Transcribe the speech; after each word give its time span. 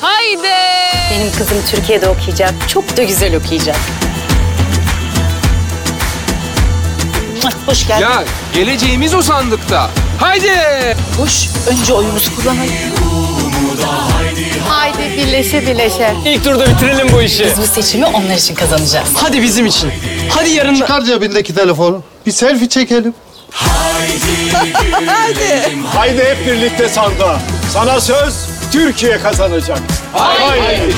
Haydi. 0.00 0.48
Benim 1.10 1.32
kızım 1.38 1.58
Türkiye'de 1.70 2.08
okuyacak. 2.08 2.54
Çok 2.68 2.96
da 2.96 3.02
güzel 3.02 3.36
okuyacak. 3.36 3.76
Hoş 7.66 7.86
geldin. 7.88 8.02
Ya 8.02 8.24
geleceğimiz 8.54 9.14
o 9.14 9.22
sandıkta. 9.22 9.90
Haydi. 10.20 10.50
Hoş. 11.18 11.48
Önce 11.66 11.92
oyumuzu 11.92 12.36
kullanalım. 12.36 12.70
Haydi 14.68 15.16
birleşe 15.16 15.66
birleşe. 15.66 16.14
İlk 16.24 16.44
turda 16.44 16.66
bitirelim 16.66 17.08
bu 17.12 17.22
işi. 17.22 17.44
Biz 17.44 17.58
bu 17.58 17.66
seçimi 17.66 18.06
onlar 18.06 18.34
için 18.36 18.54
kazanacağız. 18.54 19.08
Hadi 19.14 19.42
bizim 19.42 19.66
için. 19.66 19.92
Hadi 20.30 20.50
yarın. 20.50 20.74
Çıkar 20.74 21.02
cebindeki 21.02 21.54
telefonu. 21.54 22.02
Bir 22.26 22.32
selfie 22.32 22.68
çekelim. 22.68 23.14
Haydi 25.94 26.24
hep 26.24 26.46
birlikte 26.46 26.88
sandığa. 26.88 27.40
Sana 27.72 28.00
söz 28.00 28.34
Türkiye 28.76 29.18
kazanacak. 29.18 29.78
Haydi. 30.12 30.94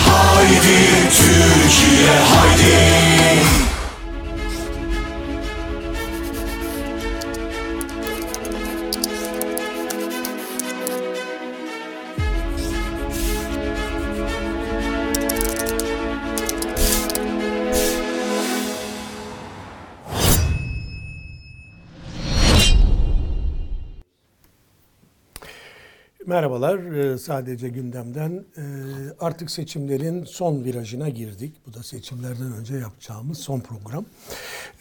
Merhabalar. 26.29 26.79
Ee, 26.79 27.19
Sadece 27.19 27.69
gündemden 27.69 28.45
e, 28.57 28.63
artık 29.21 29.51
seçimlerin 29.51 30.25
son 30.25 30.65
virajına 30.65 31.09
girdik. 31.09 31.55
Bu 31.67 31.75
da 31.75 31.83
seçimlerden 31.83 32.53
önce 32.53 32.77
yapacağımız 32.77 33.39
son 33.39 33.61
program. 33.61 34.05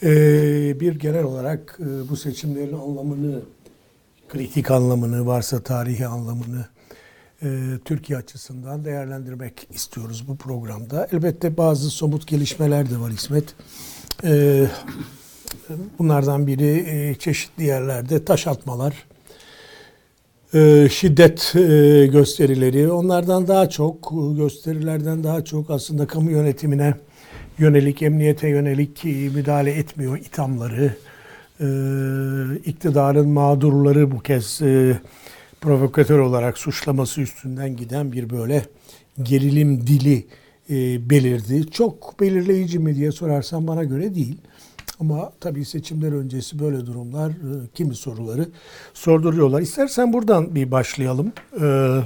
Ee, 0.03 0.79
Bir 0.79 0.99
genel 0.99 1.23
olarak 1.23 1.79
e, 1.79 2.09
bu 2.09 2.17
seçimlerin 2.17 2.73
anlamını, 2.73 3.41
kritik 4.29 4.71
anlamını, 4.71 5.25
varsa 5.25 5.63
tarihi 5.63 6.07
anlamını 6.07 6.65
e, 7.43 7.47
Türkiye 7.85 8.19
açısından 8.19 8.85
değerlendirmek 8.85 9.67
istiyoruz 9.69 10.27
bu 10.27 10.37
programda. 10.37 11.07
Elbette 11.11 11.57
bazı 11.57 11.89
somut 11.89 12.27
gelişmeler 12.27 12.89
de 12.89 12.97
var 12.99 13.11
İsmet. 13.11 13.55
Bunlardan 15.99 16.47
biri 16.47 16.85
e, 16.87 17.15
çeşitli 17.15 17.63
yerlerde 17.63 18.25
taş 18.25 18.47
atmalar, 18.47 19.06
e, 20.53 20.87
şiddet 20.91 21.53
e, 21.55 22.07
gösterileri 22.11 22.91
onlardan 22.91 23.47
daha 23.47 23.69
çok 23.69 24.11
e, 24.13 24.37
gösterilerden 24.37 25.23
daha 25.23 25.45
çok 25.45 25.69
aslında 25.69 26.07
kamu 26.07 26.31
yönetimine 26.31 26.93
yönelik 27.57 28.01
emniyete 28.01 28.47
yönelik 28.47 29.03
müdahale 29.33 29.71
etmiyor 29.71 30.17
ithamları 30.17 30.93
iktidarın 32.65 33.29
mağdurları 33.29 34.11
bu 34.11 34.19
kez 34.19 34.59
provokatör 35.61 36.19
olarak 36.19 36.57
suçlaması 36.57 37.21
üstünden 37.21 37.75
giden 37.75 38.11
bir 38.11 38.29
böyle 38.29 38.61
gerilim 39.23 39.87
dili 39.87 40.25
belirdi. 41.09 41.71
Çok 41.71 42.19
belirleyici 42.19 42.79
mi 42.79 42.95
diye 42.95 43.11
sorarsan 43.11 43.67
bana 43.67 43.83
göre 43.83 44.15
değil. 44.15 44.37
Ama 44.99 45.31
tabii 45.39 45.65
seçimler 45.65 46.11
öncesi 46.11 46.59
böyle 46.59 46.85
durumlar 46.85 47.29
e, 47.29 47.67
kimi 47.73 47.95
soruları 47.95 48.49
sorduruyorlar. 48.93 49.61
İstersen 49.61 50.13
buradan 50.13 50.55
bir 50.55 50.71
başlayalım. 50.71 51.31
Ee, 51.61 51.99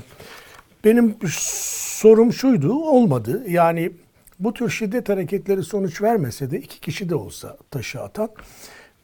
benim 0.84 1.16
sorum 1.29 2.34
şuydu, 2.34 2.74
olmadı. 2.74 3.44
Yani 3.50 3.91
bu 4.40 4.53
tür 4.53 4.69
şiddet 4.69 5.09
hareketleri 5.09 5.63
sonuç 5.63 6.02
vermese 6.02 6.52
de 6.52 6.59
iki 6.59 6.79
kişi 6.79 7.09
de 7.09 7.16
olsa 7.16 7.57
taşı 7.72 8.02
atan, 8.02 8.29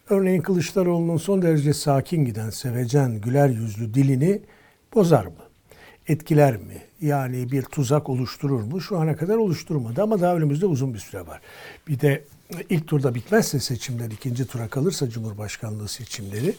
örneğin 0.10 0.42
Kılıçdaroğlu'nun 0.42 1.18
son 1.18 1.42
derece 1.42 1.74
sakin 1.74 2.26
giden, 2.26 2.50
sevecen, 2.50 3.22
güler 3.22 3.50
yüzlü 3.50 3.94
dilini 3.94 4.42
bozar 4.96 5.26
mı? 5.26 5.32
Etkiler 6.08 6.58
mi? 6.58 6.82
Yani 7.02 7.52
bir 7.52 7.62
tuzak 7.62 8.10
oluşturur 8.10 8.62
mu? 8.62 8.82
Şu 8.82 9.00
ana 9.00 9.16
kadar 9.16 9.36
oluşturmadı 9.36 10.02
ama 10.02 10.22
daha 10.22 10.36
önümüzde 10.36 10.66
uzun 10.66 10.94
bir 10.94 11.00
süre 11.00 11.28
var. 11.28 11.42
Bir 11.88 12.00
de 12.00 12.24
ilk 12.70 12.88
turda 12.88 13.16
bitmezse 13.16 13.60
seçimler, 13.60 14.12
ikinci 14.12 14.48
tura 14.48 14.68
kalırsa 14.68 15.10
Cumhurbaşkanlığı 15.10 15.88
seçimleri 15.88 16.56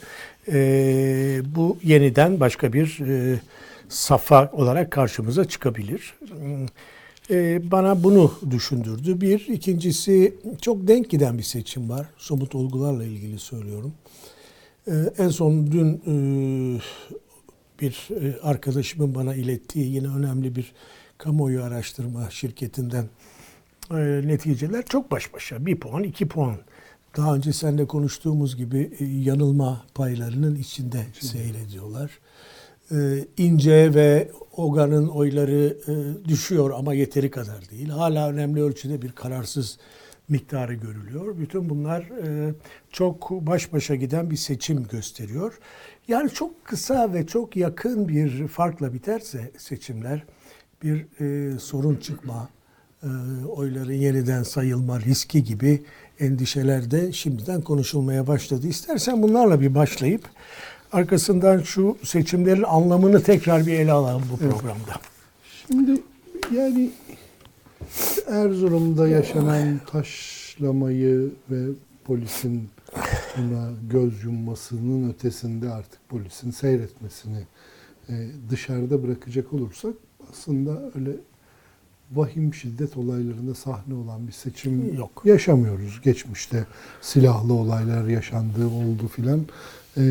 e, 0.52 1.42
bu 1.44 1.78
yeniden 1.82 2.40
başka 2.40 2.72
bir 2.72 3.00
e, 3.00 3.40
safa 3.88 4.50
olarak 4.52 4.90
karşımıza 4.90 5.44
çıkabilir. 5.44 6.14
E, 7.30 7.70
bana 7.70 8.02
bunu 8.02 8.32
düşündürdü. 8.50 9.20
Bir, 9.20 9.46
ikincisi 9.48 10.34
çok 10.60 10.88
denk 10.88 11.10
giden 11.10 11.38
bir 11.38 11.42
seçim 11.42 11.88
var. 11.90 12.06
Somut 12.16 12.54
olgularla 12.54 13.04
ilgili 13.04 13.38
söylüyorum. 13.38 13.92
E, 14.86 14.92
en 15.18 15.28
son 15.28 15.72
dün 15.72 15.94
e, 16.06 16.14
bir 17.80 18.08
e, 18.10 18.40
arkadaşımın 18.42 19.14
bana 19.14 19.34
ilettiği 19.34 19.94
yine 19.94 20.08
önemli 20.08 20.56
bir 20.56 20.72
kamuoyu 21.18 21.62
araştırma 21.62 22.30
şirketinden 22.30 23.04
e, 23.90 23.96
neticeler 24.28 24.84
çok 24.84 25.10
baş 25.10 25.34
başa. 25.34 25.66
Bir 25.66 25.80
puan, 25.80 26.02
iki 26.02 26.28
puan. 26.28 26.56
Daha 27.16 27.34
önce 27.34 27.52
seninle 27.52 27.86
konuştuğumuz 27.86 28.56
gibi 28.56 28.90
e, 28.98 29.04
yanılma 29.04 29.84
paylarının 29.94 30.56
içinde 30.56 31.06
seyrediyorlar. 31.20 32.18
E, 32.92 32.96
İnce 33.36 33.94
ve 33.94 34.30
Oga'nın 34.56 35.08
oyları 35.08 35.76
e, 35.88 36.24
düşüyor 36.28 36.70
ama 36.70 36.94
yeteri 36.94 37.30
kadar 37.30 37.70
değil. 37.70 37.88
Hala 37.88 38.30
önemli 38.30 38.62
ölçüde 38.62 39.02
bir 39.02 39.12
kararsız 39.12 39.78
miktarı 40.28 40.74
görülüyor. 40.74 41.38
Bütün 41.38 41.70
bunlar 41.70 42.00
e, 42.02 42.54
çok 42.90 43.30
baş 43.30 43.72
başa 43.72 43.94
giden 43.94 44.30
bir 44.30 44.36
seçim 44.36 44.84
gösteriyor. 44.88 45.58
Yani 46.08 46.30
çok 46.30 46.64
kısa 46.64 47.12
ve 47.12 47.26
çok 47.26 47.56
yakın 47.56 48.08
bir 48.08 48.48
farkla 48.48 48.92
biterse 48.92 49.50
seçimler 49.58 50.24
bir 50.82 51.06
e, 51.20 51.58
sorun 51.58 51.96
çıkma, 51.96 52.48
oyların 53.48 53.92
yeniden 53.92 54.42
sayılma 54.42 55.00
riski 55.00 55.44
gibi 55.44 55.82
endişeler 56.20 56.90
de 56.90 57.12
şimdiden 57.12 57.60
konuşulmaya 57.60 58.26
başladı. 58.26 58.66
İstersen 58.66 59.22
bunlarla 59.22 59.60
bir 59.60 59.74
başlayıp 59.74 60.22
arkasından 60.92 61.58
şu 61.58 61.98
seçimlerin 62.02 62.62
anlamını 62.62 63.22
tekrar 63.22 63.66
bir 63.66 63.72
ele 63.72 63.92
alalım 63.92 64.24
bu 64.32 64.36
programda. 64.36 65.00
Şimdi 65.66 66.02
yani 66.56 66.90
Erzurum'da 68.26 69.08
yaşanan 69.08 69.80
taşlamayı 69.86 71.30
ve 71.50 71.66
polisin 72.04 72.68
buna 73.38 73.70
göz 73.90 74.24
yummasının 74.24 75.10
ötesinde 75.10 75.70
artık 75.70 76.08
polisin 76.08 76.50
seyretmesini 76.50 77.46
e, 78.08 78.26
dışarıda 78.50 79.02
bırakacak 79.02 79.52
olursak 79.52 79.94
aslında 80.30 80.90
öyle 80.94 81.10
vahim 82.12 82.54
şiddet 82.54 82.96
olaylarında 82.96 83.54
sahne 83.54 83.94
olan 83.94 84.26
bir 84.26 84.32
seçim 84.32 84.96
Yok. 84.96 85.22
yaşamıyoruz. 85.24 86.00
Geçmişte 86.04 86.64
silahlı 87.00 87.52
olaylar 87.52 88.08
yaşandığı 88.08 88.66
oldu 88.66 89.08
filan. 89.08 89.40
E, 89.96 90.02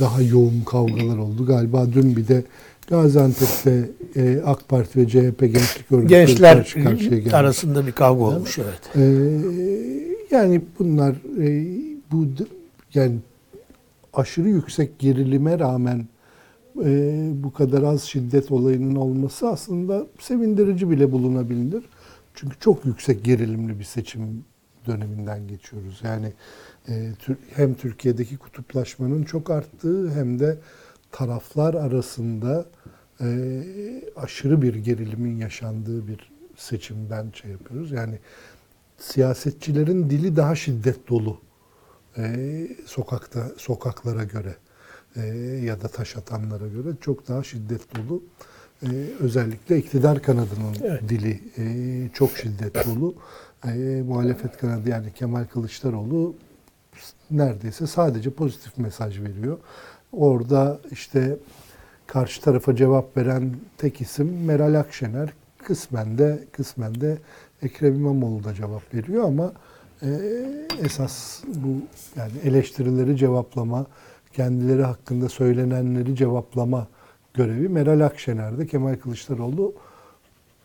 daha 0.00 0.22
yoğun 0.22 0.62
kavgalar 0.66 1.16
oldu. 1.16 1.46
Galiba 1.46 1.92
dün 1.92 2.16
bir 2.16 2.28
de 2.28 2.44
Gaziantep'te 2.88 3.90
e, 4.16 4.40
AK 4.46 4.68
Parti 4.68 5.00
ve 5.00 5.08
CHP 5.08 5.40
gençlik 5.40 5.92
örgütleri 5.92 6.26
Gençler 6.26 6.56
karşı 6.56 6.84
karşıya 6.84 7.10
gelmiş. 7.18 7.34
arasında 7.34 7.86
bir 7.86 7.92
kavga 7.92 8.24
olmuş 8.24 8.58
evet. 8.58 8.96
Ee, 8.96 9.00
yani 10.30 10.60
bunlar 10.78 11.14
e, 11.42 11.66
bu 12.12 12.26
yani 12.94 13.16
aşırı 14.12 14.48
yüksek 14.48 14.98
gerilime 14.98 15.58
rağmen 15.58 16.06
e, 16.84 17.30
bu 17.34 17.52
kadar 17.52 17.82
az 17.82 18.02
şiddet 18.02 18.50
olayının 18.50 18.96
olması 18.96 19.48
aslında 19.48 20.06
sevindirici 20.20 20.90
bile 20.90 21.12
bulunabilir. 21.12 21.84
Çünkü 22.34 22.56
çok 22.60 22.84
yüksek 22.84 23.24
gerilimli 23.24 23.78
bir 23.78 23.84
seçim 23.84 24.44
döneminden 24.86 25.48
geçiyoruz. 25.48 26.00
Yani 26.04 26.32
e, 26.88 27.12
hem 27.54 27.74
Türkiye'deki 27.74 28.36
kutuplaşmanın 28.36 29.22
çok 29.22 29.50
arttığı 29.50 30.10
hem 30.10 30.38
de 30.40 30.58
taraflar 31.12 31.74
arasında 31.74 32.66
e, 33.20 33.62
aşırı 34.16 34.62
bir 34.62 34.74
gerilimin 34.74 35.36
yaşandığı 35.36 36.08
bir 36.08 36.30
seçimden 36.56 37.30
şey 37.34 37.50
yapıyoruz. 37.50 37.90
Yani 37.90 38.18
siyasetçilerin 38.98 40.10
dili 40.10 40.36
daha 40.36 40.54
şiddet 40.54 41.08
dolu 41.08 41.40
e, 42.18 42.68
sokakta 42.86 43.50
sokaklara 43.56 44.24
göre 44.24 44.56
e, 45.24 45.26
ya 45.64 45.80
da 45.80 45.88
taş 45.88 46.16
atanlara 46.16 46.66
göre 46.68 46.88
çok 47.00 47.28
daha 47.28 47.42
şiddet 47.42 47.80
dolu. 47.96 48.22
E, 48.82 48.88
özellikle 49.20 49.78
iktidar 49.78 50.22
kanadının 50.22 50.76
Evet. 50.82 51.08
dili 51.08 51.40
e, 51.58 51.64
çok 52.14 52.30
şiddet 52.30 52.86
dolu. 52.86 53.14
E, 53.64 54.02
muhalefet 54.06 54.56
kanadı 54.58 54.88
yani 54.88 55.12
Kemal 55.12 55.44
Kılıçdaroğlu 55.44 56.34
neredeyse 57.30 57.86
sadece 57.86 58.30
pozitif 58.30 58.78
mesaj 58.78 59.20
veriyor. 59.20 59.58
Orada 60.12 60.80
işte 60.90 61.36
karşı 62.06 62.40
tarafa 62.40 62.76
cevap 62.76 63.16
veren 63.16 63.50
tek 63.78 64.00
isim 64.00 64.44
Meral 64.44 64.74
Akşener. 64.80 65.32
Kısmen 65.64 66.18
de 66.18 66.44
kısmen 66.52 67.00
de 67.00 67.18
Ekrem 67.62 67.94
İmamoğlu 67.94 68.44
da 68.44 68.54
cevap 68.54 68.94
veriyor 68.94 69.24
ama 69.24 69.52
e, 70.02 70.08
esas 70.82 71.42
bu 71.46 71.68
yani 72.16 72.32
eleştirileri 72.44 73.16
cevaplama, 73.16 73.86
kendileri 74.32 74.82
hakkında 74.82 75.28
söylenenleri 75.28 76.16
cevaplama 76.16 76.86
görevi 77.34 77.68
Meral 77.68 78.00
Akşener'de. 78.00 78.66
Kemal 78.66 78.96
Kılıçdaroğlu 78.96 79.74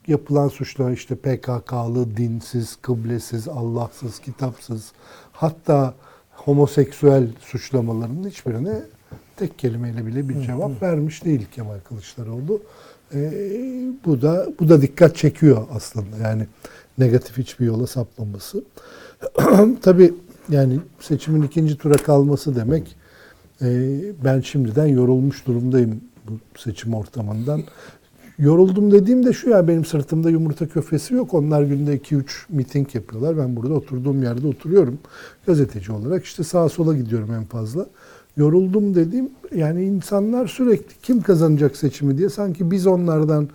yapılan 0.08 0.48
suçlar 0.48 0.92
işte 0.92 1.16
PKK'lı, 1.16 2.18
dinsiz, 2.18 2.76
kıblesiz, 2.82 3.48
Allahsız, 3.48 4.20
kitapsız 4.20 4.92
hatta 5.32 5.94
homoseksüel 6.32 7.28
suçlamalarının 7.40 8.30
hiçbirine 8.30 8.82
tek 9.36 9.60
kelimeyle 9.60 10.06
bile 10.06 10.30
bir 10.30 10.42
cevap 10.42 10.82
vermiş 10.82 11.26
değil 11.26 11.48
Kemal 11.52 11.80
Kılıçdaroğlu. 11.80 12.62
Ee, 13.14 13.32
bu 14.06 14.22
da 14.22 14.48
bu 14.60 14.70
da 14.70 14.82
dikkat 14.82 15.16
çekiyor 15.16 15.68
aslında 15.74 16.18
yani 16.24 16.48
negatif 16.98 17.38
hiçbir 17.38 17.66
yola 17.66 17.88
sapmaması. 17.88 18.64
Tabii 19.82 20.14
yani 20.50 20.80
seçimin 21.00 21.42
ikinci 21.42 21.78
tura 21.78 21.98
kalması 21.98 22.56
demek 22.56 22.96
ben 24.24 24.42
şimdiden 24.42 24.86
yorulmuş 24.86 25.48
durumdayım 25.48 26.02
bu 26.28 26.60
seçim 26.60 26.94
ortamından. 26.94 27.64
Yoruldum 28.38 28.92
dediğim 28.92 29.26
de 29.26 29.34
şu 29.34 29.50
ya 29.50 29.68
benim 29.68 29.86
sırtımda 29.86 30.30
yumurta 30.30 30.68
köfesi 30.68 31.14
yok. 31.14 31.34
Onlar 31.34 31.64
günde 31.64 31.98
2-3 31.98 32.24
miting 32.50 32.96
yapıyorlar. 32.96 33.38
Ben 33.38 33.56
burada 33.56 33.74
oturduğum 33.74 34.24
yerde 34.24 34.48
oturuyorum. 34.48 35.00
Gazeteci 35.48 35.92
olarak 35.92 36.26
işte 36.26 36.44
sağa 36.44 36.70
sola 36.70 36.96
gidiyorum 36.96 37.34
en 37.34 37.44
fazla. 37.44 37.86
Yoruldum 38.38 38.96
dediğim 38.96 39.30
yani 39.56 39.84
insanlar 39.84 40.48
sürekli 40.48 40.94
kim 41.04 41.22
kazanacak 41.22 41.78
seçimi 41.78 42.18
diye 42.18 42.30
sanki 42.30 42.72
biz 42.72 42.88
onlardan 42.88 43.50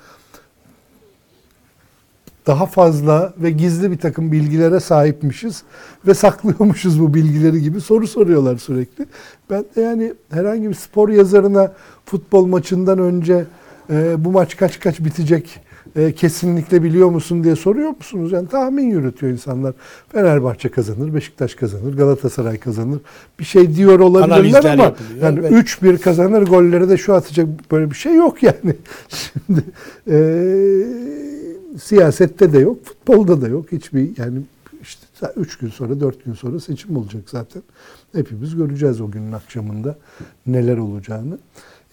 daha 2.50 2.67
fazla 2.67 3.35
ve 3.38 3.50
gizli 3.50 3.91
bir 3.91 3.99
takım 3.99 4.32
bilgilere 4.32 4.81
sahipmişiz 4.81 5.62
ve 6.06 6.14
saklıyormuşuz 6.14 7.00
bu 7.00 7.14
bilgileri 7.14 7.62
gibi 7.62 7.81
soru 7.81 8.06
soruyorlar 8.06 8.56
sürekli. 8.56 9.06
Ben 9.50 9.64
de 9.76 9.81
yani 9.81 10.14
herhangi 10.31 10.69
bir 10.69 10.75
spor 10.75 11.08
yazarına 11.08 11.73
futbol 12.05 12.47
maçından 12.47 12.99
önce 12.99 13.44
e, 13.91 14.25
bu 14.25 14.31
maç 14.31 14.56
kaç 14.56 14.81
kaç 14.81 15.00
bitecek 15.00 15.61
e, 15.97 16.12
kesinlikle 16.12 16.82
biliyor 16.82 17.11
musun 17.11 17.44
diye 17.44 17.56
soruyor 17.56 17.91
musunuz? 17.97 18.32
Yani 18.32 18.49
tahmin 18.49 18.91
yürütüyor 18.91 19.32
insanlar. 19.32 19.75
Fenerbahçe 20.12 20.69
kazanır, 20.69 21.14
Beşiktaş 21.14 21.55
kazanır, 21.55 21.97
Galatasaray 21.97 22.58
kazanır. 22.58 23.00
Bir 23.38 23.44
şey 23.44 23.76
diyor 23.76 24.00
olabilirler 24.00 24.64
ama 24.64 24.82
yapılıyor, 24.82 25.23
yani 25.23 25.38
evet. 25.38 25.52
3-1 25.52 25.99
kazanır 25.99 26.43
golleri 26.43 26.88
de 26.88 26.97
şu 26.97 27.14
atacak 27.14 27.49
böyle 27.70 27.91
bir 27.91 27.97
şey 27.97 28.14
yok 28.14 28.43
yani. 28.43 28.75
Şimdi 29.08 29.64
e, 30.11 30.17
siyasette 31.79 32.53
de 32.53 32.59
yok, 32.59 32.85
futbolda 32.85 33.43
da 33.43 33.49
yok. 33.49 33.73
Hiçbir 33.73 34.19
yani 34.19 34.43
işte 34.83 35.07
3 35.37 35.59
gün 35.59 35.69
sonra, 35.69 36.01
4 36.01 36.25
gün 36.25 36.35
sonra 36.35 36.61
seçim 36.61 36.97
olacak 36.97 37.23
zaten. 37.27 37.63
Hepimiz 38.13 38.57
göreceğiz 38.57 39.01
o 39.01 39.11
günün 39.11 39.33
akşamında 39.33 39.99
neler 40.47 40.77
olacağını. 40.77 41.39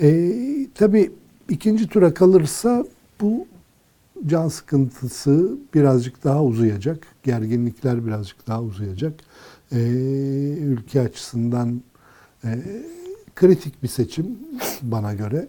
E, 0.02 0.34
tabii 0.76 1.12
ikinci 1.50 1.88
tura 1.88 2.14
kalırsa 2.14 2.86
bu 3.22 3.48
can 4.28 4.48
sıkıntısı 4.48 5.58
birazcık 5.74 6.24
daha 6.24 6.44
uzayacak. 6.44 7.08
Gerginlikler 7.24 8.06
birazcık 8.06 8.48
daha 8.48 8.62
uzayacak. 8.64 9.14
E, 9.72 9.80
ülke 10.62 11.02
açısından 11.02 11.82
e, 12.44 12.60
kritik 13.36 13.84
bir 13.84 13.88
seçim 13.88 14.38
bana 14.82 15.14
göre. 15.14 15.48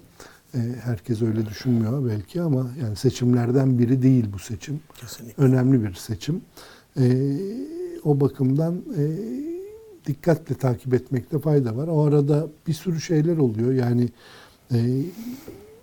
E, 0.55 0.59
herkes 0.83 1.23
öyle 1.23 1.47
düşünmüyor 1.47 2.09
belki 2.09 2.43
ama 2.43 2.71
yani 2.83 2.97
seçimlerden 2.97 3.79
biri 3.79 4.03
değil 4.03 4.25
bu 4.33 4.39
seçim. 4.39 4.81
Kesinlikle. 4.95 5.43
Önemli 5.43 5.85
bir 5.85 5.95
seçim. 5.95 6.41
E, 7.01 7.37
o 8.05 8.21
bakımdan 8.21 8.75
e, 8.75 9.03
dikkatle 10.07 10.55
takip 10.55 10.95
etmekte 10.95 11.39
fayda 11.39 11.77
var. 11.77 11.89
O 11.89 12.05
arada 12.05 12.49
bir 12.67 12.73
sürü 12.73 13.01
şeyler 13.01 13.37
oluyor. 13.37 13.73
Yani 13.73 14.09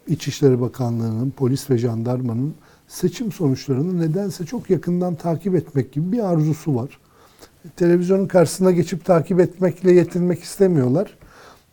İçişleri 0.08 0.62
Bakanlığı'nın, 0.62 1.32
polis 1.32 1.70
ve 1.70 1.78
jandarmanın 1.78 2.56
seçim 2.88 3.32
sonuçlarını 3.32 4.02
nedense 4.02 4.46
çok 4.46 4.70
yakından 4.70 5.16
takip 5.16 5.56
etmek 5.56 5.92
gibi 5.92 6.12
bir 6.12 6.20
arzusu 6.20 6.76
var. 6.76 7.00
Televizyonun 7.76 8.28
karşısına 8.28 8.72
geçip 8.72 9.06
takip 9.06 9.40
etmekle 9.40 9.92
yetinmek 9.92 10.44
istemiyorlar. 10.44 11.18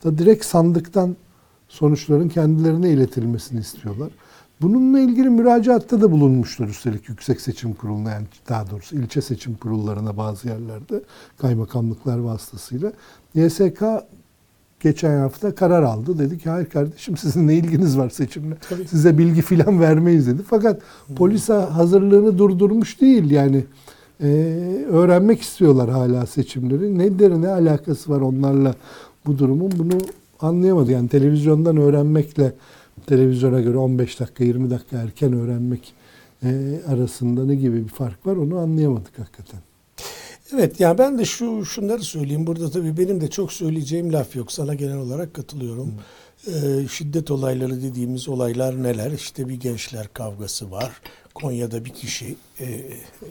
Da 0.05 0.19
direkt 0.19 0.45
sandıktan 0.45 1.17
sonuçların 1.73 2.29
kendilerine 2.29 2.91
iletilmesini 2.91 3.61
istiyorlar. 3.61 4.11
Bununla 4.61 5.01
ilgili 5.01 5.31
müracaatta 5.31 6.01
da 6.01 6.11
bulunmuşlar 6.11 6.69
üstelik 6.69 7.09
Yüksek 7.09 7.41
Seçim 7.41 7.75
Kurulu'na 7.75 8.11
yani 8.11 8.27
daha 8.49 8.71
doğrusu 8.71 8.97
ilçe 8.97 9.21
seçim 9.23 9.55
kurullarına 9.55 10.17
bazı 10.17 10.49
yerlerde 10.49 11.03
kaymakamlıklar 11.39 12.19
vasıtasıyla. 12.19 12.93
YSK 13.35 13.83
geçen 14.81 15.19
hafta 15.19 15.55
karar 15.55 15.83
aldı. 15.83 16.19
Dedi 16.19 16.39
ki 16.39 16.51
hayır 16.51 16.67
kardeşim 16.67 17.17
sizin 17.17 17.49
ne 17.49 17.55
ilginiz 17.55 17.99
var 17.99 18.11
seçimle? 18.11 18.57
Size 18.87 19.19
bilgi 19.19 19.43
filan 19.43 19.81
vermeyiz 19.81 20.27
dedi. 20.27 20.43
Fakat 20.47 20.83
polis 21.17 21.49
hazırlığını 21.49 22.39
durdurmuş 22.39 23.01
değil 23.01 23.31
yani. 23.31 23.65
Ee, 24.21 24.27
öğrenmek 24.91 25.43
istiyorlar 25.43 25.91
hala 25.91 26.27
seçimleri. 26.27 26.99
Ne 27.43 27.49
alakası 27.49 28.11
var 28.11 28.21
onlarla 28.21 28.75
bu 29.26 29.38
durumun 29.38 29.73
bunu 29.79 29.99
anlayamadı. 30.44 30.92
Yani 30.92 31.08
televizyondan 31.08 31.76
öğrenmekle 31.76 32.52
televizyona 33.06 33.61
göre 33.61 33.78
15 33.78 34.20
dakika 34.20 34.44
20 34.44 34.70
dakika 34.70 34.96
erken 34.96 35.32
öğrenmek 35.32 35.94
e, 36.42 36.80
arasında 36.88 37.44
ne 37.44 37.54
gibi 37.54 37.84
bir 37.84 37.88
fark 37.88 38.26
var 38.26 38.37
onu 38.37 38.58
anlayamadık 38.58 39.18
hakikaten. 39.18 39.61
Evet 40.54 40.80
yani 40.80 40.99
ben 40.99 41.18
de 41.18 41.25
şu 41.25 41.64
şunları 41.64 42.02
söyleyeyim. 42.02 42.46
Burada 42.46 42.70
tabii 42.70 42.96
benim 42.96 43.20
de 43.20 43.30
çok 43.30 43.52
söyleyeceğim 43.52 44.12
laf 44.12 44.37
yok. 44.37 44.52
Sana 44.52 44.75
genel 44.75 44.96
olarak 44.96 45.34
katılıyorum. 45.34 45.94
Ee, 46.46 46.88
şiddet 46.88 47.30
olayları 47.30 47.82
dediğimiz 47.82 48.28
olaylar 48.28 48.82
neler? 48.82 49.11
İşte 49.11 49.49
bir 49.49 49.54
gençler 49.54 50.08
kavgası 50.14 50.70
var. 50.70 50.92
Konya'da 51.34 51.84
bir 51.84 51.90
kişi 51.90 52.37
e, 52.61 52.66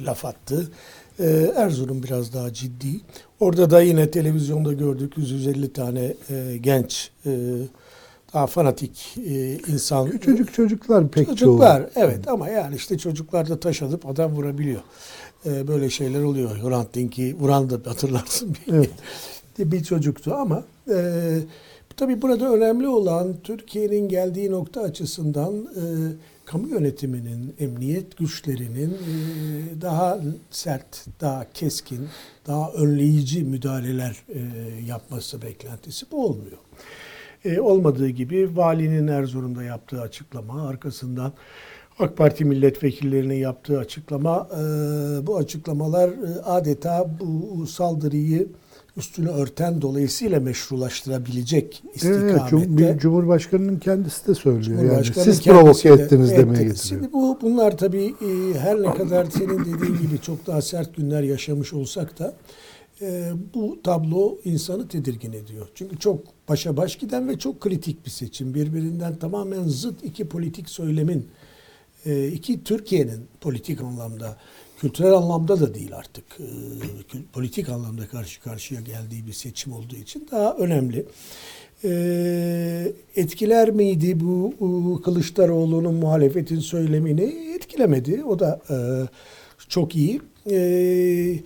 laf 0.06 0.26
attı. 0.26 0.72
Ee, 1.20 1.52
Erzurum 1.56 2.04
biraz 2.04 2.34
daha 2.34 2.54
ciddi. 2.54 3.00
Orada 3.42 3.70
da 3.70 3.82
yine 3.82 4.12
televizyonda 4.12 4.74
gördük 4.74 5.14
150 5.18 5.74
tane 5.74 6.14
e, 6.30 6.58
genç 6.58 7.12
e, 7.26 7.32
daha 8.34 8.48
fanatik 8.48 9.18
e, 9.18 9.58
insan. 9.58 10.10
Küçücük 10.10 10.54
çocuklar 10.54 11.08
pek 11.08 11.28
çoğu. 11.28 11.36
Çocuklar 11.36 11.90
evet 11.96 12.28
ama 12.28 12.50
yani 12.50 12.76
işte 12.76 12.98
çocuklar 12.98 13.50
da 13.50 13.60
taş 13.60 13.82
alıp 13.82 14.06
adam 14.06 14.32
vurabiliyor. 14.32 14.82
Ee, 15.46 15.68
böyle 15.68 15.90
şeyler 15.90 16.24
oluyor. 16.24 16.58
Hrant 16.58 16.94
Dink'i 16.94 17.36
vuran 17.40 17.70
da 17.70 17.90
hatırlarsın 17.90 18.56
bir, 18.68 18.74
Evet. 18.74 18.90
bir 19.60 19.84
çocuktu 19.84 20.34
ama 20.34 20.64
e, 20.92 21.38
tabii 21.98 22.22
burada 22.22 22.54
önemli 22.54 22.88
olan 22.88 23.36
Türkiye'nin 23.44 24.10
geldiği 24.10 24.52
nokta 24.52 24.82
açısından 24.82 25.54
e, 25.56 25.84
kamu 26.52 26.68
yönetiminin, 26.68 27.56
emniyet 27.60 28.18
güçlerinin 28.18 28.90
e, 28.90 29.82
daha 29.82 30.20
sert, 30.50 31.06
daha 31.22 31.46
keskin, 31.54 32.10
daha 32.48 32.72
önleyici 32.72 33.44
müdahaleler 33.44 34.18
e, 34.30 34.40
yapması 34.88 35.42
beklentisi 35.42 36.06
bu 36.12 36.26
olmuyor. 36.26 36.58
E, 37.46 37.60
olmadığı 37.60 38.10
gibi 38.10 38.58
valinin 38.58 39.08
Erzurum'da 39.08 39.64
yaptığı 39.64 40.02
açıklama 40.02 40.68
arkasından 40.68 41.34
AK 42.00 42.18
Parti 42.18 42.46
milletvekillerinin 42.46 43.36
yaptığı 43.36 43.80
açıklama 43.80 44.50
bu 45.28 45.38
açıklamalar 45.38 46.12
adeta 46.44 47.10
bu 47.20 47.68
saldırıyı 47.68 48.48
üstünü 48.98 49.30
örten 49.30 49.82
dolayısıyla 49.82 50.40
meşrulaştırabilecek 50.40 51.84
Evet, 51.86 51.96
istikamette. 51.96 52.78
Bir 52.78 52.98
Cumhurbaşkanı'nın 52.98 53.80
kendisi 53.80 54.28
de 54.28 54.36
söylüyor. 54.36 54.94
Yani 54.94 55.06
siz 55.06 55.44
provoke 55.44 55.90
de- 55.90 56.04
ettiniz 56.04 56.30
evet, 56.32 56.40
demeye 56.40 56.64
evet. 56.64 56.76
getiriyor. 56.76 57.02
Şimdi 57.02 57.14
bu 57.14 57.38
bunlar 57.42 57.78
tabii 57.78 58.16
e, 58.22 58.60
her 58.60 58.82
ne 58.82 58.94
kadar 58.94 59.26
senin 59.26 59.60
dediğin 59.60 60.02
gibi 60.02 60.22
çok 60.22 60.48
daha 60.48 60.62
sert 60.62 60.96
günler 60.96 61.24
yaşamış 61.24 61.74
olsak 61.74 62.20
da 62.20 62.36
e, 63.02 63.32
bu 63.54 63.80
tablo 63.84 64.38
insanı 64.44 64.88
tedirgin 64.88 65.34
ediyor. 65.34 65.68
Çünkü 65.76 66.00
çok 66.00 66.20
başa 66.50 66.78
baş 66.78 66.96
giden 66.96 67.30
ve 67.30 67.40
çok 67.40 67.62
kritik 67.62 68.06
bir 68.06 68.12
seçim. 68.12 68.54
Birbirinden 68.54 69.16
tamamen 69.16 69.64
zıt 69.64 70.04
iki 70.04 70.28
politik 70.28 70.70
söylemin, 70.70 71.28
e, 72.06 72.28
iki 72.28 72.64
Türkiye'nin 72.64 73.28
politik 73.42 73.82
anlamda, 73.82 74.38
kültürel 74.82 75.14
anlamda 75.14 75.60
da 75.60 75.74
değil 75.74 75.96
artık, 75.96 76.24
e, 76.40 76.48
politik 77.34 77.70
anlamda 77.70 78.08
karşı 78.08 78.42
karşıya 78.42 78.82
geldiği 78.82 79.28
bir 79.28 79.34
seçim 79.34 79.74
olduğu 79.74 79.96
için 79.96 80.28
daha 80.32 80.54
önemli. 80.54 81.06
E, 81.84 82.94
etkiler 83.16 83.70
miydi 83.72 84.20
bu 84.20 84.54
e, 84.54 85.02
Kılıçdaroğlu'nun 85.04 85.94
muhalefetin 85.96 86.60
söylemini? 86.60 87.54
Etkilemedi. 87.56 88.24
O 88.24 88.40
da 88.40 88.62
e, 88.70 88.76
çok 89.70 89.96
iyi. 89.96 90.22
E, 90.52 91.40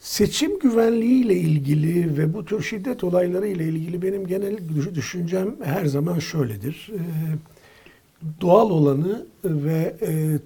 Seçim 0.00 0.58
güvenliği 0.58 1.24
ile 1.24 1.34
ilgili 1.36 2.18
ve 2.18 2.34
bu 2.34 2.44
tür 2.44 2.62
şiddet 2.62 3.04
olayları 3.04 3.46
ile 3.48 3.64
ilgili 3.64 4.02
benim 4.02 4.26
genel 4.26 4.58
düş- 4.76 4.94
düşüncem 4.94 5.56
her 5.64 5.86
zaman 5.86 6.18
şöyledir. 6.18 6.90
Ee, 6.94 6.98
doğal 8.40 8.70
olanı 8.70 9.26
ve 9.44 9.94
e, 10.02 10.38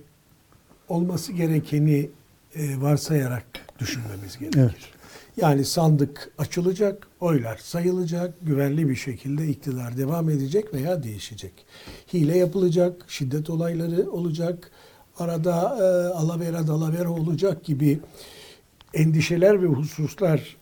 olması 0.88 1.32
gerekeni 1.32 2.10
e, 2.54 2.80
varsayarak 2.80 3.44
düşünmemiz 3.78 4.38
gerekir. 4.38 4.60
Evet. 4.60 4.74
Yani 5.36 5.64
sandık 5.64 6.30
açılacak, 6.38 7.08
oylar 7.20 7.56
sayılacak, 7.56 8.34
güvenli 8.42 8.88
bir 8.88 8.96
şekilde 8.96 9.48
iktidar 9.48 9.96
devam 9.96 10.30
edecek 10.30 10.74
veya 10.74 11.02
değişecek. 11.02 11.52
Hile 12.12 12.38
yapılacak, 12.38 13.04
şiddet 13.08 13.50
olayları 13.50 14.10
olacak, 14.10 14.70
arada 15.18 15.76
e, 15.78 15.82
alavera 16.14 16.66
dalavera 16.66 17.10
olacak 17.10 17.64
gibi 17.64 18.00
endişeler 18.94 19.62
ve 19.62 19.66
hususlar 19.66 20.56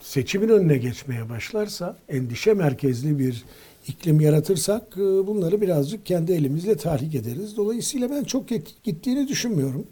seçimin 0.00 0.48
önüne 0.48 0.76
geçmeye 0.78 1.28
başlarsa, 1.28 1.96
endişe 2.08 2.54
merkezli 2.54 3.18
bir 3.18 3.44
iklim 3.88 4.20
yaratırsak 4.20 4.82
e, 4.96 5.00
bunları 5.00 5.60
birazcık 5.60 6.06
kendi 6.06 6.32
elimizle 6.32 6.76
tahrik 6.76 7.14
ederiz. 7.14 7.56
Dolayısıyla 7.56 8.10
ben 8.10 8.24
çok 8.24 8.48
git- 8.48 8.82
gittiğini 8.84 9.28
düşünmüyorum. 9.28 9.86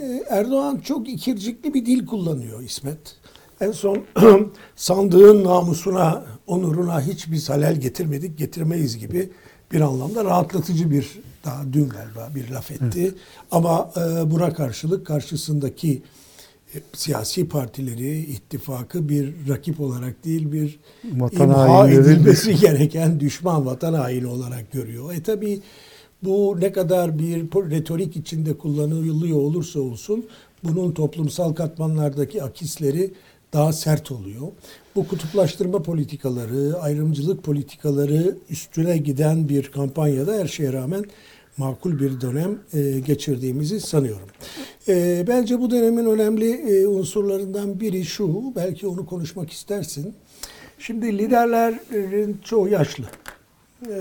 E, 0.00 0.24
Erdoğan 0.28 0.78
çok 0.78 1.08
ikircikli 1.08 1.74
bir 1.74 1.86
dil 1.86 2.06
kullanıyor 2.06 2.62
İsmet. 2.62 2.98
En 3.60 3.72
son 3.72 4.04
sandığın 4.76 5.44
namusuna, 5.44 6.24
onuruna 6.46 7.00
hiçbir 7.00 7.42
halel 7.46 7.80
getirmedik, 7.80 8.38
getirmeyiz 8.38 8.98
gibi 8.98 9.30
bir 9.72 9.80
anlamda 9.80 10.24
rahatlatıcı 10.24 10.90
bir, 10.90 11.18
daha 11.44 11.62
dün 11.72 11.88
galiba 11.88 12.30
bir 12.34 12.50
laf 12.50 12.70
etti. 12.70 13.14
Ama 13.50 13.90
e, 13.96 14.30
buna 14.30 14.52
karşılık 14.52 15.06
karşısındaki 15.06 16.02
siyasi 16.92 17.48
partileri, 17.48 18.18
ittifakı 18.18 19.08
bir 19.08 19.34
rakip 19.48 19.80
olarak 19.80 20.24
değil 20.24 20.52
bir 20.52 20.78
Vatan 21.04 21.48
imha 21.48 21.90
edilmesi 21.90 22.56
gereken 22.60 23.20
düşman 23.20 23.66
vatan 23.66 23.94
haini 23.94 24.26
olarak 24.26 24.72
görüyor. 24.72 25.14
E 25.14 25.22
tabi 25.22 25.60
bu 26.22 26.56
ne 26.60 26.72
kadar 26.72 27.18
bir 27.18 27.42
retorik 27.70 28.16
içinde 28.16 28.58
kullanılıyor 28.58 29.40
olursa 29.40 29.80
olsun 29.80 30.26
bunun 30.64 30.92
toplumsal 30.92 31.52
katmanlardaki 31.52 32.42
akisleri 32.42 33.10
daha 33.52 33.72
sert 33.72 34.10
oluyor. 34.10 34.48
Bu 34.96 35.08
kutuplaştırma 35.08 35.82
politikaları, 35.82 36.78
ayrımcılık 36.80 37.42
politikaları 37.42 38.36
üstüne 38.50 38.96
giden 38.96 39.48
bir 39.48 39.70
kampanyada 39.70 40.32
her 40.34 40.46
şeye 40.46 40.72
rağmen 40.72 41.04
makul 41.58 42.00
bir 42.00 42.20
dönem 42.20 42.58
e, 42.72 43.00
geçirdiğimizi 43.00 43.80
sanıyorum. 43.80 44.28
E, 44.88 45.24
bence 45.28 45.60
bu 45.60 45.70
dönemin 45.70 46.06
önemli 46.06 46.50
e, 46.50 46.86
unsurlarından 46.86 47.80
biri 47.80 48.04
şu, 48.04 48.52
belki 48.56 48.86
onu 48.86 49.06
konuşmak 49.06 49.50
istersin. 49.50 50.14
Şimdi 50.78 51.18
liderlerin 51.18 52.40
çoğu 52.44 52.68
yaşlı. 52.68 53.04
E, 53.86 53.96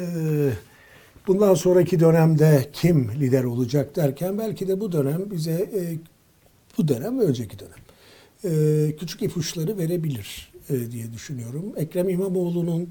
bundan 1.27 1.53
sonraki 1.53 1.99
dönemde 1.99 2.69
kim 2.73 3.11
lider 3.11 3.43
olacak 3.43 3.95
derken 3.95 4.37
belki 4.37 4.67
de 4.67 4.79
bu 4.79 4.91
dönem 4.91 5.31
bize 5.31 5.51
e, 5.51 5.81
bu 6.77 6.87
dönem 6.87 7.19
ve 7.19 7.23
önceki 7.23 7.57
dönem 7.59 7.87
e, 8.43 8.95
küçük 8.95 9.21
ipuçları 9.21 9.77
verebilir 9.77 10.51
diye 10.69 11.13
düşünüyorum. 11.13 11.63
Ekrem 11.77 12.09
İmamoğlu'nun 12.09 12.89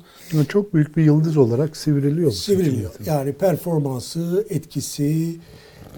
Çok 0.49 0.75
büyük 0.75 0.97
bir 0.97 1.05
yıldız 1.05 1.37
olarak 1.37 1.77
sivriliyor. 1.77 2.33
sivriliyor. 2.33 2.91
Yani 3.07 3.33
performansı, 3.33 4.47
etkisi, 4.51 5.37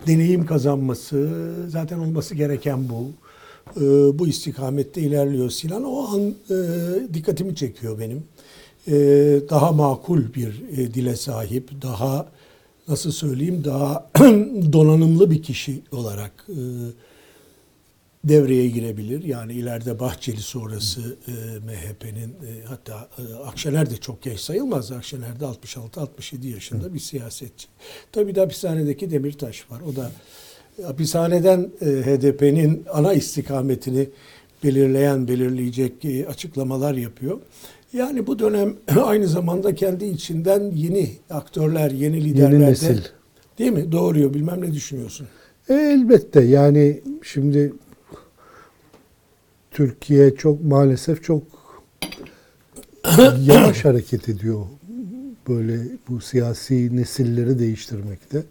deneyim 0.06 0.47
kazanması 0.47 1.28
zaten 1.68 1.99
olması 1.99 2.35
gereken 2.35 2.88
bu. 2.88 3.11
Ee, 3.76 4.18
bu 4.18 4.28
istikamette 4.28 5.00
ilerliyor 5.00 5.50
Sinan. 5.50 5.85
O 5.85 6.06
an 6.08 6.20
e, 6.50 7.14
dikkatimi 7.14 7.56
çekiyor 7.56 7.99
benim. 7.99 8.23
Daha 9.50 9.73
makul 9.73 10.35
bir 10.35 10.62
e, 10.76 10.94
dile 10.94 11.16
sahip, 11.16 11.82
daha 11.82 12.26
nasıl 12.88 13.12
söyleyeyim, 13.12 13.62
daha 13.64 14.11
donanımlı 14.73 15.30
bir 15.30 15.42
kişi 15.42 15.80
olarak 15.92 16.32
e, 16.49 16.61
devreye 18.28 18.68
girebilir. 18.68 19.25
Yani 19.25 19.52
ileride 19.52 20.00
Bahçeli 20.00 20.40
sonrası 20.40 21.16
e, 21.28 21.32
MHP'nin 21.58 22.30
e, 22.30 22.64
hatta 22.64 23.08
e, 23.18 23.35
Akşener 23.35 23.90
de 23.90 23.97
çok 23.97 24.23
genç 24.23 24.40
sayılmaz. 24.40 24.92
Akşener 24.92 25.40
de 25.40 25.44
66-67 25.44 26.47
yaşında 26.47 26.94
bir 26.94 26.99
siyasetçi. 26.99 27.68
Tabii 28.12 28.35
de 28.35 28.40
hapishanedeki 28.40 29.11
Demirtaş 29.11 29.70
var. 29.70 29.80
O 29.92 29.97
da 29.97 30.11
e, 30.78 30.82
hapishaneden 30.82 31.70
e, 31.80 31.87
HDP'nin 31.87 32.85
ana 32.92 33.12
istikametini 33.12 34.08
belirleyen, 34.64 35.28
belirleyecek 35.28 36.04
e, 36.04 36.26
açıklamalar 36.26 36.94
yapıyor. 36.94 37.38
Yani 37.92 38.26
bu 38.26 38.38
dönem 38.38 38.76
aynı 39.04 39.28
zamanda 39.28 39.75
kendi 39.75 40.04
içinden 40.04 40.70
yeni 40.75 41.11
aktörler, 41.30 41.90
yeni 41.90 42.25
liderler 42.25 42.61
de 42.61 42.66
nesil. 42.70 42.99
değil 43.58 43.73
mi? 43.73 43.92
Doğuruyor. 43.92 44.35
Bilmem 44.35 44.61
ne 44.62 44.73
düşünüyorsun. 44.73 45.26
E, 45.68 45.75
elbette 45.75 46.40
yani 46.40 47.00
şimdi 47.23 47.73
Türkiye 49.78 50.35
çok 50.35 50.64
maalesef 50.64 51.25
çok 51.25 51.42
yavaş 53.40 53.85
hareket 53.85 54.28
ediyor 54.28 54.66
böyle 55.49 55.80
bu 56.08 56.20
siyasi 56.20 56.97
nesilleri 56.97 57.58
değiştirmekte. 57.58 58.42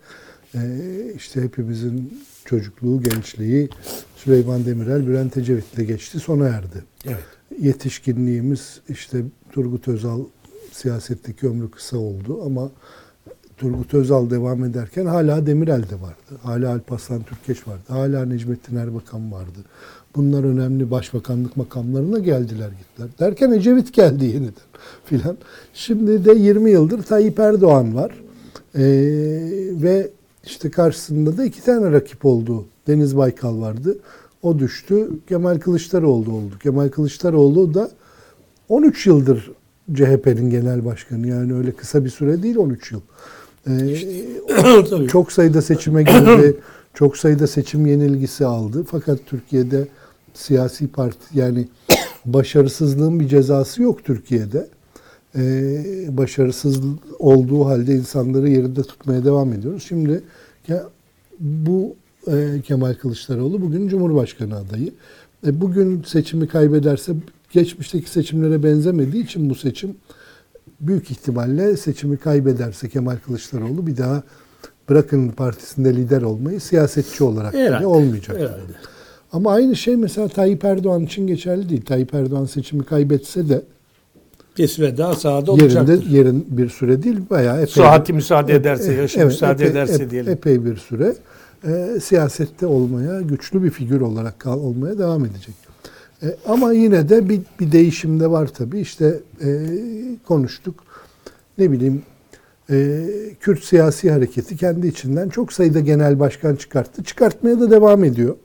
E, 0.56 0.62
işte 1.16 1.42
hepimizin 1.42 2.24
çocukluğu, 2.46 3.04
gençliği 3.04 3.70
Süleyman 4.16 4.66
Demirel, 4.66 5.08
Bülent 5.08 5.38
Ecevit'le 5.38 5.88
geçti, 5.88 6.20
sona 6.20 6.48
erdi. 6.48 6.84
Evet. 7.06 7.24
Yetişkinliğimiz 7.62 8.82
işte 8.90 9.22
Turgut 9.52 9.88
Özal 9.88 10.22
siyasetteki 10.72 11.48
ömrü 11.48 11.72
kısa 11.72 11.98
oldu 11.98 12.44
ama 12.46 12.72
Turgut 13.58 13.94
Özal 13.94 14.30
devam 14.30 14.64
ederken 14.64 15.06
hala 15.06 15.46
Demirel 15.46 15.84
de 15.84 16.02
vardı. 16.02 16.42
Hala 16.44 16.74
Alparslan 16.74 17.24
Türkeş 17.24 17.68
vardı. 17.68 17.84
Hala 17.88 18.26
Necmettin 18.26 18.76
Erbakan 18.76 19.32
vardı. 19.32 19.60
Bunlar 20.16 20.44
önemli 20.44 20.92
başbakanlık 20.92 21.58
makamlarına 21.58 22.20
geldiler 22.20 22.70
gittiler. 22.70 23.10
Derken 23.20 23.52
Ecevit 23.52 23.94
geldi 23.94 24.26
yeniden 24.26 24.54
filan. 25.06 25.38
Şimdi 25.74 26.26
de 26.26 26.34
20 26.34 26.72
yıldır 26.72 27.04
Tayyip 27.04 27.40
Erdoğan 27.40 27.96
var. 27.96 28.12
Ee, 28.76 28.82
ve 29.72 30.10
işte 30.44 30.72
karşısında 30.72 31.38
da 31.38 31.46
iki 31.46 31.64
tane 31.64 31.92
rakip 31.92 32.26
oldu. 32.26 32.66
Deniz 32.88 33.18
Baykal 33.18 33.62
vardı. 33.62 33.98
O 34.42 34.60
düştü. 34.60 35.10
Kemal 35.30 35.60
Kılıçdaroğlu 35.60 36.32
oldu. 36.32 36.60
Kemal 36.64 36.90
Kılıçdaroğlu 36.90 37.74
da 37.74 37.90
13 38.70 39.08
yıldır 39.08 39.52
CHP'nin 39.94 40.50
genel 40.50 40.86
başkanı. 40.86 41.28
Yani 41.28 41.54
öyle 41.54 41.72
kısa 41.72 42.06
bir 42.06 42.10
süre 42.10 42.44
değil 42.44 42.58
13 42.58 42.92
yıl. 42.92 43.02
Ee, 43.70 45.08
çok 45.08 45.32
sayıda 45.32 45.62
seçime 45.62 46.04
girdi. 46.04 46.58
çok 46.94 47.18
sayıda 47.18 47.48
seçim 47.48 47.86
yenilgisi 47.86 48.46
aldı. 48.46 48.86
Fakat 48.92 49.20
Türkiye'de 49.26 49.88
siyasi 50.34 50.88
parti 50.88 51.40
yani 51.40 51.68
başarısızlığın 52.26 53.20
bir 53.20 53.28
cezası 53.28 53.84
yok 53.84 54.04
Türkiye'de. 54.04 54.68
Ee, 55.36 55.84
başarısız 56.10 56.80
olduğu 57.20 57.66
halde 57.66 57.94
insanları 57.94 58.50
yerinde 58.50 58.84
tutmaya 58.84 59.26
devam 59.26 59.54
ediyoruz. 59.54 59.86
Şimdi 59.88 60.24
bu 61.40 61.96
e, 62.28 62.62
Kemal 62.64 62.94
Kılıçdaroğlu 62.94 63.62
bugün 63.62 63.88
Cumhurbaşkanı 63.88 64.56
adayı. 64.58 64.94
E, 65.48 65.62
bugün 65.62 66.04
seçimi 66.04 66.48
kaybederse 66.48 67.14
geçmişteki 67.52 68.10
seçimlere 68.10 68.64
benzemediği 68.64 69.24
için 69.24 69.50
bu 69.50 69.56
seçim 69.56 69.96
büyük 70.80 71.12
ihtimalle 71.12 71.78
seçimi 71.78 72.18
kaybederse 72.18 72.90
Kemal 72.90 73.16
Kılıçdaroğlu 73.26 73.88
bir 73.88 73.98
daha 73.98 74.24
bırakın 74.90 75.30
partisinde 75.30 75.96
lider 75.96 76.22
olmayı 76.22 76.62
siyasetçi 76.62 77.24
olarak 77.24 77.54
bile 77.54 77.66
Herhalde, 77.68 77.86
olmayacak. 77.88 78.38
herhalde. 78.38 78.62
Ama 79.32 79.52
aynı 79.54 79.76
şey 79.76 79.96
mesela 79.96 80.28
Tayyip 80.28 80.66
Erdoğan 80.66 81.04
için 81.04 81.28
geçerli 81.28 81.70
değil. 81.70 81.86
Tayyip 81.86 82.14
Erdoğan 82.14 82.46
seçimi 82.46 82.84
kaybetse 82.84 83.50
de 83.50 83.62
Bir 84.58 84.68
süre 84.68 84.98
daha 84.98 85.16
sahada 85.16 85.52
olacaktır. 85.52 85.88
yerinde 86.04 86.16
yerin 86.18 86.46
bir 86.50 86.70
süre 86.70 87.04
değil 87.04 87.18
bayağı 87.30 87.56
epey 87.58 87.68
Sıhhati 87.74 88.14
müsaade 88.14 88.56
ederse, 88.56 88.94
yaşı 88.94 89.18
Evet, 89.20 89.28
müsaade 89.28 89.64
epey- 89.66 89.72
ederse 89.72 90.10
diyelim. 90.10 90.32
Epey 90.32 90.66
bir 90.66 90.76
süre 90.78 91.16
e, 91.68 92.00
siyasette 92.00 92.66
olmaya, 92.66 93.22
güçlü 93.22 93.64
bir 93.64 93.70
figür 93.70 94.02
olarak 94.02 94.40
kal- 94.40 94.60
olmaya 94.60 94.98
devam 95.00 95.26
edecek. 95.26 95.56
E, 96.24 96.36
ama 96.48 96.74
yine 96.74 97.10
de 97.10 97.30
bir, 97.30 97.42
bir 97.60 97.72
değişim 97.72 98.20
de 98.20 98.32
var 98.32 98.48
tabii. 98.48 98.80
İşte 98.80 99.20
e, 99.42 99.50
konuştuk. 100.28 100.84
Ne 101.58 101.72
bileyim 101.72 102.02
e, 102.70 103.06
Kürt 103.40 103.64
siyasi 103.64 104.12
hareketi 104.12 104.58
kendi 104.58 104.88
içinden 104.88 105.30
çok 105.30 105.54
sayıda 105.54 105.80
genel 105.80 106.20
başkan 106.20 106.56
çıkarttı. 106.56 107.04
Çıkartmaya 107.04 107.60
da 107.60 107.72
devam 107.72 108.04
ediyor. 108.04 108.36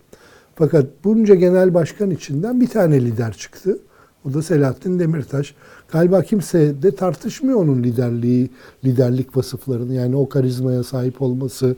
Fakat 0.54 0.86
bunca 1.04 1.34
genel 1.34 1.74
başkan 1.74 2.10
içinden 2.10 2.60
bir 2.60 2.68
tane 2.68 3.00
lider 3.00 3.32
çıktı. 3.32 3.78
O 4.24 4.34
da 4.34 4.42
Selahattin 4.42 4.98
Demirtaş. 4.98 5.54
Galiba 5.92 6.22
kimse 6.22 6.82
de 6.82 6.94
tartışmıyor 6.94 7.58
onun 7.58 7.82
liderliği, 7.82 8.50
liderlik 8.84 9.36
vasıflarını. 9.36 9.94
Yani 9.94 10.16
o 10.16 10.28
karizmaya 10.28 10.82
sahip 10.82 11.22
olması, 11.22 11.76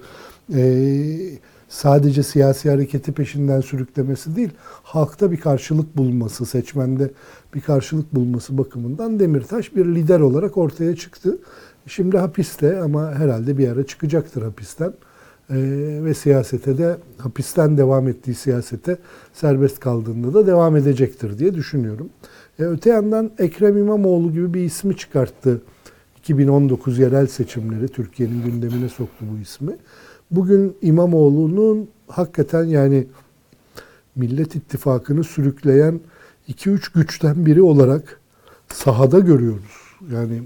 e, 0.54 0.60
sadece 1.74 2.22
siyasi 2.22 2.70
hareketi 2.70 3.12
peşinden 3.12 3.60
sürüklemesi 3.60 4.36
değil, 4.36 4.50
halkta 4.82 5.32
bir 5.32 5.40
karşılık 5.40 5.96
bulması, 5.96 6.46
seçmende 6.46 7.10
bir 7.54 7.60
karşılık 7.60 8.14
bulması 8.14 8.58
bakımından 8.58 9.20
Demirtaş 9.20 9.76
bir 9.76 9.86
lider 9.86 10.20
olarak 10.20 10.58
ortaya 10.58 10.96
çıktı. 10.96 11.38
Şimdi 11.86 12.18
hapiste 12.18 12.80
ama 12.80 13.14
herhalde 13.14 13.58
bir 13.58 13.68
ara 13.68 13.86
çıkacaktır 13.86 14.42
hapisten. 14.42 14.92
Ee, 15.50 15.54
ve 16.04 16.14
siyasete 16.14 16.78
de 16.78 16.96
hapisten 17.18 17.78
devam 17.78 18.08
ettiği 18.08 18.34
siyasete 18.34 18.96
serbest 19.32 19.80
kaldığında 19.80 20.34
da 20.34 20.46
devam 20.46 20.76
edecektir 20.76 21.38
diye 21.38 21.54
düşünüyorum. 21.54 22.08
E, 22.58 22.62
öte 22.62 22.90
yandan 22.90 23.30
Ekrem 23.38 23.76
İmamoğlu 23.78 24.32
gibi 24.32 24.54
bir 24.54 24.60
ismi 24.60 24.96
çıkarttı 24.96 25.60
2019 26.18 26.98
yerel 26.98 27.26
seçimleri 27.26 27.88
Türkiye'nin 27.88 28.42
gündemine 28.42 28.88
soktu 28.88 29.24
bu 29.32 29.38
ismi. 29.42 29.76
Bugün 30.30 30.76
İmamoğlu'nun 30.82 31.88
hakikaten 32.08 32.64
yani 32.64 33.06
Millet 34.16 34.54
İttifakı'nı 34.56 35.24
sürükleyen 35.24 36.00
2-3 36.48 36.80
güçten 36.94 37.46
biri 37.46 37.62
olarak 37.62 38.20
sahada 38.68 39.18
görüyoruz. 39.18 39.84
Yani 40.12 40.42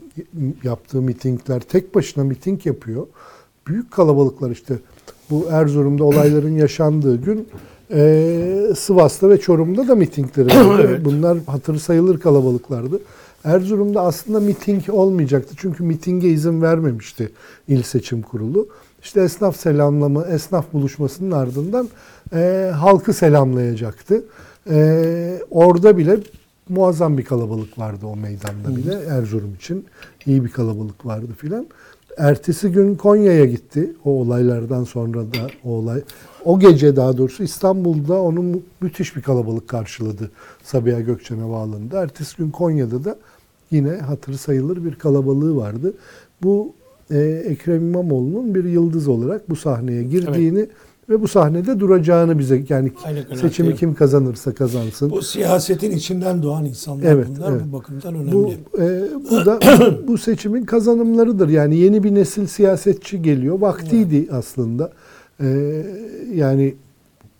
yaptığı 0.63 1.03
mitingler 1.03 1.61
tek 1.61 1.95
başına 1.95 2.25
miting 2.25 2.67
yapıyor. 2.67 3.07
Büyük 3.67 3.91
kalabalıklar 3.91 4.51
işte 4.51 4.79
bu 5.31 5.47
Erzurum'da 5.51 6.05
olayların 6.05 6.51
yaşandığı 6.57 7.17
gün 7.17 7.49
eee, 7.91 8.75
Sivas'ta 8.77 9.31
ve 9.31 9.41
Çorum'da 9.41 9.89
da 9.89 9.95
mitingleri 9.95 10.69
vardı. 10.69 11.01
Bunlar 11.05 11.39
hatırı 11.47 11.81
sayılır 11.81 12.21
kalabalıklardı. 12.21 13.01
Erzurum'da 13.45 14.01
aslında 14.01 14.41
miting 14.41 14.91
olmayacaktı. 14.91 15.55
Çünkü 15.59 15.83
mitinge 15.85 16.29
izin 16.29 16.63
vermemişti 16.63 17.33
İl 17.69 17.83
Seçim 17.83 18.23
Kurulu. 18.23 18.69
İşte 19.02 19.21
esnaf 19.21 19.57
selamlama, 19.57 20.25
esnaf 20.26 20.73
buluşmasının 20.73 21.31
ardından 21.31 21.88
eee, 22.33 22.71
halkı 22.76 23.12
selamlayacaktı. 23.12 24.25
Eee, 24.71 25.43
orada 25.50 25.99
bile 25.99 26.19
muazzam 26.69 27.19
bir 27.19 27.25
kalabalık 27.25 27.78
vardı 27.78 28.07
o 28.07 28.17
meydanda 28.17 28.76
bile 28.76 28.95
Erzurum 29.09 29.55
için. 29.55 29.85
iyi 30.26 30.45
bir 30.45 30.50
kalabalık 30.50 31.07
vardı 31.07 31.26
filan. 31.38 31.67
Ertesi 32.17 32.73
gün 32.73 32.95
Konya'ya 32.95 33.45
gitti. 33.45 33.93
O 34.05 34.11
olaylardan 34.11 34.85
sonra 34.85 35.21
da 35.21 35.47
o 35.64 35.71
olay 35.71 36.02
o 36.45 36.59
gece 36.59 36.97
daha 36.97 37.19
doğrusu 37.19 37.43
İstanbul'da 37.43 38.23
onu 38.23 38.61
müthiş 38.81 39.17
bir 39.17 39.23
kalabalık 39.23 39.69
karşıladı 39.69 40.31
Sabiha 40.64 41.00
Gökçen 41.00 41.38
Havaalanı'nda. 41.38 42.02
Ertesi 42.02 42.37
gün 42.37 42.50
Konya'da 42.50 43.05
da 43.05 43.17
yine 43.71 43.90
hatırı 43.97 44.38
sayılır 44.38 44.85
bir 44.85 44.95
kalabalığı 44.95 45.57
vardı. 45.57 45.95
Bu 46.43 46.73
e, 47.11 47.19
Ekrem 47.47 47.88
İmamoğlu'nun 47.88 48.55
bir 48.55 48.65
yıldız 48.65 49.09
olarak 49.09 49.50
bu 49.50 49.57
sahneye 49.57 50.03
girdiğini 50.03 50.67
ve 51.09 51.23
bu 51.23 51.29
sahnede 51.29 51.81
duracağını 51.81 52.38
bize 52.38 52.65
yani 52.69 52.93
Aynı 53.05 53.17
kanaatteyim. 53.25 53.41
seçimi 53.41 53.77
kim 53.77 53.95
kazanırsa 53.95 54.55
kazansın. 54.55 55.11
Bu 55.11 55.23
siyasetin 55.23 55.91
içinden 55.91 56.43
doğan 56.43 56.65
insanlar 56.65 57.05
Evet, 57.05 57.27
bunlar. 57.38 57.53
evet. 57.53 57.61
Bu 57.69 57.73
bakımdan 57.79 58.15
önemli. 58.15 58.33
Bu 58.33 58.53
e, 58.83 59.03
bu 59.31 59.47
da 59.47 59.59
bu 60.09 60.18
seçimin 60.18 60.64
kazanımlarıdır. 60.64 61.49
Yani 61.49 61.77
yeni 61.77 62.03
bir 62.05 62.14
nesil 62.14 62.47
siyasetçi 62.47 63.23
geliyor. 63.23 63.61
Vaktiydi 63.61 64.29
aslında. 64.33 64.92
E, 65.40 65.47
yani 66.35 66.75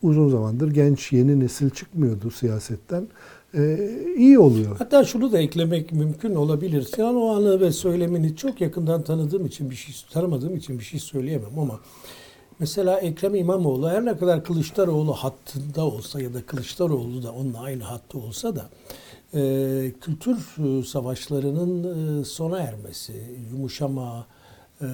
uzun 0.03 0.29
zamandır 0.29 0.71
genç 0.71 1.13
yeni 1.13 1.41
nesil 1.41 1.71
çıkmıyordu 1.71 2.31
siyasetten. 2.31 3.09
E, 3.55 3.79
iyi 4.17 4.39
oluyor. 4.39 4.77
Hatta 4.79 5.05
şunu 5.05 5.33
da 5.33 5.39
eklemek 5.39 5.93
mümkün 5.93 6.35
olabilir. 6.35 6.83
Sinan 6.83 7.17
Oğan'ı 7.17 7.61
ve 7.61 7.73
söylemini 7.73 8.37
çok 8.37 8.61
yakından 8.61 9.03
tanıdığım 9.03 9.47
için 9.47 9.71
bir 9.71 9.75
şey 9.75 9.95
tanımadığım 10.11 10.57
için 10.57 10.79
bir 10.79 10.85
şey 10.85 11.01
söyleyemem 11.01 11.59
ama 11.59 11.81
mesela 12.59 13.01
Ekrem 13.01 13.35
İmamoğlu 13.35 13.91
her 13.91 14.05
ne 14.05 14.17
kadar 14.17 14.45
Kılıçdaroğlu 14.45 15.13
hattında 15.13 15.85
olsa 15.87 16.21
ya 16.21 16.35
da 16.35 16.43
Kılıçdaroğlu 16.43 17.23
da 17.23 17.33
onunla 17.33 17.61
aynı 17.61 17.83
hatta 17.83 18.19
olsa 18.19 18.57
da 18.57 18.69
e, 19.35 19.93
kültür 20.01 20.37
e, 20.59 20.85
savaşlarının 20.85 22.21
e, 22.21 22.25
sona 22.25 22.59
ermesi, 22.59 23.13
yumuşama, 23.53 24.27
e, 24.81 24.87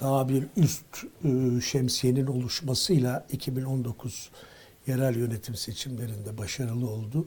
daha 0.00 0.28
bir 0.28 0.46
üst 0.56 1.04
e, 1.24 1.60
şemsiyenin 1.60 2.26
oluşmasıyla 2.26 3.26
2019 3.32 4.30
yerel 4.86 5.16
yönetim 5.16 5.54
seçimlerinde 5.54 6.38
başarılı 6.38 6.90
oldu. 6.90 7.26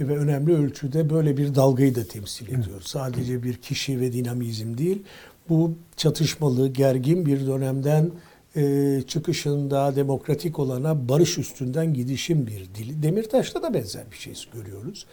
E, 0.00 0.08
Ve 0.08 0.18
önemli 0.18 0.54
ölçüde 0.54 1.10
böyle 1.10 1.36
bir 1.36 1.54
dalgayı 1.54 1.94
da 1.94 2.04
temsil 2.04 2.46
ediyor. 2.46 2.80
Sadece 2.84 3.42
bir 3.42 3.54
kişi 3.54 4.00
ve 4.00 4.12
dinamizm 4.12 4.78
değil, 4.78 5.02
bu 5.48 5.74
çatışmalı, 5.96 6.68
gergin 6.68 7.26
bir 7.26 7.46
dönemden 7.46 8.10
e, 8.56 9.02
çıkışında 9.06 9.96
demokratik 9.96 10.58
olana 10.58 11.08
barış 11.08 11.38
üstünden 11.38 11.94
gidişin 11.94 12.46
bir 12.46 12.68
dili. 12.74 13.02
Demirtaş'ta 13.02 13.62
da 13.62 13.74
benzer 13.74 14.04
bir 14.10 14.16
şey 14.16 14.34
görüyoruz. 14.54 15.06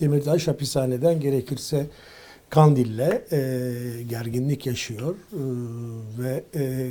Demirtaş 0.00 0.48
hapishaneden 0.48 1.20
gerekirse 1.20 1.86
Kandil'le 2.50 3.22
e, 3.32 4.02
gerginlik 4.10 4.66
yaşıyor 4.66 5.14
e, 5.32 5.40
ve 6.22 6.44
e, 6.54 6.90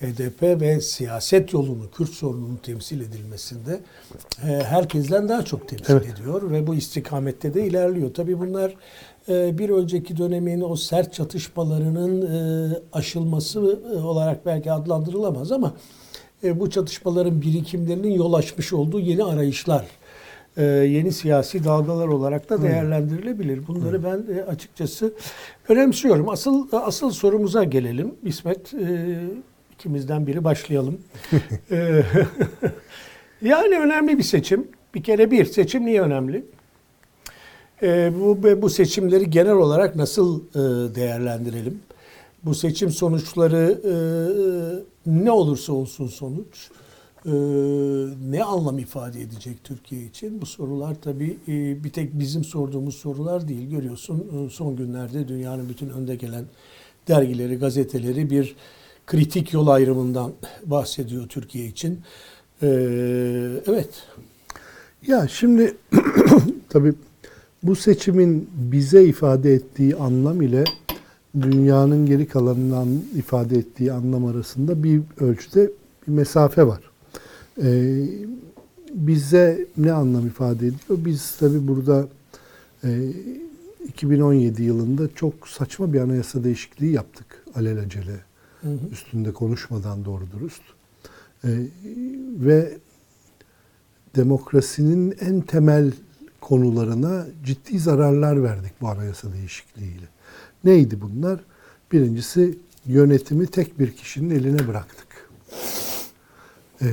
HDP 0.00 0.42
ve 0.42 0.80
siyaset 0.80 1.52
yolunu, 1.52 1.90
Kürt 1.96 2.10
sorununun 2.10 2.56
temsil 2.56 3.00
edilmesinde 3.00 3.80
e, 4.42 4.46
herkesten 4.46 5.28
daha 5.28 5.44
çok 5.44 5.68
temsil 5.68 5.92
Evet. 5.92 6.06
ediyor 6.08 6.50
ve 6.50 6.66
bu 6.66 6.74
istikamette 6.74 7.54
de 7.54 7.66
ilerliyor. 7.66 8.14
Tabii 8.14 8.38
bunlar 8.40 8.74
e, 9.28 9.58
bir 9.58 9.70
önceki 9.70 10.16
dönemin 10.16 10.60
o 10.60 10.76
sert 10.76 11.14
çatışmalarının 11.14 12.22
e, 12.22 12.72
aşılması 12.92 13.80
olarak 14.04 14.46
belki 14.46 14.72
adlandırılamaz 14.72 15.52
ama 15.52 15.74
bu 16.42 16.70
çatışmaların 16.70 17.42
birikimlerinin 17.42 18.10
yol 18.10 18.32
açmış 18.32 18.72
olduğu 18.72 19.00
yeni 19.00 19.24
arayışlar 19.24 19.86
yeni 20.84 21.12
siyasi 21.12 21.64
dalgalar 21.64 22.08
olarak 22.08 22.50
da 22.50 22.62
değerlendirilebilir. 22.62 23.66
Bunları 23.66 24.04
ben 24.04 24.34
e, 24.34 24.42
açıkçası 24.42 25.12
önemsiyorum. 25.68 26.28
Asıl 26.28 26.68
asıl 26.72 27.10
sorumuza 27.10 27.64
gelelim. 27.64 28.14
İsmet 28.24 28.74
ikimizden 29.76 30.26
biri 30.26 30.44
başlayalım. 30.44 30.98
E, 31.70 32.02
yani 33.42 33.78
önemli 33.78 34.18
bir 34.18 34.22
seçim. 34.22 34.68
Bir 34.94 35.02
kere 35.02 35.30
bir 35.30 35.44
seçim 35.44 35.86
niye 35.86 36.00
önemli? 36.02 36.44
E, 37.82 38.12
bu 38.20 38.62
bu 38.62 38.70
seçimleri 38.70 39.30
genel 39.30 39.52
olarak 39.52 39.96
nasıl 39.96 40.40
e, 40.40 40.94
değerlendirelim? 40.94 41.80
Bu 42.44 42.54
seçim 42.54 42.90
sonuçları 42.90 43.80
e, 43.84 43.94
ne 45.06 45.30
olursa 45.30 45.72
olsun 45.72 46.06
sonuç 46.06 46.70
e, 47.26 47.32
ne 48.30 48.44
anlam 48.44 48.78
ifade 48.78 49.20
edecek 49.20 49.64
Türkiye 49.64 50.02
için? 50.02 50.40
Bu 50.40 50.46
sorular 50.46 50.96
tabii 51.02 51.38
e, 51.48 51.84
bir 51.84 51.90
tek 51.90 52.18
bizim 52.18 52.44
sorduğumuz 52.44 52.96
sorular 52.96 53.48
değil. 53.48 53.70
Görüyorsun 53.70 54.46
e, 54.46 54.50
son 54.50 54.76
günlerde 54.76 55.28
dünyanın 55.28 55.68
bütün 55.68 55.88
önde 55.88 56.16
gelen 56.16 56.44
dergileri, 57.08 57.56
gazeteleri 57.56 58.30
bir 58.30 58.56
kritik 59.06 59.52
yol 59.52 59.66
ayrımından 59.66 60.32
bahsediyor 60.64 61.28
Türkiye 61.28 61.66
için. 61.66 62.00
E, 62.62 62.68
evet. 63.66 63.90
Ya 65.06 65.28
şimdi 65.28 65.76
tabii 66.68 66.94
bu 67.62 67.76
seçimin 67.76 68.50
bize 68.54 69.04
ifade 69.04 69.54
ettiği 69.54 69.96
anlam 69.96 70.42
ile 70.42 70.64
dünyanın 71.40 72.06
geri 72.06 72.28
kalanından 72.28 72.88
ifade 73.14 73.58
ettiği 73.58 73.92
anlam 73.92 74.26
arasında 74.26 74.82
bir 74.82 75.02
ölçüde 75.20 75.70
bir 76.06 76.12
mesafe 76.12 76.66
var. 76.66 76.80
Ee, 77.62 78.04
bize 78.94 79.66
ne 79.76 79.92
anlam 79.92 80.26
ifade 80.26 80.66
ediyor? 80.66 80.80
Biz 80.88 81.36
tabii 81.36 81.68
burada 81.68 82.08
e, 82.84 83.12
2017 83.88 84.62
yılında 84.62 85.08
çok 85.14 85.48
saçma 85.48 85.92
bir 85.92 86.00
anayasa 86.00 86.44
değişikliği 86.44 86.92
yaptık 86.92 87.44
alelacele. 87.54 88.25
Üstünde 88.92 89.32
konuşmadan 89.32 90.04
doğru 90.04 90.24
dürüst. 90.32 90.62
Ee, 91.44 91.48
ve 92.38 92.78
demokrasinin 94.16 95.14
en 95.20 95.40
temel 95.40 95.92
konularına 96.40 97.26
ciddi 97.44 97.78
zararlar 97.78 98.42
verdik 98.42 98.72
bu 98.80 98.88
anayasa 98.88 99.32
değişikliğiyle. 99.32 100.06
Neydi 100.64 101.00
bunlar? 101.00 101.40
Birincisi 101.92 102.58
yönetimi 102.86 103.46
tek 103.46 103.78
bir 103.78 103.92
kişinin 103.92 104.30
eline 104.30 104.68
bıraktık. 104.68 105.30
Ee, 106.82 106.86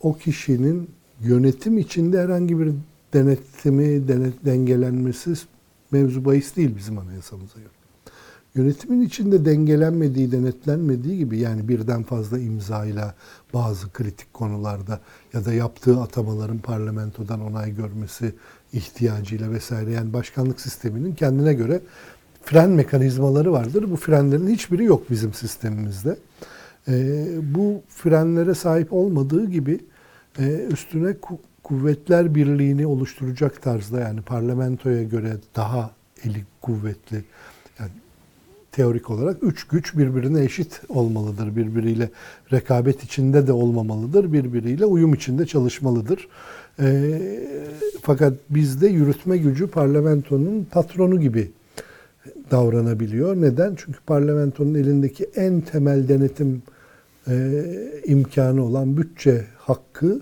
o 0.00 0.16
kişinin 0.16 0.90
yönetim 1.20 1.78
içinde 1.78 2.20
herhangi 2.20 2.58
bir 2.58 2.72
denetimi, 3.14 4.08
denet, 4.08 4.44
dengelenmesi 4.44 5.34
mevzu 5.90 6.24
bahis 6.24 6.56
değil 6.56 6.76
bizim 6.76 6.98
anayasamıza 6.98 7.58
göre. 7.58 7.79
Yönetimin 8.54 9.00
içinde 9.00 9.44
dengelenmediği, 9.44 10.32
denetlenmediği 10.32 11.18
gibi 11.18 11.38
yani 11.38 11.68
birden 11.68 12.02
fazla 12.02 12.38
imzayla 12.38 13.14
bazı 13.54 13.92
kritik 13.92 14.34
konularda 14.34 15.00
ya 15.32 15.44
da 15.44 15.52
yaptığı 15.52 16.00
atamaların 16.00 16.58
parlamentodan 16.58 17.40
onay 17.40 17.74
görmesi 17.74 18.34
ihtiyacıyla 18.72 19.50
vesaire 19.50 19.92
yani 19.92 20.12
başkanlık 20.12 20.60
sisteminin 20.60 21.14
kendine 21.14 21.54
göre 21.54 21.80
fren 22.42 22.70
mekanizmaları 22.70 23.52
vardır. 23.52 23.90
Bu 23.90 23.96
frenlerin 23.96 24.48
hiçbiri 24.48 24.84
yok 24.84 25.10
bizim 25.10 25.34
sistemimizde. 25.34 26.16
E, 26.88 27.26
bu 27.54 27.82
frenlere 27.88 28.54
sahip 28.54 28.92
olmadığı 28.92 29.50
gibi 29.50 29.80
e, 30.38 30.66
üstüne 30.72 31.10
ku- 31.10 31.38
kuvvetler 31.62 32.34
birliğini 32.34 32.86
oluşturacak 32.86 33.62
tarzda 33.62 34.00
yani 34.00 34.22
parlamentoya 34.22 35.02
göre 35.02 35.36
daha 35.56 35.90
eli 36.24 36.44
kuvvetli 36.60 37.24
teorik 38.72 39.10
olarak 39.10 39.36
üç 39.42 39.66
güç 39.68 39.96
birbirine 39.98 40.44
eşit 40.44 40.80
olmalıdır. 40.88 41.56
Birbiriyle 41.56 42.10
rekabet 42.52 43.04
içinde 43.04 43.46
de 43.46 43.52
olmamalıdır. 43.52 44.32
Birbiriyle 44.32 44.84
uyum 44.84 45.14
içinde 45.14 45.46
çalışmalıdır. 45.46 46.28
Ee, 46.80 47.20
fakat 48.02 48.32
bizde 48.50 48.88
yürütme 48.88 49.36
gücü 49.36 49.66
parlamentonun 49.66 50.66
patronu 50.70 51.20
gibi 51.20 51.50
davranabiliyor. 52.50 53.36
Neden? 53.36 53.74
Çünkü 53.76 53.98
parlamentonun 54.06 54.74
elindeki 54.74 55.24
en 55.36 55.60
temel 55.60 56.08
denetim 56.08 56.62
e, 57.28 57.64
imkanı 58.04 58.64
olan 58.64 58.96
bütçe 58.96 59.44
hakkı 59.58 60.20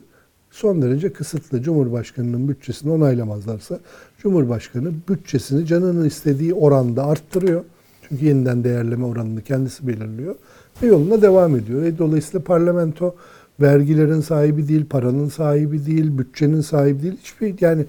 son 0.50 0.82
derece 0.82 1.12
kısıtlı. 1.12 1.62
Cumhurbaşkanının 1.62 2.48
bütçesini 2.48 2.92
onaylamazlarsa 2.92 3.78
Cumhurbaşkanı 4.18 4.92
bütçesini 5.08 5.66
canının 5.66 6.04
istediği 6.04 6.54
oranda 6.54 7.06
arttırıyor. 7.06 7.64
Çünkü 8.08 8.24
yeniden 8.24 8.64
değerleme 8.64 9.04
oranını 9.04 9.42
kendisi 9.42 9.86
belirliyor 9.86 10.34
ve 10.82 10.86
yoluna 10.86 11.22
devam 11.22 11.56
ediyor. 11.56 11.82
E, 11.82 11.98
dolayısıyla 11.98 12.44
parlamento 12.44 13.14
vergilerin 13.60 14.20
sahibi 14.20 14.68
değil, 14.68 14.86
paranın 14.90 15.28
sahibi 15.28 15.86
değil, 15.86 16.18
bütçenin 16.18 16.60
sahibi 16.60 17.02
değil. 17.02 17.16
Hiçbir 17.22 17.54
yani 17.60 17.86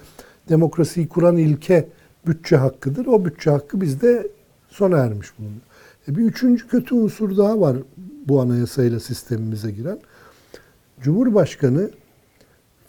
demokrasiyi 0.50 1.08
kuran 1.08 1.38
ilke 1.38 1.90
bütçe 2.28 2.56
hakkıdır. 2.56 3.06
O 3.06 3.26
bütçe 3.26 3.50
hakkı 3.50 3.82
bizde 3.82 4.28
sona 4.70 4.98
ermiş 4.98 5.28
bulunuyor. 5.40 5.62
E, 6.08 6.16
bir 6.16 6.22
üçüncü 6.22 6.68
kötü 6.68 6.96
unsur 6.96 7.38
daha 7.38 7.62
var 7.62 7.78
bu 8.28 8.42
anayasayla 8.42 9.00
sistemimize 9.00 9.72
giren. 9.72 10.00
Cumhurbaşkanı 11.02 11.92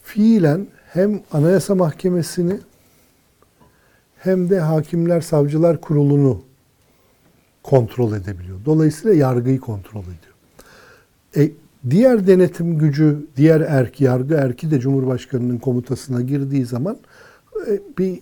fiilen 0.02 0.66
hem 0.86 1.20
Anayasa 1.32 1.74
Mahkemesi'ni 1.74 2.58
hem 4.16 4.50
de 4.50 4.60
Hakimler 4.60 5.20
Savcılar 5.20 5.80
Kurulu'nu 5.80 6.49
kontrol 7.62 8.12
edebiliyor. 8.12 8.58
Dolayısıyla 8.64 9.16
yargıyı 9.16 9.60
kontrol 9.60 10.02
ediyor. 10.02 10.34
E, 11.36 11.52
diğer 11.90 12.26
denetim 12.26 12.78
gücü, 12.78 13.26
diğer 13.36 13.60
erki, 13.60 14.04
yargı 14.04 14.34
erki 14.34 14.70
de 14.70 14.80
Cumhurbaşkanı'nın 14.80 15.58
komutasına 15.58 16.20
girdiği 16.20 16.66
zaman 16.66 16.98
e, 17.68 17.80
bir 17.98 18.20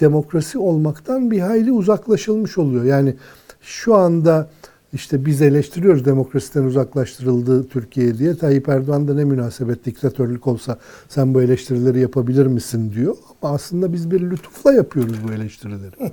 demokrasi 0.00 0.58
olmaktan 0.58 1.30
bir 1.30 1.40
hayli 1.40 1.72
uzaklaşılmış 1.72 2.58
oluyor. 2.58 2.84
Yani 2.84 3.14
şu 3.60 3.94
anda 3.94 4.50
işte 4.92 5.24
biz 5.26 5.42
eleştiriyoruz 5.42 6.04
demokrasiden 6.04 6.62
uzaklaştırıldı 6.62 7.68
Türkiye 7.68 8.18
diye. 8.18 8.36
Tayyip 8.36 8.68
Erdoğan 8.68 9.08
da 9.08 9.14
ne 9.14 9.24
münasebet 9.24 9.84
diktatörlük 9.84 10.46
olsa 10.46 10.78
sen 11.08 11.34
bu 11.34 11.42
eleştirileri 11.42 12.00
yapabilir 12.00 12.46
misin 12.46 12.92
diyor. 12.94 13.16
Ama 13.42 13.54
aslında 13.54 13.92
biz 13.92 14.10
bir 14.10 14.20
lütufla 14.20 14.72
yapıyoruz 14.72 15.16
bu 15.28 15.32
eleştirileri. 15.32 16.12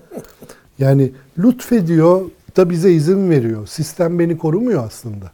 Yani 0.79 1.11
lütfediyor 1.37 2.21
da 2.57 2.69
bize 2.69 2.91
izin 2.91 3.29
veriyor. 3.29 3.67
Sistem 3.67 4.19
beni 4.19 4.37
korumuyor 4.37 4.85
aslında 4.85 5.31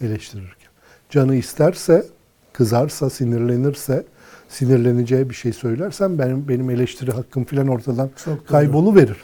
eleştirirken. 0.00 0.70
Canı 1.10 1.34
isterse, 1.34 2.06
kızarsa, 2.52 3.10
sinirlenirse, 3.10 4.04
sinirleneceği 4.48 5.30
bir 5.30 5.34
şey 5.34 5.52
söylersem 5.52 6.18
benim 6.18 6.48
benim 6.48 6.70
eleştiri 6.70 7.10
hakkım 7.10 7.44
filan 7.44 7.68
ortadan 7.68 8.10
Çok 8.24 8.48
kaybolu 8.48 8.94
verir. 8.94 9.16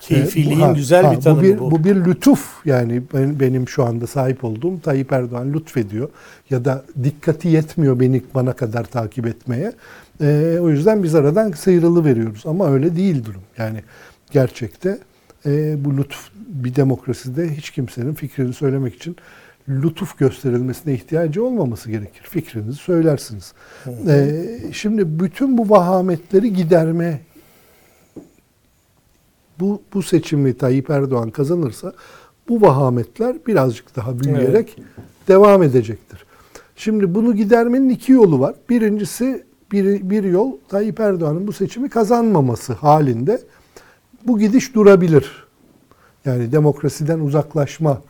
Keyfiliğin 0.00 0.74
güzel 0.74 1.16
bir 1.16 1.20
tanımı 1.20 1.40
bu. 1.40 1.44
Bir, 1.44 1.58
bu. 1.58 1.70
bu 1.70 1.84
bir 1.84 1.96
lütuf 1.96 2.66
yani 2.66 3.02
ben, 3.14 3.40
benim 3.40 3.68
şu 3.68 3.84
anda 3.84 4.06
sahip 4.06 4.44
olduğum 4.44 4.80
Tayyip 4.80 5.12
Erdoğan 5.12 5.52
lütfediyor 5.52 6.08
ya 6.50 6.64
da 6.64 6.84
dikkati 7.04 7.48
yetmiyor 7.48 8.00
beni 8.00 8.22
bana 8.34 8.52
kadar 8.52 8.84
takip 8.84 9.26
etmeye. 9.26 9.72
Ee, 10.20 10.58
o 10.60 10.70
yüzden 10.70 11.02
biz 11.02 11.14
aradan 11.14 11.52
sıyrılı 11.52 12.04
veriyoruz 12.04 12.42
ama 12.46 12.70
öyle 12.72 12.96
değil 12.96 13.24
durum. 13.24 13.42
Yani 13.58 13.82
gerçekte 14.30 14.98
e, 15.46 15.84
bu 15.84 15.96
lütuf 15.96 16.30
bir 16.48 16.76
demokraside 16.76 17.56
hiç 17.56 17.70
kimsenin 17.70 18.14
fikrini 18.14 18.52
söylemek 18.52 18.94
için 18.94 19.16
lütuf 19.68 20.18
gösterilmesine 20.18 20.94
ihtiyacı 20.94 21.44
olmaması 21.44 21.90
gerekir. 21.90 22.22
Fikrinizi 22.22 22.78
söylersiniz. 22.78 23.52
Ee, 24.08 24.46
şimdi 24.72 25.20
bütün 25.20 25.58
bu 25.58 25.70
vahametleri 25.70 26.52
giderme 26.52 27.20
bu, 29.60 29.82
bu 29.94 30.02
seçimi 30.02 30.56
Tayyip 30.58 30.90
Erdoğan 30.90 31.30
kazanırsa 31.30 31.92
bu 32.48 32.60
vahametler 32.60 33.36
birazcık 33.46 33.96
daha 33.96 34.20
büyüyerek 34.20 34.76
devam 35.28 35.62
edecektir. 35.62 36.24
Şimdi 36.76 37.14
bunu 37.14 37.36
gidermenin 37.36 37.88
iki 37.88 38.12
yolu 38.12 38.40
var. 38.40 38.54
Birincisi 38.70 39.44
bir, 39.72 40.10
bir 40.10 40.24
yol 40.24 40.52
Tayyip 40.68 41.00
Erdoğan'ın 41.00 41.46
bu 41.46 41.52
seçimi 41.52 41.88
kazanmaması 41.88 42.72
halinde 42.72 43.40
bu 44.26 44.38
gidiş 44.38 44.74
durabilir. 44.74 45.44
Yani 46.24 46.52
demokrasiden 46.52 47.20
uzaklaşma, 47.20 48.02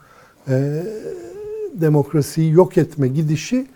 e, 0.48 0.82
demokrasiyi 1.74 2.52
yok 2.52 2.78
etme 2.78 3.08
gidişi 3.08 3.66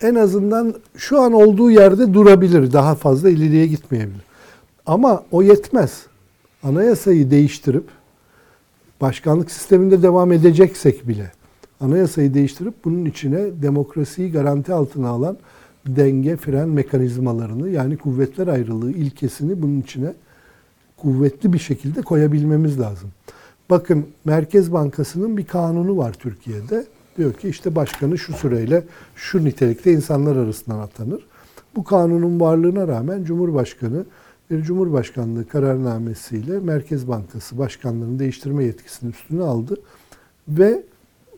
en 0.00 0.14
azından 0.14 0.74
şu 0.96 1.20
an 1.20 1.32
olduğu 1.32 1.70
yerde 1.70 2.14
durabilir. 2.14 2.72
Daha 2.72 2.94
fazla 2.94 3.30
ileriye 3.30 3.66
gitmeyebilir. 3.66 4.22
Ama 4.86 5.24
o 5.30 5.42
yetmez. 5.42 6.06
Anayasayı 6.62 7.30
değiştirip 7.30 7.84
başkanlık 9.00 9.50
sisteminde 9.50 10.02
devam 10.02 10.32
edeceksek 10.32 11.08
bile 11.08 11.32
anayasayı 11.80 12.34
değiştirip 12.34 12.74
bunun 12.84 13.04
içine 13.04 13.62
demokrasiyi 13.62 14.32
garanti 14.32 14.72
altına 14.72 15.08
alan 15.08 15.36
denge, 15.86 16.36
fren 16.36 16.68
mekanizmalarını 16.68 17.68
yani 17.68 17.96
kuvvetler 17.96 18.46
ayrılığı 18.46 18.90
ilkesini 18.90 19.62
bunun 19.62 19.80
içine 19.80 20.12
kuvvetli 21.02 21.52
bir 21.52 21.58
şekilde 21.58 22.02
koyabilmemiz 22.02 22.80
lazım. 22.80 23.10
Bakın 23.70 24.06
Merkez 24.24 24.72
Bankası'nın 24.72 25.36
bir 25.36 25.46
kanunu 25.46 25.96
var 25.96 26.12
Türkiye'de. 26.12 26.86
Diyor 27.18 27.32
ki 27.32 27.48
işte 27.48 27.74
başkanı 27.74 28.18
şu 28.18 28.32
süreyle 28.32 28.84
şu 29.14 29.44
nitelikte 29.44 29.92
insanlar 29.92 30.36
arasından 30.36 30.78
atanır. 30.78 31.26
Bu 31.76 31.84
kanunun 31.84 32.40
varlığına 32.40 32.88
rağmen 32.88 33.24
Cumhurbaşkanı 33.24 34.04
bir 34.50 34.62
Cumhurbaşkanlığı 34.62 35.48
kararnamesiyle 35.48 36.58
Merkez 36.58 37.08
Bankası 37.08 37.58
başkanlığını 37.58 38.18
değiştirme 38.18 38.64
yetkisini 38.64 39.10
üstüne 39.10 39.42
aldı 39.42 39.76
ve 40.48 40.82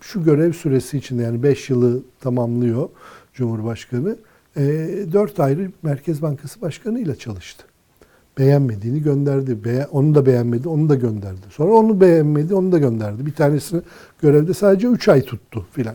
şu 0.01 0.25
görev 0.25 0.53
süresi 0.53 0.99
içinde 0.99 1.23
yani 1.23 1.43
5 1.43 1.71
yılı 1.71 2.03
tamamlıyor 2.21 2.89
Cumhurbaşkanı. 3.35 4.17
4 4.57 5.41
ayrı 5.41 5.71
Merkez 5.83 6.23
Bankası 6.23 6.61
başkanıyla 6.61 7.15
çalıştı. 7.17 7.65
Beğenmediğini 8.41 9.03
gönderdi. 9.03 9.65
Be 9.65 9.87
onu 9.93 10.15
da 10.15 10.27
beğenmedi, 10.27 10.69
onu 10.69 10.89
da 10.89 10.95
gönderdi. 10.95 11.41
Sonra 11.51 11.73
onu 11.73 12.01
beğenmedi, 12.01 12.55
onu 12.55 12.73
da 12.73 12.79
gönderdi. 12.79 13.27
Bir 13.27 13.35
tanesini 13.35 13.83
görevde 14.23 14.55
sadece 14.55 14.89
3 14.89 15.09
ay 15.09 15.23
tuttu 15.23 15.67
filan. 15.73 15.95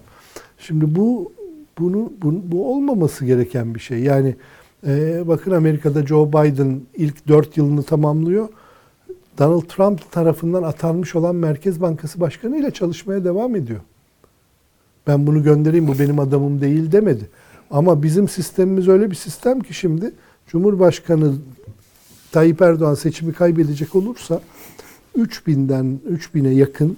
Şimdi 0.58 0.96
bu 0.96 1.32
bunu, 1.80 2.14
bu, 2.22 2.42
bu 2.52 2.74
olmaması 2.74 3.26
gereken 3.26 3.76
bir 3.76 3.80
şey. 3.80 4.00
Yani 4.00 4.36
e, 4.88 5.24
bakın 5.28 5.52
Amerika'da 5.52 6.06
Joe 6.06 6.30
Biden 6.30 6.82
ilk 6.96 7.28
4 7.28 7.58
yılını 7.58 7.84
tamamlıyor. 7.84 8.48
Donald 9.38 9.62
Trump 9.62 10.12
tarafından 10.12 10.64
atanmış 10.64 11.16
olan 11.16 11.36
Merkez 11.36 11.82
Bankası 11.82 12.20
Başkanı 12.20 12.58
ile 12.58 12.72
çalışmaya 12.72 13.24
devam 13.24 13.56
ediyor. 13.56 13.80
Ben 15.08 15.28
bunu 15.28 15.44
göndereyim 15.44 15.88
bu 15.88 16.00
benim 16.00 16.20
adamım 16.20 16.62
değil 16.62 16.92
demedi. 16.92 17.30
Ama 17.72 18.04
bizim 18.04 18.28
sistemimiz 18.28 18.88
öyle 18.88 19.12
bir 19.12 19.16
sistem 19.16 19.60
ki 19.60 19.74
şimdi 19.74 20.12
Cumhurbaşkanı 20.48 21.34
Tayyip 22.36 22.62
Erdoğan 22.62 22.94
seçimi 22.94 23.34
kaybedecek 23.34 23.96
olursa 23.96 24.42
3000'den 25.18 26.00
3000'e 26.12 26.54
yakın 26.54 26.98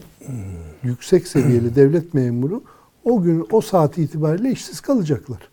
yüksek 0.83 1.27
seviyeli 1.27 1.75
devlet 1.75 2.13
memuru 2.13 2.63
o 3.03 3.21
gün 3.21 3.45
o 3.51 3.61
saat 3.61 3.97
itibariyle 3.97 4.51
işsiz 4.51 4.79
kalacaklar. 4.79 5.49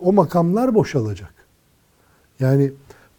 O 0.00 0.12
makamlar 0.12 0.74
boşalacak. 0.74 1.34
Yani 2.40 2.72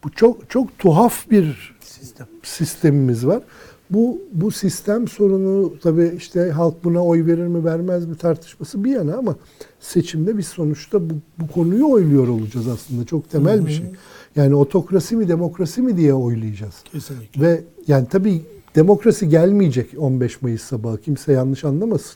bu 0.04 0.12
çok 0.12 0.50
çok 0.50 0.80
tuhaf 0.80 1.30
bir 1.32 1.76
Sistem. 1.80 2.28
sistemimiz 2.44 3.28
var. 3.28 3.44
Bu 3.90 4.22
bu 4.32 4.52
sistem 4.52 5.08
sorunu 5.08 5.74
tabii 5.84 6.14
işte 6.18 6.52
halk 6.52 6.84
buna 6.84 7.06
oy 7.06 7.26
verir 7.26 7.48
mi 7.48 7.66
vermez 7.66 8.06
mi 8.06 8.18
tartışması 8.18 8.84
bir 8.84 8.92
yana 8.92 9.18
ama 9.18 9.36
seçimde 9.80 10.38
biz 10.38 10.48
sonuçta 10.48 11.10
bu, 11.10 11.14
bu 11.38 11.48
konuyu 11.48 11.90
oyluyor 11.90 12.28
olacağız 12.28 12.68
aslında. 12.68 13.06
Çok 13.06 13.30
temel 13.30 13.66
bir 13.66 13.72
şey. 13.72 13.86
Yani 14.36 14.56
otokrasi 14.56 15.16
mi 15.16 15.28
demokrasi 15.28 15.82
mi 15.82 15.98
diye 15.98 16.14
oylayacağız. 16.14 16.74
Kesinlikle. 16.92 17.42
Ve 17.42 17.64
yani 17.88 18.08
tabii 18.12 18.42
demokrasi 18.76 19.30
gelmeyecek 19.30 19.90
15 19.98 20.42
Mayıs 20.42 20.62
sabahı. 20.62 21.02
Kimse 21.02 21.34
yanlış 21.34 21.64
anlamasın. 21.64 22.16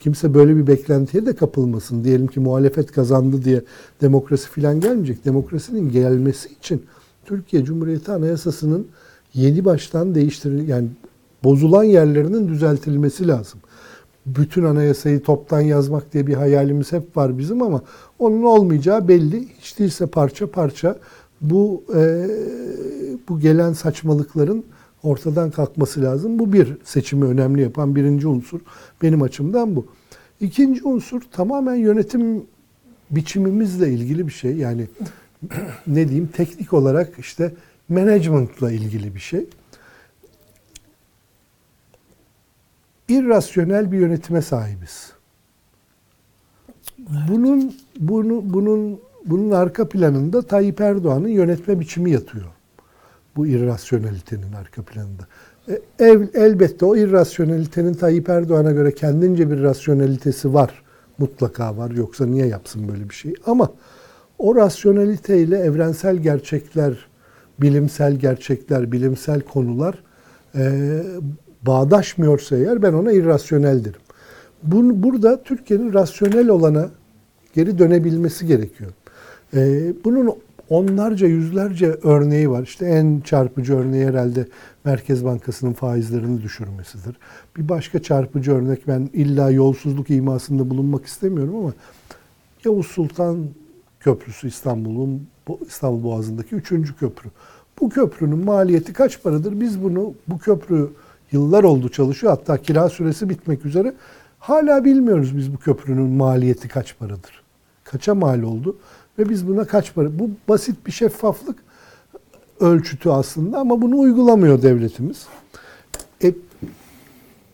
Kimse 0.00 0.34
böyle 0.34 0.56
bir 0.56 0.66
beklentiye 0.66 1.26
de 1.26 1.36
kapılmasın. 1.36 2.04
Diyelim 2.04 2.26
ki 2.26 2.40
muhalefet 2.40 2.92
kazandı 2.92 3.44
diye 3.44 3.62
demokrasi 4.00 4.48
filan 4.50 4.80
gelmeyecek. 4.80 5.24
Demokrasinin 5.24 5.90
gelmesi 5.92 6.48
için 6.48 6.82
Türkiye 7.24 7.64
Cumhuriyeti 7.64 8.12
Anayasası'nın 8.12 8.88
yeni 9.34 9.64
baştan 9.64 10.14
değiştiril 10.14 10.68
yani 10.68 10.88
bozulan 11.44 11.84
yerlerinin 11.84 12.48
düzeltilmesi 12.48 13.28
lazım. 13.28 13.60
bütün 14.26 14.64
anayasayı 14.64 15.22
toptan 15.22 15.60
yazmak 15.60 16.12
diye 16.12 16.26
bir 16.26 16.34
hayalimiz 16.34 16.92
hep 16.92 17.16
var 17.16 17.38
bizim 17.38 17.62
ama 17.62 17.82
onun 18.18 18.42
olmayacağı 18.42 19.08
belli. 19.08 19.48
Hiç 19.58 19.78
değilse 19.78 20.06
parça 20.06 20.50
parça 20.50 20.98
bu 21.40 21.84
e, 21.94 22.28
bu 23.28 23.40
gelen 23.40 23.72
saçmalıkların 23.72 24.64
ortadan 25.02 25.50
kalkması 25.50 26.02
lazım. 26.02 26.38
Bu 26.38 26.52
bir 26.52 26.76
seçimi 26.84 27.24
önemli 27.24 27.62
yapan 27.62 27.96
birinci 27.96 28.26
unsur 28.26 28.60
benim 29.02 29.22
açımdan 29.22 29.76
bu. 29.76 29.86
İkinci 30.40 30.84
unsur 30.84 31.22
tamamen 31.32 31.74
yönetim 31.74 32.44
biçimimizle 33.10 33.92
ilgili 33.92 34.26
bir 34.26 34.32
şey. 34.32 34.56
Yani 34.56 34.86
ne 35.86 36.08
diyeyim 36.08 36.28
teknik 36.32 36.72
olarak 36.72 37.18
işte 37.18 37.54
management'la 37.88 38.72
ilgili 38.72 39.14
bir 39.14 39.20
şey. 39.20 39.46
irrasyonel 43.10 43.92
bir 43.92 43.98
yönetime 43.98 44.42
sahibiz. 44.42 45.12
Bunun 47.28 47.76
bunu 47.98 48.42
bunun 48.44 49.00
bunun 49.26 49.50
arka 49.50 49.88
planında 49.88 50.42
Tayyip 50.42 50.80
Erdoğan'ın 50.80 51.28
yönetme 51.28 51.80
biçimi 51.80 52.10
yatıyor. 52.10 52.44
Bu 53.36 53.46
irrasyonelitenin 53.46 54.52
arka 54.52 54.82
planında. 54.82 55.22
E, 55.68 56.28
elbette 56.34 56.84
o 56.84 56.96
irrasyonelitenin 56.96 57.94
Tayyip 57.94 58.28
Erdoğan'a 58.28 58.72
göre 58.72 58.94
kendince 58.94 59.50
bir 59.50 59.62
rasyonelitesi 59.62 60.54
var. 60.54 60.82
Mutlaka 61.18 61.76
var. 61.76 61.90
Yoksa 61.90 62.26
niye 62.26 62.46
yapsın 62.46 62.88
böyle 62.88 63.08
bir 63.08 63.14
şey? 63.14 63.34
Ama 63.46 63.70
o 64.38 64.56
rasyoneliteyle 64.56 65.58
evrensel 65.58 66.16
gerçekler, 66.16 66.94
bilimsel 67.60 68.16
gerçekler, 68.16 68.92
bilimsel 68.92 69.40
konular 69.40 70.02
e, 70.54 71.02
bağdaşmıyorsa 71.62 72.56
eğer 72.56 72.82
ben 72.82 72.92
ona 72.92 73.12
irrasyonel 73.12 73.84
derim. 73.84 74.00
Bun, 74.62 75.02
burada 75.02 75.42
Türkiye'nin 75.42 75.92
rasyonel 75.92 76.48
olana 76.48 76.90
geri 77.54 77.78
dönebilmesi 77.78 78.46
gerekiyor. 78.46 78.90
Ee, 79.54 79.92
bunun 80.04 80.36
onlarca 80.68 81.26
yüzlerce 81.26 81.86
örneği 81.86 82.50
var. 82.50 82.62
İşte 82.62 82.86
en 82.86 83.20
çarpıcı 83.20 83.76
örneği 83.76 84.06
herhalde 84.06 84.46
Merkez 84.84 85.24
Bankası'nın 85.24 85.72
faizlerini 85.72 86.42
düşürmesidir. 86.42 87.16
Bir 87.56 87.68
başka 87.68 88.02
çarpıcı 88.02 88.52
örnek 88.52 88.88
ben 88.88 89.10
illa 89.12 89.50
yolsuzluk 89.50 90.10
imasında 90.10 90.70
bulunmak 90.70 91.06
istemiyorum 91.06 91.56
ama 91.56 91.72
Yavuz 92.64 92.86
Sultan 92.86 93.46
Köprüsü 94.00 94.48
İstanbul'un 94.48 95.26
İstanbul 95.66 96.02
Boğazı'ndaki 96.02 96.54
üçüncü 96.54 96.96
köprü. 96.96 97.28
Bu 97.80 97.88
köprünün 97.88 98.44
maliyeti 98.44 98.92
kaç 98.92 99.22
paradır? 99.22 99.60
Biz 99.60 99.82
bunu 99.82 100.14
bu 100.28 100.38
köprü 100.38 100.90
yıllar 101.32 101.64
oldu 101.64 101.88
çalışıyor. 101.88 102.32
Hatta 102.32 102.56
kira 102.56 102.88
süresi 102.88 103.28
bitmek 103.28 103.66
üzere. 103.66 103.94
Hala 104.38 104.84
bilmiyoruz 104.84 105.36
biz 105.36 105.52
bu 105.52 105.58
köprünün 105.58 106.10
maliyeti 106.10 106.68
kaç 106.68 106.98
paradır. 106.98 107.42
Kaça 107.84 108.14
mal 108.14 108.42
oldu 108.42 108.76
ve 109.20 109.28
biz 109.28 109.48
buna 109.48 109.64
kaç 109.64 109.94
para? 109.94 110.18
Bu 110.18 110.30
basit 110.48 110.86
bir 110.86 110.92
şeffaflık 110.92 111.58
ölçütü 112.60 113.08
aslında 113.08 113.58
ama 113.58 113.82
bunu 113.82 113.98
uygulamıyor 113.98 114.62
devletimiz. 114.62 115.26
E, 116.24 116.34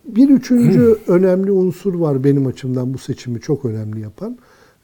bir 0.05 0.29
üçüncü 0.29 0.99
önemli 1.07 1.53
unsur 1.53 1.95
var 1.95 2.25
benim 2.25 2.47
açımdan 2.47 2.95
bu 2.95 2.99
seçimi 2.99 3.41
çok 3.41 3.65
önemli 3.65 4.01
yapan. 4.01 4.39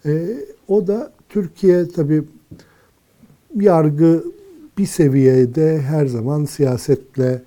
E, 0.07 0.37
o 0.69 0.87
da 0.87 1.13
Türkiye 1.29 1.89
tabii 1.89 2.25
yargı 3.55 4.25
bir 4.79 4.87
seviyede 4.87 5.81
her 5.81 6.07
zaman 6.07 6.45
siyasetle 6.45 7.43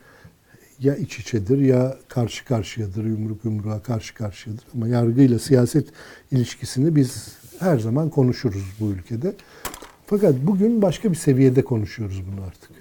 ya 0.80 0.96
iç 0.96 1.20
içedir 1.20 1.58
ya 1.58 1.98
karşı 2.08 2.46
karşıyadır, 2.46 3.06
yumruk 3.06 3.46
yumruğa 3.46 3.80
karşı 3.80 4.14
karşıyadır. 4.14 4.64
Ama 4.74 4.88
yargıyla 4.88 5.40
siyaset 5.40 5.88
ilişkisini 6.32 6.96
biz 6.96 7.38
her 7.60 7.80
zaman 7.80 8.10
konuşuruz 8.10 8.64
bu 8.80 8.86
ülkede. 8.86 9.34
Fakat 10.08 10.36
bugün 10.44 10.82
başka 10.82 11.12
bir 11.12 11.16
seviyede 11.16 11.62
konuşuyoruz 11.64 12.24
bunu 12.32 12.46
artık. 12.46 12.72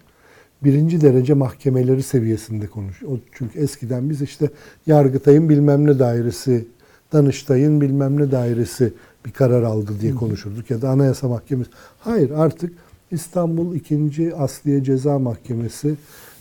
Birinci 0.64 1.00
derece 1.00 1.34
mahkemeleri 1.34 2.02
seviyesinde 2.02 2.66
konuşuyoruz. 2.66 3.20
Çünkü 3.32 3.58
eskiden 3.58 4.10
biz 4.10 4.22
işte 4.22 4.50
Yargıtay'ın 4.86 5.48
bilmem 5.48 5.86
ne 5.86 5.98
dairesi, 5.98 6.66
Danıştay'ın 7.12 7.80
bilmem 7.80 8.20
ne 8.20 8.30
dairesi 8.30 8.92
bir 9.26 9.30
karar 9.30 9.62
aldı 9.62 9.92
diye 10.00 10.14
konuşurduk. 10.14 10.70
Ya 10.70 10.82
da 10.82 10.90
Anayasa 10.90 11.28
Mahkemesi. 11.28 11.70
Hayır 11.98 12.30
artık 12.30 12.72
İstanbul 13.10 13.74
2. 13.74 14.34
Asliye 14.36 14.84
Ceza 14.84 15.18
Mahkemesi 15.18 15.94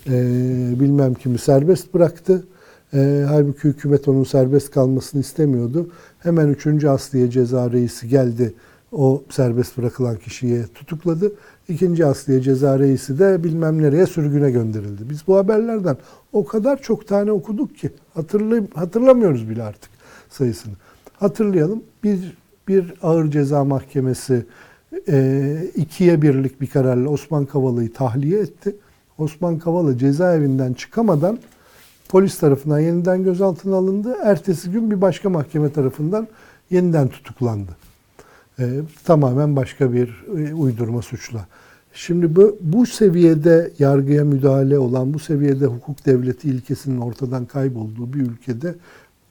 e, 0.08 0.12
bilmem 0.80 1.14
kimi 1.14 1.38
serbest 1.38 1.94
bıraktı. 1.94 2.44
E, 2.94 3.26
halbuki 3.28 3.64
hükümet 3.64 4.08
onun 4.08 4.24
serbest 4.24 4.72
kalmasını 4.72 5.22
istemiyordu. 5.22 5.90
Hemen 6.24 6.48
3. 6.48 6.86
Asliye 6.86 7.30
Ceza 7.30 7.72
Reisi 7.72 8.08
geldi. 8.08 8.54
O 8.92 9.24
serbest 9.30 9.78
bırakılan 9.78 10.16
kişiye 10.16 10.64
tutukladı. 10.76 11.32
İkinci 11.70 12.06
Asliye 12.06 12.42
Ceza 12.42 12.80
Reisi 12.80 13.20
de 13.20 13.44
bilmem 13.44 13.82
nereye 13.82 14.06
sürgüne 14.06 14.52
gönderildi. 14.52 15.10
Biz 15.10 15.28
bu 15.28 15.38
haberlerden 15.38 15.98
o 16.34 16.46
kadar 16.46 16.82
çok 16.82 17.08
tane 17.08 17.32
okuduk 17.32 17.78
ki 17.78 17.92
hatırlay 18.14 18.62
hatırlamıyoruz 18.76 19.50
bile 19.50 19.64
artık 19.64 19.92
sayısını. 20.30 20.74
Hatırlayalım. 21.14 21.84
Bir 22.04 22.38
bir 22.68 22.94
ağır 23.02 23.32
ceza 23.32 23.64
mahkemesi 23.64 24.46
e, 25.08 25.56
ikiye 25.76 26.22
birlik 26.22 26.62
bir 26.62 26.68
kararla 26.68 27.10
Osman 27.10 27.46
Kavala'yı 27.46 27.94
tahliye 27.94 28.40
etti. 28.40 28.76
Osman 29.18 29.60
Kavala 29.60 29.98
cezaevinden 29.98 30.74
çıkamadan 30.74 31.40
polis 32.14 32.38
tarafından 32.38 32.80
yeniden 32.80 33.24
gözaltına 33.24 33.76
alındı. 33.76 34.16
Ertesi 34.24 34.72
gün 34.72 34.92
bir 34.92 35.02
başka 35.02 35.30
mahkeme 35.30 35.72
tarafından 35.72 36.28
yeniden 36.72 37.08
tutuklandı. 37.08 37.72
Ee, 38.60 38.70
tamamen 39.06 39.56
başka 39.56 39.94
bir 39.94 40.24
e, 40.38 40.54
uydurma 40.54 41.02
suçla. 41.02 41.48
Şimdi 41.94 42.36
bu, 42.36 42.58
bu 42.62 42.86
seviyede 42.86 43.72
yargıya 43.80 44.26
müdahale 44.26 44.80
olan, 44.80 45.14
bu 45.14 45.20
seviyede 45.20 45.66
hukuk 45.66 46.06
devleti 46.06 46.50
ilkesinin 46.50 47.02
ortadan 47.02 47.46
kaybolduğu 47.46 48.14
bir 48.14 48.20
ülkede 48.20 48.76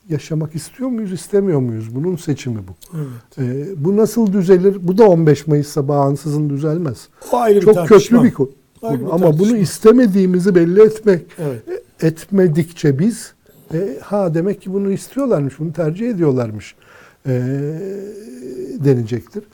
yaşamak 0.08 0.54
istiyor 0.54 0.88
muyuz, 0.88 1.12
istemiyor 1.12 1.60
muyuz? 1.60 1.94
Bunun 1.94 2.16
seçimi 2.16 2.58
bu. 2.68 2.96
Evet. 2.96 3.38
Ee, 3.38 3.84
bu 3.84 3.96
nasıl 3.96 4.32
düzelir? 4.32 4.76
Bu 4.82 4.98
da 4.98 5.08
15 5.08 5.46
Mayıs'ta 5.46 5.88
bağımsızın 5.88 6.50
düzelmez. 6.50 7.08
O 7.32 7.36
ayrı 7.36 7.60
bir 7.60 7.64
Çok 7.64 7.74
tartışma. 7.74 8.18
köklü 8.18 8.30
bir 8.30 8.34
konu. 8.34 8.50
Bir 8.82 8.88
Ama 8.88 9.18
bunu 9.18 9.30
tartışma. 9.32 9.56
istemediğimizi 9.58 10.54
belli 10.54 10.82
etmek, 10.82 11.22
Evet. 11.38 11.62
Etmedikçe 12.02 12.98
biz 12.98 13.34
e, 13.74 13.98
ha 14.00 14.34
demek 14.34 14.62
ki 14.62 14.72
bunu 14.72 14.90
istiyorlarmış, 14.92 15.58
bunu 15.58 15.72
tercih 15.72 16.10
ediyorlarmış 16.10 16.74
e, 17.26 17.32
denecektir. 18.84 19.44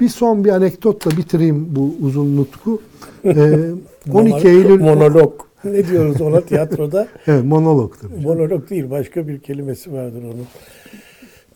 Bir 0.00 0.08
son 0.08 0.44
bir 0.44 0.50
anekdotla 0.50 1.10
bitireyim 1.10 1.66
bu 1.76 1.94
uzun 2.00 2.36
nutku. 2.36 2.82
E, 3.24 3.58
12 4.12 4.48
Eylül 4.48 4.80
Monolog. 4.80 5.32
Ne 5.64 5.88
diyoruz 5.88 6.20
ona 6.20 6.40
tiyatroda? 6.40 7.08
Evet, 7.26 7.44
monolog 7.44 7.94
tabii. 8.00 8.22
Monolog 8.22 8.70
değil 8.70 8.90
başka 8.90 9.28
bir 9.28 9.38
kelimesi 9.38 9.92
vardır 9.92 10.22
onun. 10.22 10.46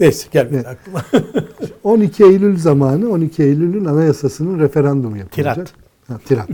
Neyse 0.00 0.28
gelmedi 0.32 0.54
Evet. 0.54 0.66
aklıma. 0.66 1.04
12 1.84 2.24
Eylül 2.24 2.58
zamanı 2.58 3.10
12 3.10 3.42
Eylül'ün 3.42 3.84
anayasasının 3.84 4.60
referandumu 4.60 5.16
yapılacak. 5.18 5.54
Tirat. 5.54 5.72
Ha, 6.08 6.20
tirat. 6.24 6.48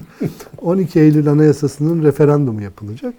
12 0.62 1.00
Eylül 1.00 1.28
anayasasının 1.28 2.02
referandumu 2.04 2.62
yapılacak. 2.62 3.14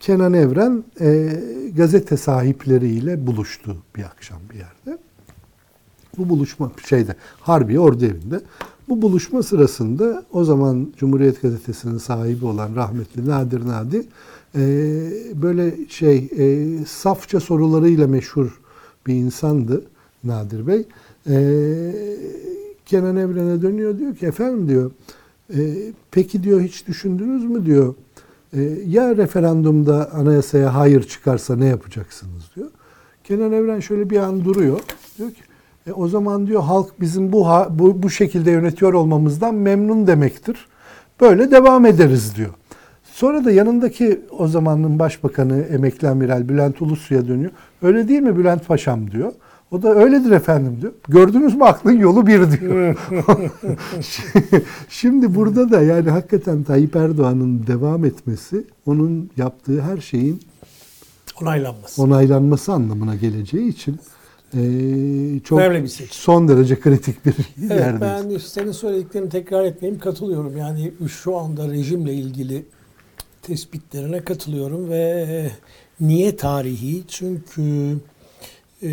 Kenan 0.00 0.32
Evren 0.32 0.84
e, 1.00 1.40
gazete 1.76 2.16
sahipleriyle 2.16 3.26
buluştu 3.26 3.76
bir 3.96 4.04
akşam 4.04 4.38
bir 4.50 4.58
yerde. 4.58 4.98
Bu 6.18 6.28
buluşma 6.28 6.72
şeyde 6.88 7.16
Harbiye 7.40 7.80
Ordu 7.80 8.04
Evi'nde. 8.04 8.40
Bu 8.88 9.02
buluşma 9.02 9.42
sırasında 9.42 10.24
o 10.32 10.44
zaman 10.44 10.92
Cumhuriyet 10.96 11.42
Gazetesi'nin 11.42 11.98
sahibi 11.98 12.44
olan 12.44 12.76
rahmetli 12.76 13.28
Nadir 13.28 13.66
Nadi 13.66 14.02
e, 14.54 14.62
böyle 15.42 15.88
şey 15.88 16.28
e, 16.38 16.66
safça 16.84 17.40
sorularıyla 17.40 18.06
meşhur 18.06 18.60
bir 19.06 19.14
insandı 19.14 19.84
Nadir 20.24 20.66
Bey. 20.66 20.84
E, 21.28 21.36
Kenan 22.86 23.16
Evren'e 23.16 23.62
dönüyor 23.62 23.98
diyor 23.98 24.16
ki 24.16 24.26
efendim 24.26 24.68
diyor 24.68 24.90
e, 25.54 25.92
peki 26.10 26.42
diyor 26.42 26.60
hiç 26.60 26.86
düşündünüz 26.86 27.44
mü 27.44 27.66
diyor 27.66 27.94
ya 28.86 29.16
referandumda 29.16 30.12
anayasaya 30.12 30.74
hayır 30.74 31.02
çıkarsa 31.02 31.56
ne 31.56 31.66
yapacaksınız 31.66 32.50
diyor. 32.56 32.68
Kenan 33.24 33.52
Evren 33.52 33.80
şöyle 33.80 34.10
bir 34.10 34.16
an 34.16 34.44
duruyor. 34.44 34.80
Diyor 35.18 35.30
ki 35.30 35.40
e, 35.86 35.92
o 35.92 36.08
zaman 36.08 36.46
diyor 36.46 36.62
halk 36.62 37.00
bizim 37.00 37.32
bu, 37.32 37.46
bu 37.70 38.02
bu 38.02 38.10
şekilde 38.10 38.50
yönetiyor 38.50 38.92
olmamızdan 38.92 39.54
memnun 39.54 40.06
demektir. 40.06 40.66
Böyle 41.20 41.50
devam 41.50 41.86
ederiz 41.86 42.36
diyor. 42.36 42.50
Sonra 43.02 43.44
da 43.44 43.50
yanındaki 43.50 44.20
o 44.38 44.48
zamanın 44.48 44.98
başbakanı 44.98 45.60
emekli 45.62 46.08
amiral 46.08 46.48
Bülent 46.48 46.82
Ulusu'ya 46.82 47.28
dönüyor. 47.28 47.50
Öyle 47.82 48.08
değil 48.08 48.20
mi 48.20 48.36
Bülent 48.36 48.66
Paşam 48.66 49.10
diyor. 49.10 49.32
O 49.70 49.82
da 49.82 49.94
öyledir 49.94 50.30
efendim 50.30 50.78
diyor. 50.82 50.92
Gördünüz 51.08 51.54
mü 51.54 51.64
aklın 51.64 51.92
yolu 51.98 52.26
bir 52.26 52.60
diyor. 52.60 52.96
Şimdi 54.88 55.34
burada 55.34 55.70
da 55.70 55.82
yani 55.82 56.10
hakikaten 56.10 56.62
Tayyip 56.62 56.96
Erdoğan'ın 56.96 57.66
devam 57.66 58.04
etmesi 58.04 58.64
onun 58.86 59.30
yaptığı 59.36 59.80
her 59.82 59.98
şeyin 59.98 60.40
Onaylanmaz. 61.40 61.98
onaylanması 61.98 62.72
anlamına 62.72 63.14
geleceği 63.14 63.68
için 63.68 63.98
e, 64.54 64.60
çok 65.44 65.58
Önemli 65.58 65.82
bir 65.82 65.88
seçim. 65.88 66.08
son 66.12 66.48
derece 66.48 66.80
kritik 66.80 67.26
bir 67.26 67.34
Evet, 67.60 67.70
yerdeyiz. 67.70 68.00
ben 68.32 68.38
senin 68.38 68.72
söylediklerini 68.72 69.28
tekrar 69.28 69.64
etmeyeyim 69.64 70.00
katılıyorum. 70.00 70.56
Yani 70.56 70.92
şu 71.08 71.36
anda 71.36 71.68
rejimle 71.70 72.14
ilgili 72.14 72.66
tespitlerine 73.42 74.20
katılıyorum 74.24 74.90
ve 74.90 75.50
niye 76.00 76.36
tarihi? 76.36 77.02
Çünkü 77.08 77.96
e, 78.82 78.90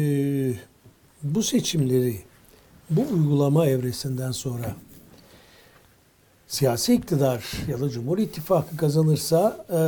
bu 1.24 1.44
seçimleri 1.44 2.20
bu 2.90 3.02
uygulama 3.02 3.68
evresinden 3.68 4.32
sonra 4.32 4.76
siyasi 6.48 6.94
iktidar 6.94 7.52
ya 7.68 7.82
da 7.82 7.90
Cumhur 7.90 8.18
İttifakı 8.18 8.78
kazanırsa 8.78 9.66
e, 9.70 9.80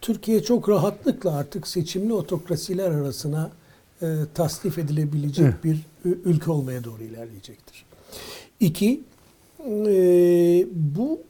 Türkiye 0.00 0.42
çok 0.42 0.68
rahatlıkla 0.68 1.36
artık 1.36 1.66
seçimli 1.66 2.12
otokrasiler 2.12 2.90
arasına 2.90 3.50
e, 4.02 4.06
tasnif 4.34 4.78
edilebilecek 4.78 5.64
bir 5.64 5.78
ülke 6.04 6.50
olmaya 6.50 6.84
doğru 6.84 7.02
ilerleyecektir. 7.02 7.84
İki, 8.60 9.00
e, 9.66 10.66
bu 10.72 11.20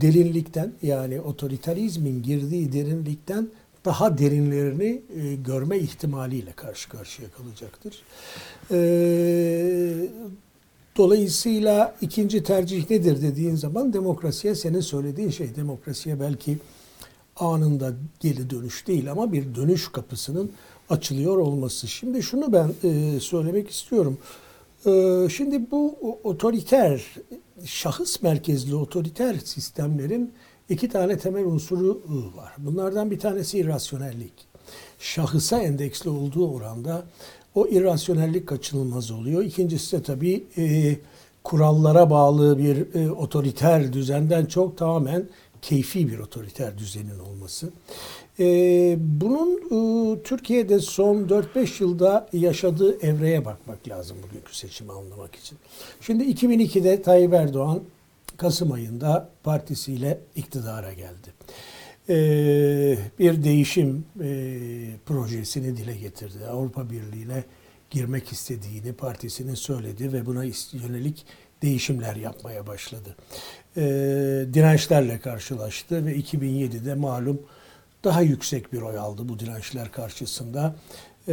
derinlikten 0.00 0.72
yani 0.82 1.20
otoriterizmin 1.20 2.22
girdiği 2.22 2.72
derinlikten 2.72 3.48
daha 3.84 4.18
derinlerini 4.18 5.02
e, 5.16 5.34
görme 5.34 5.78
ihtimaliyle 5.78 6.52
karşı 6.52 6.88
karşıya 6.88 7.28
kalacaktır. 7.30 8.02
E, 8.70 10.08
Dolayısıyla 10.96 11.96
ikinci 12.00 12.42
tercih 12.42 12.90
nedir 12.90 13.22
dediğin 13.22 13.54
zaman 13.54 13.92
demokrasiye 13.92 14.54
senin 14.54 14.80
söylediğin 14.80 15.30
şey 15.30 15.56
demokrasiye 15.56 16.20
belki 16.20 16.58
anında 17.36 17.92
geri 18.20 18.50
dönüş 18.50 18.86
değil 18.86 19.10
ama 19.10 19.32
bir 19.32 19.54
dönüş 19.54 19.88
kapısının 19.88 20.50
açılıyor 20.90 21.36
olması. 21.38 21.88
Şimdi 21.88 22.22
şunu 22.22 22.52
ben 22.52 22.74
e, 22.84 23.20
söylemek 23.20 23.70
istiyorum. 23.70 24.18
E, 24.86 25.26
şimdi 25.30 25.70
bu 25.70 25.98
otoriter, 26.24 27.04
şahıs 27.64 28.22
merkezli 28.22 28.74
otoriter 28.74 29.36
sistemlerin 29.44 30.32
iki 30.68 30.88
tane 30.88 31.18
temel 31.18 31.44
unsuru 31.44 32.02
e, 32.08 32.36
var. 32.36 32.52
Bunlardan 32.58 33.10
bir 33.10 33.18
tanesi 33.18 33.58
irrasyonellik. 33.58 34.32
Şahısa 34.98 35.58
endeksli 35.58 36.10
olduğu 36.10 36.54
oranda 36.54 37.04
o 37.54 37.66
irrasyonellik 37.66 38.46
kaçınılmaz 38.46 39.10
oluyor. 39.10 39.42
İkincisi 39.44 39.96
de 39.96 40.02
tabii 40.02 40.44
e, 40.58 40.96
kurallara 41.44 42.10
bağlı 42.10 42.58
bir 42.58 42.94
e, 42.94 43.10
otoriter 43.10 43.92
düzenden 43.92 44.46
çok 44.46 44.78
tamamen 44.78 45.28
keyfi 45.62 46.08
bir 46.08 46.18
otoriter 46.18 46.78
düzenin 46.78 47.18
olması. 47.18 47.70
E, 48.40 48.44
bunun 48.98 49.56
e, 49.56 50.22
Türkiye'de 50.22 50.78
son 50.78 51.16
4-5 51.16 51.82
yılda 51.82 52.28
yaşadığı 52.32 53.06
evreye 53.06 53.44
bakmak 53.44 53.88
lazım 53.88 54.16
bugünkü 54.28 54.56
seçimi 54.56 54.92
anlamak 54.92 55.34
için. 55.34 55.58
Şimdi 56.00 56.24
2002'de 56.24 57.02
Tayyip 57.02 57.34
Erdoğan 57.34 57.80
Kasım 58.36 58.72
ayında 58.72 59.30
partisiyle 59.42 60.20
iktidara 60.36 60.92
geldi. 60.92 61.32
Ee, 62.08 62.98
bir 63.18 63.44
değişim 63.44 64.04
e, 64.20 64.28
projesini 65.06 65.76
dile 65.76 65.96
getirdi. 65.96 66.46
Avrupa 66.50 66.90
Birliği'ne 66.90 67.44
girmek 67.90 68.32
istediğini 68.32 68.92
partisinin 68.92 69.54
söyledi 69.54 70.12
ve 70.12 70.26
buna 70.26 70.44
yönelik 70.72 71.26
değişimler 71.62 72.16
yapmaya 72.16 72.66
başladı. 72.66 73.16
Ee, 73.76 73.82
dirençlerle 74.54 75.20
karşılaştı 75.20 76.06
ve 76.06 76.16
2007'de 76.16 76.94
malum 76.94 77.40
daha 78.04 78.22
yüksek 78.22 78.72
bir 78.72 78.82
oy 78.82 78.98
aldı 78.98 79.28
bu 79.28 79.38
dirençler 79.38 79.92
karşısında. 79.92 80.76
Ee, 81.28 81.32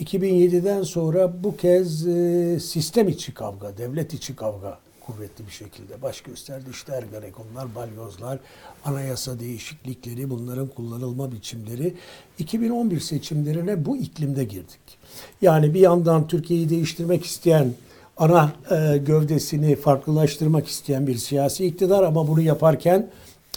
2007'den 0.00 0.82
sonra 0.82 1.44
bu 1.44 1.56
kez 1.56 2.06
e, 2.06 2.60
sistem 2.60 3.08
içi 3.08 3.34
kavga, 3.34 3.76
devlet 3.78 4.14
içi 4.14 4.36
kavga 4.36 4.78
kuvvetli 5.08 5.46
bir 5.46 5.52
şekilde 5.52 6.02
baş 6.02 6.20
gösterdi. 6.20 6.64
İşte 6.70 6.92
Ergenekonlar, 6.92 7.74
balyozlar, 7.74 8.38
anayasa 8.84 9.40
değişiklikleri, 9.40 10.30
bunların 10.30 10.66
kullanılma 10.66 11.32
biçimleri. 11.32 11.94
2011 12.38 13.00
seçimlerine 13.00 13.84
bu 13.84 13.96
iklimde 13.96 14.44
girdik. 14.44 14.98
Yani 15.42 15.74
bir 15.74 15.80
yandan 15.80 16.28
Türkiye'yi 16.28 16.70
değiştirmek 16.70 17.24
isteyen, 17.24 17.72
ana 18.16 18.52
e, 18.70 18.98
gövdesini 18.98 19.76
farklılaştırmak 19.76 20.68
isteyen 20.68 21.06
bir 21.06 21.16
siyasi 21.16 21.66
iktidar 21.66 22.02
ama 22.02 22.28
bunu 22.28 22.40
yaparken 22.40 23.10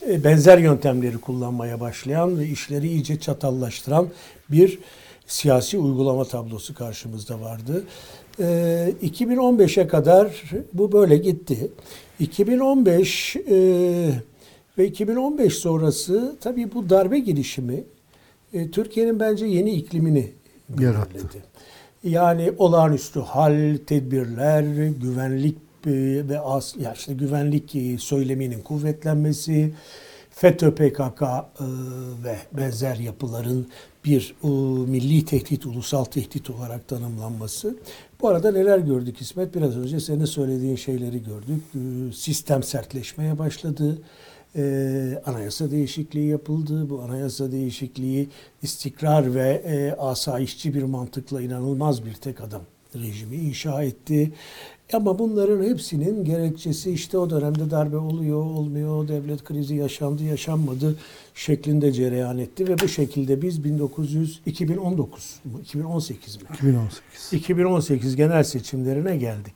e, 0.07 0.23
benzer 0.23 0.57
yöntemleri 0.57 1.17
kullanmaya 1.17 1.79
başlayan 1.79 2.39
ve 2.39 2.47
işleri 2.47 2.87
iyice 2.87 3.19
çatallaştıran 3.19 4.07
bir 4.49 4.79
siyasi 5.31 5.77
uygulama 5.77 6.25
tablosu 6.25 6.73
karşımızda 6.73 7.41
vardı. 7.41 7.83
Ee, 8.39 8.93
2015'e 9.03 9.87
kadar 9.87 10.43
bu 10.73 10.91
böyle 10.91 11.17
gitti. 11.17 11.71
2015 12.19 13.35
e, 13.35 13.41
ve 14.77 14.87
2015 14.87 15.53
sonrası 15.53 16.35
tabii 16.41 16.73
bu 16.73 16.89
darbe 16.89 17.19
girişimi 17.19 17.83
e, 18.53 18.71
Türkiye'nin 18.71 19.19
bence 19.19 19.45
yeni 19.45 19.71
iklimini 19.71 20.31
Yarattı. 20.79 21.27
Yani 22.03 22.53
olağanüstü 22.57 23.19
hal, 23.19 23.77
tedbirler, 23.87 24.63
güvenlik 25.01 25.57
e, 25.85 25.91
ve 26.29 26.39
as, 26.39 26.75
ya 26.77 26.93
işte 26.93 27.13
güvenlik 27.13 28.01
söyleminin 28.01 28.61
kuvvetlenmesi, 28.61 29.73
FETÖ, 30.31 30.75
PKK 30.75 31.21
ve 32.23 32.35
benzer 32.51 32.95
yapıların 32.95 33.67
bir 34.05 34.35
e, 34.43 34.47
milli 34.91 35.25
tehdit, 35.25 35.65
ulusal 35.65 36.03
tehdit 36.03 36.49
olarak 36.49 36.87
tanımlanması. 36.87 37.75
Bu 38.21 38.27
arada 38.27 38.51
neler 38.51 38.79
gördük 38.79 39.21
İsmet? 39.21 39.55
Biraz 39.55 39.77
önce 39.77 39.99
senin 39.99 40.25
söylediğin 40.25 40.75
şeyleri 40.75 41.23
gördük. 41.23 41.63
E, 41.75 42.13
Sistem 42.13 42.63
sertleşmeye 42.63 43.39
başladı. 43.39 43.97
E, 44.55 45.21
anayasa 45.25 45.71
değişikliği 45.71 46.27
yapıldı. 46.27 46.89
Bu 46.89 47.01
anayasa 47.01 47.51
değişikliği 47.51 48.29
istikrar 48.63 49.35
ve 49.35 49.61
e, 49.65 49.91
asayişçi 49.91 50.73
bir 50.73 50.83
mantıkla 50.83 51.41
inanılmaz 51.41 52.05
bir 52.05 52.13
tek 52.13 52.41
adam 52.41 52.61
rejimi 52.95 53.35
inşa 53.35 53.83
etti. 53.83 54.31
Ama 54.93 55.19
bunların 55.19 55.63
hepsinin 55.63 56.25
gerekçesi 56.25 56.91
işte 56.91 57.17
o 57.17 57.29
dönemde 57.29 57.71
darbe 57.71 57.97
oluyor, 57.97 58.45
olmuyor, 58.45 59.07
devlet 59.07 59.43
krizi 59.43 59.75
yaşandı, 59.75 60.23
yaşanmadı 60.23 60.95
şeklinde 61.35 61.91
cereyan 61.91 62.37
etti 62.37 62.67
ve 62.67 62.79
bu 62.79 62.87
şekilde 62.87 63.41
biz 63.41 63.63
1900 63.63 64.41
2019 64.45 65.39
mu 65.45 65.59
2018 65.61 66.35
mi? 66.35 66.47
2018. 66.53 67.33
2018 67.33 68.15
genel 68.15 68.43
seçimlerine 68.43 69.17
geldik. 69.17 69.53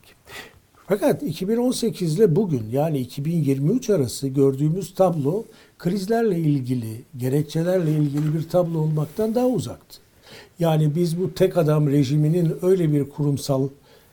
Fakat 0.88 1.22
2018 1.22 2.18
ile 2.18 2.36
bugün 2.36 2.62
yani 2.72 2.98
2023 2.98 3.90
arası 3.90 4.28
gördüğümüz 4.28 4.94
tablo 4.94 5.44
krizlerle 5.78 6.38
ilgili, 6.38 7.02
gerekçelerle 7.16 7.90
ilgili 7.90 8.34
bir 8.34 8.48
tablo 8.48 8.78
olmaktan 8.78 9.34
daha 9.34 9.46
uzaktı. 9.46 9.98
Yani 10.58 10.94
biz 10.94 11.20
bu 11.20 11.34
tek 11.34 11.56
adam 11.56 11.88
rejiminin 11.88 12.54
öyle 12.62 12.92
bir 12.92 13.10
kurumsal 13.10 13.68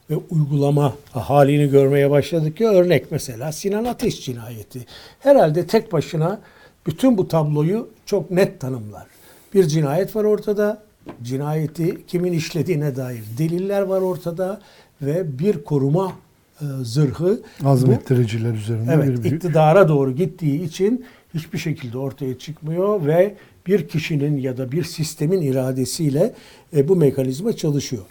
ve 0.10 0.16
uygulama 0.30 0.94
halini 1.12 1.70
görmeye 1.70 2.10
başladık 2.12 2.58
ki 2.58 2.68
örnek 2.68 3.12
mesela 3.12 3.52
Sinan 3.52 3.86
Ateş 3.86 4.26
cinayeti. 4.26 4.86
Herhalde 5.20 5.68
tek 5.68 5.94
başına 5.94 6.42
bütün 6.86 7.18
bu 7.18 7.28
tabloyu 7.28 7.90
çok 8.06 8.32
net 8.32 8.60
tanımlar. 8.60 9.06
Bir 9.54 9.64
cinayet 9.68 10.16
var 10.16 10.24
ortada. 10.24 10.84
Cinayeti 11.24 12.06
kimin 12.08 12.34
işlediğine 12.34 12.96
dair 12.96 13.24
deliller 13.38 13.82
var 13.82 14.02
ortada 14.02 14.62
ve 15.02 15.40
bir 15.40 15.64
koruma 15.64 16.14
e, 16.62 16.66
zırhı 16.84 17.42
Azmettiriciler 17.66 18.54
üzerinde 18.54 18.92
Evet, 18.94 19.08
bir 19.10 19.24
büyük. 19.24 19.36
iktidara 19.36 19.90
doğru 19.90 20.12
gittiği 20.12 20.64
için 20.64 21.06
hiçbir 21.34 21.58
şekilde 21.58 21.98
ortaya 21.98 22.38
çıkmıyor 22.38 23.06
ve 23.06 23.36
bir 23.68 23.88
kişinin 23.88 24.38
ya 24.38 24.58
da 24.58 24.72
bir 24.72 24.84
sistemin 24.84 25.42
iradesiyle 25.42 26.34
e, 26.76 26.88
bu 26.88 26.96
mekanizma 26.96 27.54
çalışıyor. 27.54 28.04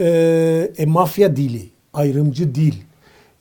E, 0.00 0.72
e, 0.78 0.86
mafya 0.86 1.36
dili, 1.36 1.62
ayrımcı 1.92 2.54
dil, 2.54 2.74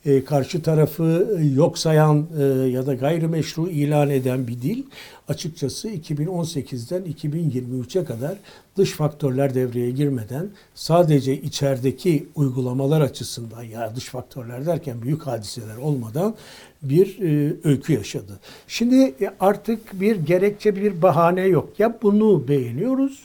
e, 0.05 0.25
karşı 0.25 0.61
tarafı 0.61 1.37
e, 1.39 1.45
yok 1.45 1.77
sayan 1.77 2.25
e, 2.39 2.43
ya 2.45 2.85
da 2.85 2.93
gayrimeşru 2.93 3.69
ilan 3.69 4.09
eden 4.09 4.47
bir 4.47 4.61
dil 4.61 4.83
açıkçası 5.27 5.89
2018'den 5.89 7.13
2023'e 7.13 8.05
kadar 8.05 8.37
dış 8.77 8.91
faktörler 8.91 9.55
devreye 9.55 9.91
girmeden 9.91 10.49
sadece 10.75 11.41
içerideki 11.41 12.27
uygulamalar 12.35 13.01
açısından 13.01 13.63
ya 13.63 13.95
dış 13.95 14.05
faktörler 14.05 14.65
derken 14.65 15.01
büyük 15.01 15.27
hadiseler 15.27 15.77
olmadan 15.77 16.35
bir 16.83 17.19
e, 17.21 17.55
öykü 17.63 17.93
yaşadı. 17.93 18.39
Şimdi 18.67 18.95
e, 19.21 19.33
artık 19.39 20.01
bir 20.01 20.15
gerekçe 20.15 20.75
bir 20.75 21.01
bahane 21.01 21.41
yok. 21.41 21.79
Ya 21.79 21.97
bunu 22.01 22.47
beğeniyoruz 22.47 23.19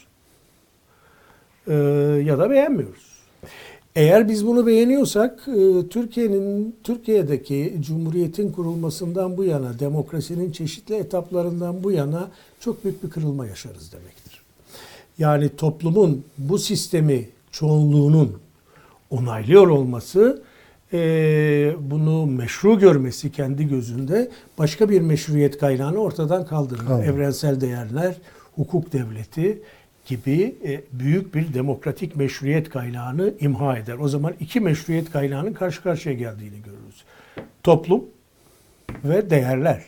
e, 1.66 1.74
ya 2.24 2.38
da 2.38 2.50
beğenmiyoruz. 2.50 3.09
Eğer 3.96 4.28
biz 4.28 4.46
bunu 4.46 4.66
beğeniyorsak 4.66 5.48
e, 5.48 5.88
Türkiye'nin 5.88 6.76
Türkiye'deki 6.84 7.76
cumhuriyetin 7.80 8.52
kurulmasından 8.52 9.36
bu 9.36 9.44
yana 9.44 9.78
demokrasinin 9.78 10.52
çeşitli 10.52 10.94
etaplarından 10.94 11.84
bu 11.84 11.92
yana 11.92 12.30
çok 12.60 12.84
büyük 12.84 13.04
bir 13.04 13.10
kırılma 13.10 13.46
yaşarız 13.46 13.92
demektir. 13.92 14.42
Yani 15.18 15.56
toplumun 15.56 16.24
bu 16.38 16.58
sistemi 16.58 17.28
çoğunluğunun 17.50 18.38
onaylıyor 19.10 19.68
olması 19.68 20.42
eee, 20.92 21.76
bunu 21.80 22.26
meşru 22.26 22.78
görmesi 22.78 23.32
kendi 23.32 23.68
gözünde 23.68 24.30
başka 24.58 24.88
bir 24.88 25.00
meşruiyet 25.00 25.58
kaynağını 25.58 25.98
ortadan 25.98 26.46
kaldırır. 26.46 26.86
Kaldırır. 26.86 27.08
Evrensel 27.08 27.60
değerler, 27.60 28.16
hukuk 28.56 28.92
devleti 28.92 29.62
gibi 30.06 30.56
e, 30.64 30.80
büyük 30.92 31.34
bir 31.34 31.54
demokratik 31.54 32.16
meşruiyet 32.16 32.70
kaynağını 32.70 33.34
imha 33.40 33.78
eder. 33.78 33.96
O 34.00 34.08
zaman 34.08 34.34
iki 34.40 34.60
meşruiyet 34.60 35.10
kaynağının 35.10 35.52
karşı 35.52 35.82
karşıya 35.82 36.14
geldiğini 36.14 36.62
görürüz. 36.62 37.04
Toplum 37.62 38.04
ve 39.04 39.30
değerler. 39.30 39.82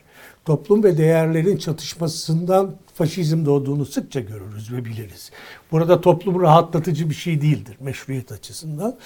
Toplum 0.45 0.85
ve 0.85 0.99
değerlerin 0.99 1.57
çatışmasından 1.57 2.75
faşizm 2.95 3.47
doğduğunu 3.47 3.87
sıkça 3.87 4.21
görürüz 4.21 4.73
ve 4.73 4.85
biliriz. 4.85 5.31
Burada 5.73 6.01
toplum 6.01 6.41
rahatlatıcı 6.41 7.11
bir 7.11 7.15
şey 7.15 7.41
değildir 7.41 7.77
meşruiyet 7.81 8.33
açısından. 8.33 8.97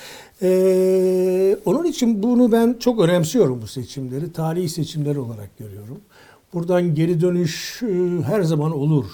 Ee, 0.43 1.57
onun 1.65 1.85
için 1.85 2.23
bunu 2.23 2.53
ben 2.53 2.77
çok 2.81 3.01
önemsiyorum 3.01 3.63
bu 3.63 3.67
seçimleri. 3.67 4.33
Tarihi 4.33 4.69
seçimler 4.69 5.17
olarak 5.17 5.59
görüyorum. 5.59 6.01
Buradan 6.55 6.95
geri 6.95 7.21
dönüş 7.21 7.83
e, 7.83 7.87
her 8.27 8.43
zaman 8.43 8.73
olur. 8.73 9.07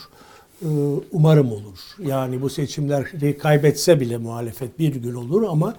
E, 0.63 0.69
umarım 1.13 1.53
olur. 1.53 1.79
Yani 1.99 2.43
bu 2.43 2.51
seçimleri 2.51 3.39
kaybetse 3.39 4.01
bile 4.01 4.17
muhalefet 4.17 4.79
bir 4.79 4.95
gün 4.95 5.15
olur 5.15 5.43
ama 5.43 5.75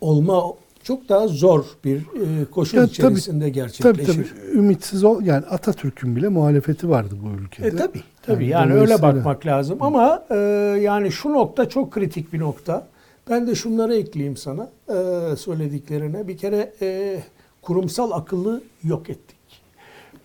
olma 0.00 0.44
çok 0.82 1.08
daha 1.08 1.28
zor 1.28 1.64
bir 1.84 1.96
e, 1.98 2.44
koşul 2.50 2.76
Ya 2.78 2.82
tabii- 2.82 2.92
içerisinde 2.92 3.44
Tabii 3.44 3.52
gerçekleşir. 3.52 4.06
tabii 4.14 4.58
ümitsiz 4.58 5.04
ol 5.04 5.22
yani 5.22 5.46
Atatürk'ün 5.46 6.16
bile 6.16 6.28
muhalefeti 6.28 6.88
vardı 6.88 7.14
bu 7.24 7.42
ülkede. 7.42 7.66
E 7.66 7.76
tabii 7.76 8.02
tabii 8.22 8.46
Yani 8.46 8.70
yani, 8.70 8.80
öyle 8.80 9.02
bakmak 9.02 9.46
lazım 9.46 9.78
ama 9.80 10.24
e, 10.30 10.34
yani 10.82 11.12
şu 11.12 11.32
nokta 11.32 11.68
çok 11.68 11.90
kritik 11.92 12.32
bir 12.32 12.38
nokta. 12.38 12.86
Ben 13.30 13.46
de 13.46 13.54
şunları 13.54 13.94
ekleyeyim 13.96 14.36
sana 14.36 14.70
e, 14.88 15.36
söylediklerine. 15.36 16.28
Bir 16.28 16.36
kere 16.36 16.72
e, 16.82 17.20
kurumsal 17.62 18.10
akıllı 18.10 18.62
yok 18.84 19.10
ettik. 19.10 19.37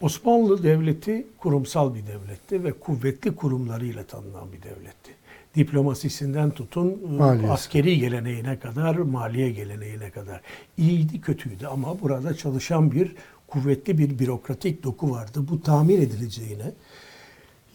Osmanlı 0.04 0.64
Devleti 0.64 1.28
kurumsal 1.38 1.96
bir 1.96 2.02
devletti 2.02 2.64
ve 2.64 2.72
kuvvetli 2.72 3.36
kurumlarıyla 3.36 4.04
tanınan 4.04 4.52
bir 4.54 4.64
devletti. 4.64 5.12
Diplomasisinden 5.56 6.52
tutun 6.52 6.90
e, 6.90 7.18
Maliyesi. 7.18 7.52
askeri 7.52 8.00
geleneğine 8.00 8.60
kadar, 8.60 8.96
maliye 8.96 9.52
geleneğine 9.52 10.10
kadar. 10.10 10.42
İyiydi 10.78 11.22
kötüydü 11.22 11.66
ama 11.66 12.02
burada 12.02 12.34
çalışan 12.34 12.92
bir 12.92 13.16
kuvvetli 13.48 13.98
bir 13.98 14.20
bürokratik 14.20 14.84
doku 14.84 15.12
vardı. 15.12 15.40
Bu 15.50 15.62
tamir 15.62 16.00
edileceğine, 16.00 16.72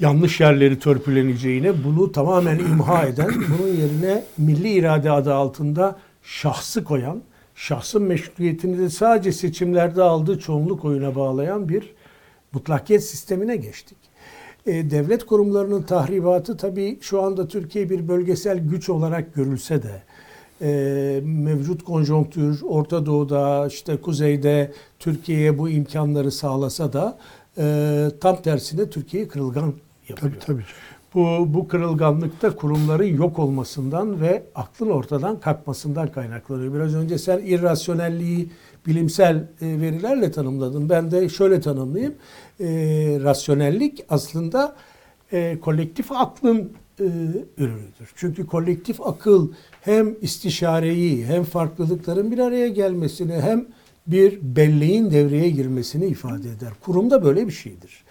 yanlış 0.00 0.40
yerleri 0.40 0.78
törpüleneceğine 0.78 1.84
bunu 1.84 2.12
tamamen 2.12 2.58
imha 2.58 3.06
eden, 3.06 3.30
bunun 3.34 3.68
yerine 3.68 4.24
milli 4.38 4.72
irade 4.72 5.10
adı 5.10 5.34
altında 5.34 5.98
şahsı 6.22 6.84
koyan, 6.84 7.22
şahsın 7.54 8.02
meşruiyetini 8.02 8.78
de 8.78 8.90
sadece 8.90 9.32
seçimlerde 9.32 10.02
aldığı 10.02 10.38
çoğunluk 10.38 10.84
oyuna 10.84 11.14
bağlayan 11.14 11.68
bir 11.68 11.97
mutlakiyet 12.52 13.04
sistemine 13.04 13.56
geçtik. 13.56 13.98
E, 14.66 14.90
devlet 14.90 15.26
kurumlarının 15.26 15.82
tahribatı 15.82 16.56
tabii 16.56 16.98
şu 17.00 17.22
anda 17.22 17.48
Türkiye 17.48 17.90
bir 17.90 18.08
bölgesel 18.08 18.58
güç 18.58 18.88
olarak 18.88 19.34
görülse 19.34 19.82
de 19.82 20.02
e, 20.62 21.20
mevcut 21.24 21.84
konjonktür 21.84 22.62
Orta 22.62 23.06
Doğu'da 23.06 23.66
işte 23.66 23.96
Kuzey'de 23.96 24.72
Türkiye'ye 24.98 25.58
bu 25.58 25.68
imkanları 25.68 26.30
sağlasa 26.32 26.92
da 26.92 27.18
e, 27.58 28.06
tam 28.20 28.42
tersine 28.42 28.90
Türkiye'yi 28.90 29.28
kırılgan 29.28 29.74
yapıyor. 30.08 30.32
Tabii 30.32 30.38
tabii. 30.46 30.64
Bu, 31.14 31.54
bu 31.54 31.68
kırılganlıkta 31.68 32.56
kurumların 32.56 33.16
yok 33.16 33.38
olmasından 33.38 34.20
ve 34.20 34.42
aklın 34.54 34.90
ortadan 34.90 35.40
kalkmasından 35.40 36.12
kaynaklanıyor. 36.12 36.74
Biraz 36.74 36.94
önce 36.94 37.18
sen 37.18 37.38
irrasyonelliği 37.38 38.50
bilimsel 38.88 39.36
e, 39.36 39.80
verilerle 39.80 40.32
tanımladın. 40.32 40.88
Ben 40.88 41.10
de 41.10 41.28
şöyle 41.28 41.60
tanımlayayım. 41.60 42.14
E, 42.60 42.66
rasyonellik 43.22 44.04
aslında 44.08 44.76
e, 45.32 45.58
kolektif 45.60 46.12
aklın 46.12 46.72
e, 47.00 47.04
ürünüdür. 47.58 48.12
Çünkü 48.16 48.46
kolektif 48.46 49.00
akıl 49.00 49.52
hem 49.80 50.14
istişareyi 50.20 51.26
hem 51.26 51.44
farklılıkların 51.44 52.30
bir 52.30 52.38
araya 52.38 52.68
gelmesini 52.68 53.32
hem 53.32 53.66
bir 54.06 54.38
belleğin 54.42 55.10
devreye 55.10 55.50
girmesini 55.50 56.06
ifade 56.06 56.48
eder. 56.48 56.72
Kurumda 56.80 57.24
böyle 57.24 57.46
bir 57.46 57.52
şeydir. 57.52 58.04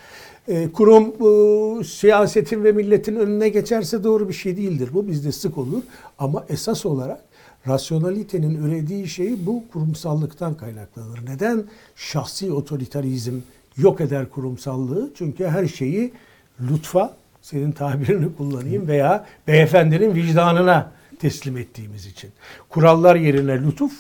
E, 0.48 0.72
kurum 0.72 1.20
bu, 1.20 1.82
siyasetin 1.84 2.64
ve 2.64 2.72
milletin 2.72 3.16
önüne 3.16 3.50
geçerse 3.50 4.04
doğru 4.04 4.30
bir 4.30 4.34
şey 4.34 4.58
değildir. 4.58 4.90
Bu 4.94 5.08
bizde 5.08 5.32
sık 5.32 5.58
olur. 5.58 5.82
Ama 6.20 6.46
esas 6.50 6.86
olarak 6.86 7.27
rasyonalitenin 7.68 8.64
ürediği 8.64 9.08
şey 9.08 9.46
bu 9.46 9.64
kurumsallıktan 9.74 10.58
kaynaklanır. 10.58 11.26
Neden? 11.26 11.64
Şahsi 11.96 12.52
otoriterizm 12.52 13.34
yok 13.78 14.02
eder 14.02 14.30
kurumsallığı. 14.30 15.12
Çünkü 15.18 15.48
her 15.48 15.68
şeyi 15.68 16.14
lütfa, 16.72 17.16
senin 17.42 17.72
tabirini 17.72 18.36
kullanayım 18.36 18.88
veya 18.88 19.26
beyefendinin 19.48 20.16
vicdanına 20.16 20.92
teslim 21.20 21.58
ettiğimiz 21.58 22.06
için. 22.06 22.30
Kurallar 22.70 23.16
yerine 23.16 23.64
lütuf, 23.64 23.92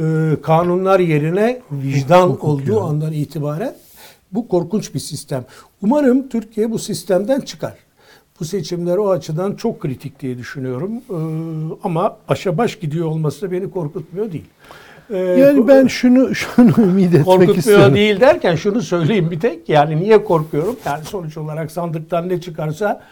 e, 0.00 0.36
kanunlar 0.42 1.00
yerine 1.00 1.62
vicdan 1.72 2.28
Hukuk 2.28 2.44
olduğu 2.44 2.72
yani. 2.72 2.80
andan 2.80 3.12
itibaren 3.12 3.74
bu 4.32 4.48
korkunç 4.48 4.94
bir 4.94 4.98
sistem. 5.00 5.44
Umarım 5.82 6.28
Türkiye 6.28 6.70
bu 6.70 6.78
sistemden 6.78 7.40
çıkar. 7.40 7.85
Bu 8.40 8.44
seçimler 8.44 8.96
o 8.96 9.10
açıdan 9.10 9.54
çok 9.54 9.80
kritik 9.80 10.20
diye 10.20 10.38
düşünüyorum. 10.38 10.92
Ee, 11.10 11.14
ama 11.84 12.16
başa 12.28 12.58
baş 12.58 12.78
gidiyor 12.78 13.06
olması 13.06 13.42
da 13.46 13.50
beni 13.52 13.70
korkutmuyor 13.70 14.32
değil. 14.32 14.44
Ee, 15.10 15.16
Yani 15.18 15.68
ben 15.68 15.86
şunu 15.86 16.34
şunu 16.34 16.72
ümit 16.78 17.06
etmek 17.08 17.24
korkutmuyor 17.24 17.56
istiyorum. 17.58 17.94
değil 17.94 18.20
derken 18.20 18.54
şunu 18.54 18.82
söyleyeyim 18.82 19.30
bir 19.30 19.40
tek. 19.40 19.68
Yani 19.68 19.96
niye 19.96 20.24
korkuyorum? 20.24 20.76
Yani 20.84 21.04
sonuç 21.04 21.36
olarak 21.36 21.70
sandıktan 21.70 22.28
ne 22.28 22.40
çıkarsa 22.40 23.02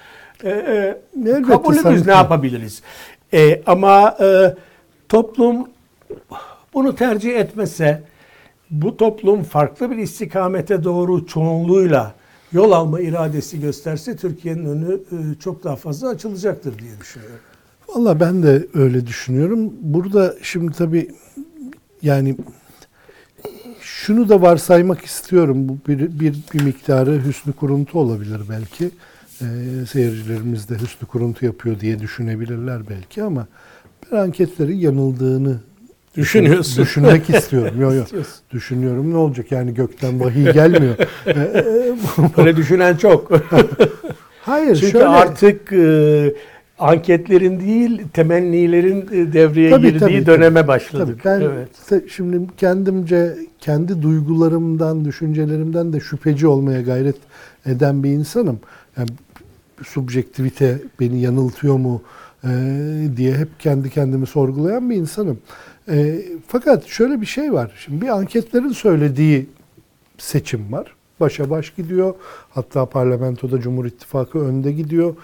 e, 0.45 0.49
e, 0.51 0.99
Elbette 1.21 1.43
kabulümüz 1.43 1.83
sanki. 1.83 2.07
ne 2.09 2.13
yapabiliriz? 2.13 2.83
E, 3.35 3.63
ama 3.67 4.17
e, 4.21 4.55
toplum 5.09 5.69
bunu 6.75 6.95
tercih 6.97 7.37
etmese 7.37 8.03
bu 8.71 8.97
toplum 8.97 9.43
farklı 9.43 9.91
bir 9.91 9.97
istikamete 9.97 10.85
doğru 10.85 11.27
çoğunluğuyla 11.27 12.15
yol 12.53 12.73
alma 12.73 13.01
iradesi 13.01 13.61
gösterse 13.61 14.17
Türkiye'nin 14.17 14.67
önü 14.67 14.95
e, 14.95 15.41
çok 15.41 15.65
daha 15.65 15.77
fazla 15.77 16.09
açılacaktır 16.09 16.79
diye 16.79 17.01
düşünüyorum. 17.01 17.39
Valla 17.89 18.21
ben 18.21 18.43
de 18.43 18.67
öyle 18.75 19.07
düşünüyorum. 19.07 19.73
Burada 19.81 20.35
şimdi 20.43 20.73
tabii 20.73 21.11
yani 22.03 22.37
şunu 23.81 24.29
da 24.29 24.43
varsaymak 24.43 25.05
istiyorum. 25.05 25.69
Bu 25.69 25.79
bir, 25.89 26.21
bir, 26.21 26.37
bir 26.55 26.63
miktarı 26.63 27.25
hüsnü 27.25 27.53
kuruntu 27.53 27.99
olabilir 27.99 28.41
belki. 28.49 28.91
Ee, 29.41 29.47
seyircilerimiz 29.87 30.69
de 30.69 30.75
hüsnü 30.75 31.09
kuruntu 31.09 31.47
yapıyor 31.47 31.81
diye 31.81 31.99
düşünebilirler 31.99 32.89
belki 32.89 33.23
ama 33.23 33.47
ben 34.13 34.17
anketlerin 34.17 34.77
yanıldığını 34.77 35.61
Düşünüyorsun. 36.17 36.83
Düşünmek 36.83 37.31
istiyorum. 37.31 37.81
Yok 37.81 37.95
yok. 37.95 38.07
Düşünüyorum 38.51 39.13
ne 39.13 39.17
olacak 39.17 39.53
yani 39.53 39.75
gökten 39.75 40.21
vahiy 40.21 40.53
gelmiyor. 40.53 40.95
Ee, 41.27 41.65
Böyle 42.37 42.57
düşünen 42.57 42.97
çok. 42.97 43.31
Hayır 44.43 44.77
Çünkü 44.77 44.93
şöyle. 44.93 45.07
artık 45.07 45.73
e, 45.73 46.35
anketlerin 46.79 47.61
değil 47.61 48.03
temennilerin 48.13 49.01
e, 49.13 49.33
devreye 49.33 49.71
Tabii, 49.71 49.83
girdiği 49.93 50.01
tabii, 50.01 50.27
döneme 50.27 50.69
başladık. 50.69 51.21
Tabii 51.23 51.45
ben 51.45 51.51
evet. 51.91 52.11
şimdi 52.11 52.41
kendimce 52.57 53.37
kendi 53.61 54.03
duygularımdan, 54.03 55.05
düşüncelerimden 55.05 55.93
de 55.93 56.01
şüpheci 56.01 56.47
olmaya 56.47 56.81
gayret 56.81 57.17
eden 57.67 58.03
bir 58.05 58.11
insanım. 58.11 58.61
Yani 58.97 59.09
subjektivite 59.83 60.79
beni 61.01 61.21
yanıltıyor 61.21 61.77
mu 61.77 62.03
e, 62.45 62.49
diye 63.17 63.35
hep 63.35 63.61
kendi 63.61 63.91
kendimi 63.91 64.27
sorgulayan 64.27 64.91
bir 64.91 64.97
insanım. 64.97 65.39
E, 65.89 66.23
fakat 66.47 66.87
şöyle 66.87 67.21
bir 67.21 67.27
şey 67.27 67.53
var. 67.53 67.73
Şimdi 67.85 68.01
bir 68.01 68.09
anketlerin 68.09 68.69
söylediği 68.69 69.47
seçim 70.19 70.73
var. 70.73 70.95
Başa 71.21 71.51
baş 71.51 71.75
gidiyor. 71.75 72.15
Hatta 72.51 72.87
parlamentoda 72.87 73.61
Cumhur 73.61 73.85
İttifakı 73.85 74.39
önde 74.39 74.73
gidiyor. 74.73 75.15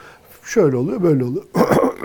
Şöyle 0.44 0.76
oluyor, 0.76 1.02
böyle 1.02 1.24
oluyor. 1.24 1.44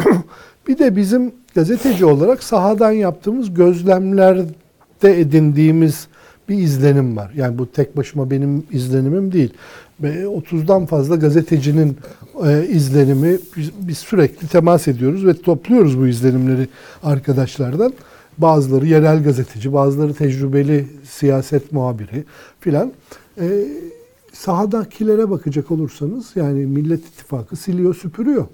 bir 0.68 0.78
de 0.78 0.96
bizim 0.96 1.32
gazeteci 1.56 2.06
olarak 2.06 2.44
sahadan 2.44 2.92
yaptığımız 2.92 3.54
gözlemlerde 3.54 5.20
edindiğimiz 5.22 6.08
bir 6.50 6.58
izlenim 6.58 7.18
var. 7.18 7.32
Yani 7.36 7.58
bu 7.58 7.72
tek 7.72 7.98
başıma 7.98 8.32
benim 8.32 8.64
izlenimim 8.72 9.32
değil. 9.32 9.54
Ve 10.00 10.24
30'dan 10.24 10.86
fazla 10.86 11.16
gazetecinin 11.16 11.98
e, 12.48 12.68
izlenimi 12.68 13.38
biz 13.80 13.98
sürekli 13.98 14.48
temas 14.48 14.88
ediyoruz 14.88 15.26
ve 15.26 15.42
topluyoruz 15.42 16.00
bu 16.00 16.08
izlenimleri 16.08 16.68
arkadaşlardan. 17.04 17.94
Bazıları 18.38 18.88
yerel 18.88 19.24
gazeteci, 19.24 19.74
bazıları 19.74 20.14
tecrübeli 20.14 20.88
siyaset 21.04 21.72
muhabiri 21.72 22.24
filan. 22.60 22.92
E, 23.40 23.68
sahadakilere 24.34 25.30
bakacak 25.30 25.72
olursanız 25.72 26.36
yani 26.36 26.66
Millet 26.66 27.00
İttifakı 27.00 27.56
siliyor 27.56 27.96
süpürüyor. 27.96 28.46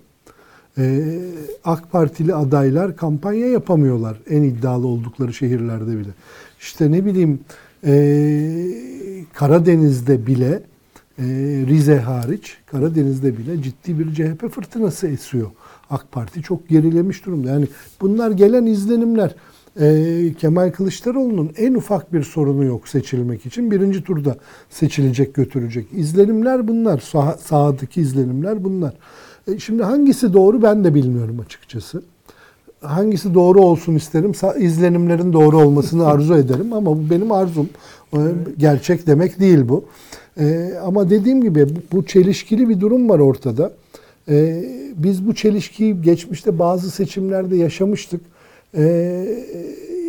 Ee, 0.77 1.19
AK 1.63 1.91
Partili 1.91 2.36
adaylar 2.36 2.95
kampanya 2.95 3.47
yapamıyorlar 3.47 4.17
en 4.29 4.41
iddialı 4.41 4.88
oldukları 4.88 5.34
şehirlerde 5.34 5.97
bile. 5.97 6.09
İşte 6.59 6.91
ne 6.91 7.05
bileyim 7.05 7.39
ee, 7.86 8.67
Karadeniz'de 9.34 10.27
bile 10.27 10.63
ee, 11.19 11.23
Rize 11.67 11.99
hariç 11.99 12.57
Karadeniz'de 12.65 13.38
bile 13.38 13.63
ciddi 13.63 13.99
bir 13.99 14.13
CHP 14.13 14.49
fırtınası 14.51 15.07
esiyor. 15.07 15.51
AK 15.89 16.11
Parti 16.11 16.41
çok 16.41 16.69
gerilemiş 16.69 17.25
durumda. 17.25 17.49
Yani 17.49 17.67
bunlar 18.01 18.32
gelen 18.32 18.65
izlenimler. 18.65 19.36
Ee, 19.80 20.34
Kemal 20.39 20.72
Kılıçdaroğlu'nun 20.72 21.51
en 21.57 21.74
ufak 21.74 22.13
bir 22.13 22.24
sorunu 22.24 22.63
yok 22.63 22.88
seçilmek 22.88 23.45
için. 23.45 23.72
Birinci 23.72 24.03
turda 24.03 24.38
seçilecek 24.69 25.34
götürecek. 25.34 25.88
İzlenimler 25.95 26.67
bunlar. 26.67 26.97
Sah- 26.99 27.38
sahadaki 27.38 28.01
izlenimler 28.01 28.63
bunlar. 28.63 28.93
E, 29.47 29.59
şimdi 29.59 29.84
hangisi 29.84 30.34
doğru 30.34 30.61
ben 30.61 30.84
de 30.84 30.95
bilmiyorum 30.95 31.39
açıkçası. 31.45 32.01
Hangisi 32.82 33.34
doğru 33.34 33.61
olsun 33.61 33.95
isterim. 33.95 34.32
Sa- 34.32 34.59
izlenimlerin 34.59 35.34
doğru 35.34 35.57
olmasını 35.57 36.07
arzu 36.07 36.36
ederim 36.36 36.74
ama 36.74 36.86
bu 36.91 37.09
benim 37.09 37.32
arzum. 37.32 37.69
Ee, 38.13 38.17
Gerçek 38.57 39.07
demek 39.07 39.39
değil 39.39 39.69
bu. 39.69 39.86
Ee, 40.39 40.72
ama 40.86 41.09
dediğim 41.09 41.41
gibi 41.41 41.67
bu, 41.91 42.05
çelişkili 42.05 42.69
bir 42.69 42.80
durum 42.80 43.09
var 43.09 43.19
ortada. 43.19 43.72
Ee, 44.30 44.63
biz 44.95 45.28
bu 45.28 45.36
çelişkiyi 45.36 46.01
geçmişte 46.01 46.59
bazı 46.59 46.91
seçimlerde 46.91 47.55
yaşamıştık. 47.55 48.22
Ee, 48.78 49.26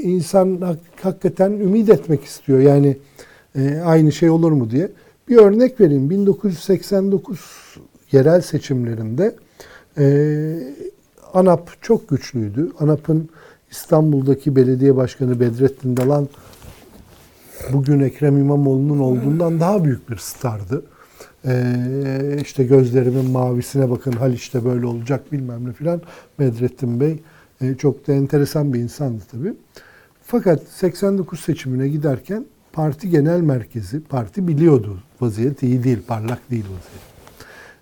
insan 0.02 0.60
hak- 0.60 1.04
hakikaten 1.04 1.52
ümit 1.52 1.88
etmek 1.88 2.24
istiyor. 2.24 2.60
Yani 2.60 2.96
e, 3.56 3.78
aynı 3.84 4.12
şey 4.12 4.30
olur 4.30 4.52
mu 4.52 4.70
diye. 4.70 4.90
Bir 5.28 5.36
örnek 5.36 5.80
vereyim. 5.80 6.10
1989 6.10 7.40
yerel 8.12 8.40
seçimlerinde 8.40 9.36
e, 9.98 10.04
ANAP 11.34 11.70
çok 11.82 12.08
güçlüydü. 12.08 12.72
ANAP'ın 12.80 13.28
İstanbul'daki 13.70 14.56
belediye 14.56 14.96
başkanı 14.96 15.40
Bedrettin 15.40 15.96
Dalan 15.96 16.28
bugün 17.72 18.00
Ekrem 18.00 18.38
İmamoğlu'nun 18.38 18.98
olduğundan 18.98 19.60
daha 19.60 19.84
büyük 19.84 20.10
bir 20.10 20.16
stardı. 20.16 20.82
Ee, 21.46 22.38
işte 22.42 22.64
gözlerimin 22.64 23.30
mavisine 23.30 23.90
bakın 23.90 24.12
Haliç'te 24.12 24.64
böyle 24.64 24.86
olacak 24.86 25.32
bilmem 25.32 25.68
ne 25.68 25.72
filan. 25.72 26.02
Bedrettin 26.38 27.00
Bey 27.00 27.20
e, 27.62 27.76
çok 27.76 28.06
da 28.08 28.12
enteresan 28.12 28.74
bir 28.74 28.78
insandı 28.78 29.22
tabii. 29.30 29.54
Fakat 30.22 30.62
89 30.62 31.40
seçimine 31.40 31.88
giderken 31.88 32.44
parti 32.72 33.10
genel 33.10 33.40
merkezi, 33.40 34.00
parti 34.00 34.48
biliyordu 34.48 34.98
vaziyet 35.20 35.62
iyi 35.62 35.84
değil, 35.84 35.98
parlak 36.06 36.50
değil 36.50 36.64
vaziyet. 36.64 37.12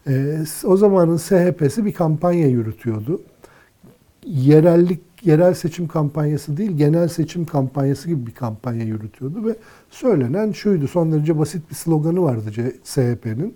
Ee, 0.06 0.44
o 0.66 0.76
zamanın 0.76 1.16
SHP'si 1.16 1.84
bir 1.84 1.92
kampanya 1.92 2.48
yürütüyordu. 2.48 3.22
Yerellik, 4.24 5.00
yerel 5.22 5.54
seçim 5.54 5.88
kampanyası 5.88 6.56
değil, 6.56 6.70
genel 6.70 7.08
seçim 7.08 7.44
kampanyası 7.44 8.08
gibi 8.08 8.26
bir 8.26 8.34
kampanya 8.34 8.84
yürütüyordu 8.84 9.46
ve 9.46 9.56
söylenen 9.90 10.52
şuydu, 10.52 10.88
son 10.88 11.12
derece 11.12 11.38
basit 11.38 11.70
bir 11.70 11.74
sloganı 11.74 12.22
vardı 12.22 12.50
SHP'nin. 12.84 13.54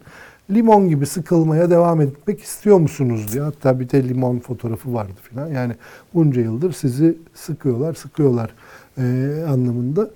Limon 0.50 0.88
gibi 0.88 1.06
sıkılmaya 1.06 1.70
devam 1.70 2.00
etmek 2.00 2.40
istiyor 2.40 2.78
musunuz 2.78 3.32
diye. 3.32 3.42
Hatta 3.42 3.80
bir 3.80 3.90
de 3.90 4.08
limon 4.08 4.38
fotoğrafı 4.38 4.94
vardı 4.94 5.12
filan. 5.22 5.48
Yani 5.48 5.72
bunca 6.14 6.40
yıldır 6.40 6.72
sizi 6.72 7.18
sıkıyorlar, 7.34 7.94
sıkıyorlar 7.94 8.54
e, 8.98 9.02
anlamında. 9.48 10.10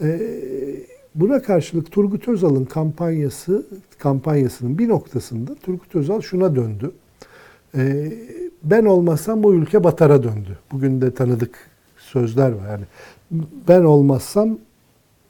E, 0.00 0.20
buna 1.14 1.42
karşılık 1.42 1.92
Turgut 1.92 2.28
Özal'ın 2.28 2.64
kampanyası 2.64 3.66
kampanyasının 3.98 4.78
bir 4.78 4.88
noktasında 4.88 5.54
Turgut 5.54 5.94
Özal 5.94 6.20
şuna 6.20 6.56
döndü. 6.56 6.90
E, 7.76 8.12
ben 8.62 8.84
olmazsam 8.84 9.42
bu 9.42 9.54
ülke 9.54 9.84
batara 9.84 10.22
döndü. 10.22 10.58
Bugün 10.72 11.00
de 11.00 11.14
tanıdık 11.14 11.70
sözler 11.98 12.52
var. 12.52 12.68
Yani 12.68 12.84
ben 13.68 13.84
olmazsam 13.84 14.58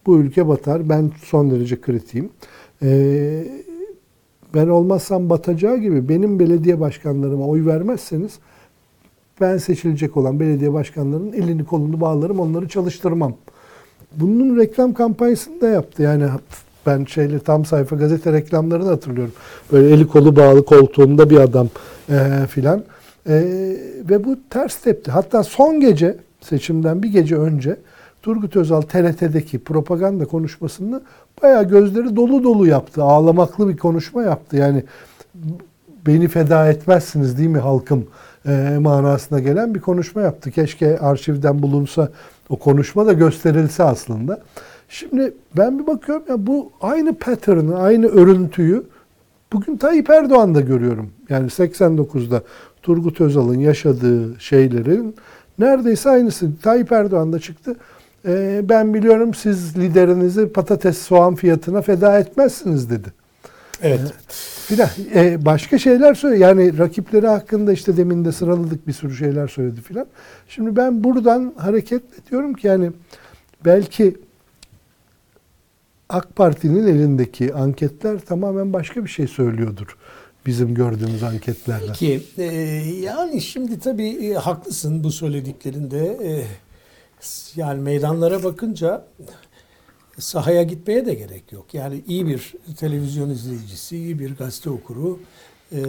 bu 0.06 0.18
ülke 0.18 0.48
batar. 0.48 0.88
Ben 0.88 1.10
son 1.22 1.50
derece 1.50 1.80
kritiğim. 1.80 2.30
E, 2.82 3.64
ben 4.54 4.68
olmazsam 4.68 5.30
batacağı 5.30 5.76
gibi 5.76 6.08
benim 6.08 6.38
belediye 6.38 6.80
başkanlarıma 6.80 7.46
oy 7.46 7.66
vermezseniz 7.66 8.38
ben 9.40 9.58
seçilecek 9.58 10.16
olan 10.16 10.40
belediye 10.40 10.72
başkanlarının 10.72 11.32
elini 11.32 11.64
kolunu 11.64 12.00
bağlarım, 12.00 12.40
onları 12.40 12.68
çalıştırmam. 12.68 13.34
Bunun 14.16 14.56
reklam 14.56 14.94
kampanyasını 14.94 15.60
da 15.60 15.68
yaptı. 15.68 16.02
Yani 16.02 16.24
ben 16.86 17.04
şeyle 17.04 17.38
tam 17.38 17.64
sayfa 17.64 17.96
gazete 17.96 18.32
reklamlarını 18.32 18.88
hatırlıyorum. 18.88 19.32
Böyle 19.72 19.94
eli 19.94 20.06
kolu 20.06 20.36
bağlı 20.36 20.64
koltuğunda 20.64 21.30
bir 21.30 21.36
adam 21.36 21.68
e, 22.10 22.46
filan. 22.46 22.84
E, 23.28 23.34
ve 24.10 24.24
bu 24.24 24.36
ters 24.50 24.76
tepti. 24.76 25.10
Hatta 25.10 25.42
son 25.42 25.80
gece 25.80 26.16
seçimden 26.40 27.02
bir 27.02 27.08
gece 27.08 27.36
önce 27.36 27.76
Turgut 28.24 28.56
Özal 28.56 28.80
TRT'deki 28.80 29.58
propaganda 29.58 30.24
konuşmasını 30.24 31.02
bayağı 31.42 31.68
gözleri 31.68 32.16
dolu 32.16 32.44
dolu 32.44 32.66
yaptı. 32.66 33.02
Ağlamaklı 33.02 33.68
bir 33.68 33.76
konuşma 33.76 34.22
yaptı. 34.22 34.56
Yani 34.56 34.84
beni 36.06 36.28
feda 36.28 36.68
etmezsiniz 36.68 37.38
değil 37.38 37.48
mi 37.48 37.58
halkım 37.58 38.06
e, 38.46 38.76
manasına 38.80 39.40
gelen 39.40 39.74
bir 39.74 39.80
konuşma 39.80 40.22
yaptı. 40.22 40.50
Keşke 40.50 40.98
arşivden 40.98 41.62
bulunsa 41.62 42.08
o 42.48 42.58
konuşma 42.58 43.06
da 43.06 43.12
gösterilse 43.12 43.84
aslında. 43.84 44.42
Şimdi 44.88 45.34
ben 45.56 45.78
bir 45.78 45.86
bakıyorum 45.86 46.24
ya 46.28 46.46
bu 46.46 46.72
aynı 46.80 47.14
pattern'ı, 47.14 47.78
aynı 47.78 48.06
örüntüyü 48.06 48.84
bugün 49.52 49.76
Tayyip 49.76 50.10
Erdoğan'da 50.10 50.60
görüyorum. 50.60 51.10
Yani 51.28 51.46
89'da 51.46 52.42
Turgut 52.82 53.20
Özal'ın 53.20 53.58
yaşadığı 53.58 54.40
şeylerin 54.40 55.14
neredeyse 55.58 56.10
aynısı. 56.10 56.60
Tayyip 56.62 56.92
Erdoğan 56.92 57.32
da 57.32 57.38
çıktı. 57.38 57.76
E, 58.26 58.60
ben 58.68 58.94
biliyorum 58.94 59.34
siz 59.34 59.78
liderinizi 59.78 60.48
patates 60.48 60.98
soğan 60.98 61.34
fiyatına 61.34 61.82
feda 61.82 62.18
etmezsiniz 62.18 62.90
dedi. 62.90 63.12
Evet. 63.82 64.12
Filan. 64.66 64.88
E, 65.14 65.44
başka 65.44 65.78
şeyler 65.78 66.14
söyledi. 66.14 66.40
Yani 66.40 66.78
rakipleri 66.78 67.26
hakkında 67.26 67.72
işte 67.72 67.96
demin 67.96 68.24
de 68.24 68.32
sıraladık 68.32 68.86
bir 68.86 68.92
sürü 68.92 69.16
şeyler 69.16 69.48
söyledi 69.48 69.80
filan. 69.80 70.06
Şimdi 70.48 70.76
ben 70.76 71.04
buradan 71.04 71.52
hareketle 71.56 72.30
diyorum 72.30 72.54
ki 72.54 72.66
yani 72.66 72.92
belki 73.64 74.16
AK 76.08 76.36
Parti'nin 76.36 76.86
elindeki 76.86 77.54
anketler 77.54 78.18
tamamen 78.18 78.72
başka 78.72 79.04
bir 79.04 79.10
şey 79.10 79.26
söylüyordur. 79.26 79.96
Bizim 80.46 80.74
gördüğümüz 80.74 81.22
anketlerden. 81.22 81.92
Ki 81.92 82.22
e, 82.38 82.44
yani 83.02 83.40
şimdi 83.40 83.78
tabii 83.78 84.08
e, 84.08 84.34
haklısın 84.34 85.04
bu 85.04 85.10
söylediklerinde. 85.10 86.18
E, 86.24 86.44
yani 87.56 87.80
meydanlara 87.80 88.44
bakınca 88.44 89.04
sahaya 90.18 90.62
gitmeye 90.62 91.06
de 91.06 91.14
gerek 91.14 91.52
yok. 91.52 91.74
Yani 91.74 92.02
iyi 92.08 92.26
bir 92.26 92.54
televizyon 92.76 93.30
izleyicisi, 93.30 93.96
iyi 93.96 94.18
bir 94.18 94.36
gazete 94.36 94.70
okuru 94.70 95.20
e, 95.72 95.80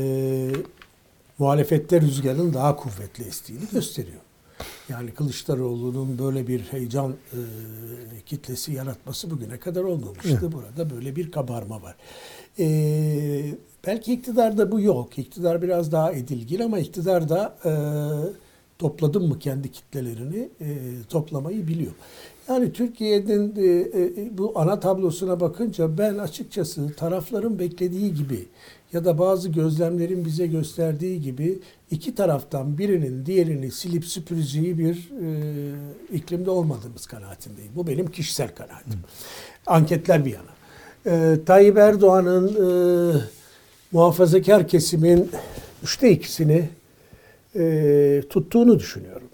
muhalefette 1.38 2.02
rüzgarın 2.02 2.54
daha 2.54 2.76
kuvvetli 2.76 3.24
estiğini 3.24 3.64
gösteriyor. 3.72 4.22
Yani 4.90 5.12
Kılıçdaroğlu'nun 5.12 6.20
böyle 6.20 6.48
bir 6.48 6.60
heyecan 6.60 7.12
e, 7.12 7.40
kitlesi 8.26 8.74
yaratması 8.74 9.32
bugüne 9.32 9.58
kadar 9.58 9.84
olmamıştı. 9.84 10.52
Burada 10.52 10.90
böyle 10.90 11.16
bir 11.16 11.32
kabarma 11.32 11.82
var. 11.82 11.96
E, 12.60 12.66
belki 13.88 14.14
iktidarda 14.14 14.72
bu 14.72 14.82
yok. 14.82 15.18
İktidar 15.18 15.62
biraz 15.62 15.92
daha 15.92 16.12
edilgin 16.12 16.60
ama 16.60 16.80
iktidar 16.80 17.30
da 17.30 17.58
e, 17.66 17.72
topladın 18.80 19.28
mı 19.28 19.40
kendi 19.40 19.72
kitlelerini 19.72 20.50
e, 20.62 20.68
toplamayı 21.10 21.68
biliyor. 21.68 21.92
Yani 22.50 22.74
Türkiye'nin 22.74 23.56
e, 23.56 24.00
e, 24.22 24.38
bu 24.38 24.54
ana 24.56 24.80
tablosuna 24.80 25.40
bakınca 25.40 25.98
ben 25.98 26.18
açıkçası 26.18 26.94
tarafların 26.94 27.60
beklediği 27.60 28.14
gibi 28.14 28.46
ya 28.94 29.06
da 29.06 29.20
bazı 29.20 29.50
gözlemlerin 29.50 30.26
bize 30.26 30.48
gösterdiği 30.48 31.22
gibi 31.22 31.60
iki 31.92 32.16
taraftan 32.16 32.78
birinin 32.78 33.26
diğerini 33.26 33.72
silip 33.72 34.06
süpüreceği 34.06 34.78
bir 34.78 35.12
e, 35.22 35.28
iklimde 36.14 36.50
olmadığımız 36.50 37.06
kanaatindeyim. 37.06 37.72
Bu 37.76 37.88
benim 37.88 38.12
kişisel 38.12 38.56
kanaatim. 38.56 39.00
Anketler 39.68 40.26
bir 40.26 40.34
yana. 40.34 40.56
E, 41.06 41.46
Tayyip 41.46 41.78
Erdoğan'ın 41.78 42.48
e, 42.48 42.68
muhafazakar 43.92 44.68
kesimin 44.68 45.30
üçte 45.84 46.12
ikisini 46.12 46.70
e, 47.56 48.24
tuttuğunu 48.30 48.80
düşünüyorum. 48.80 49.28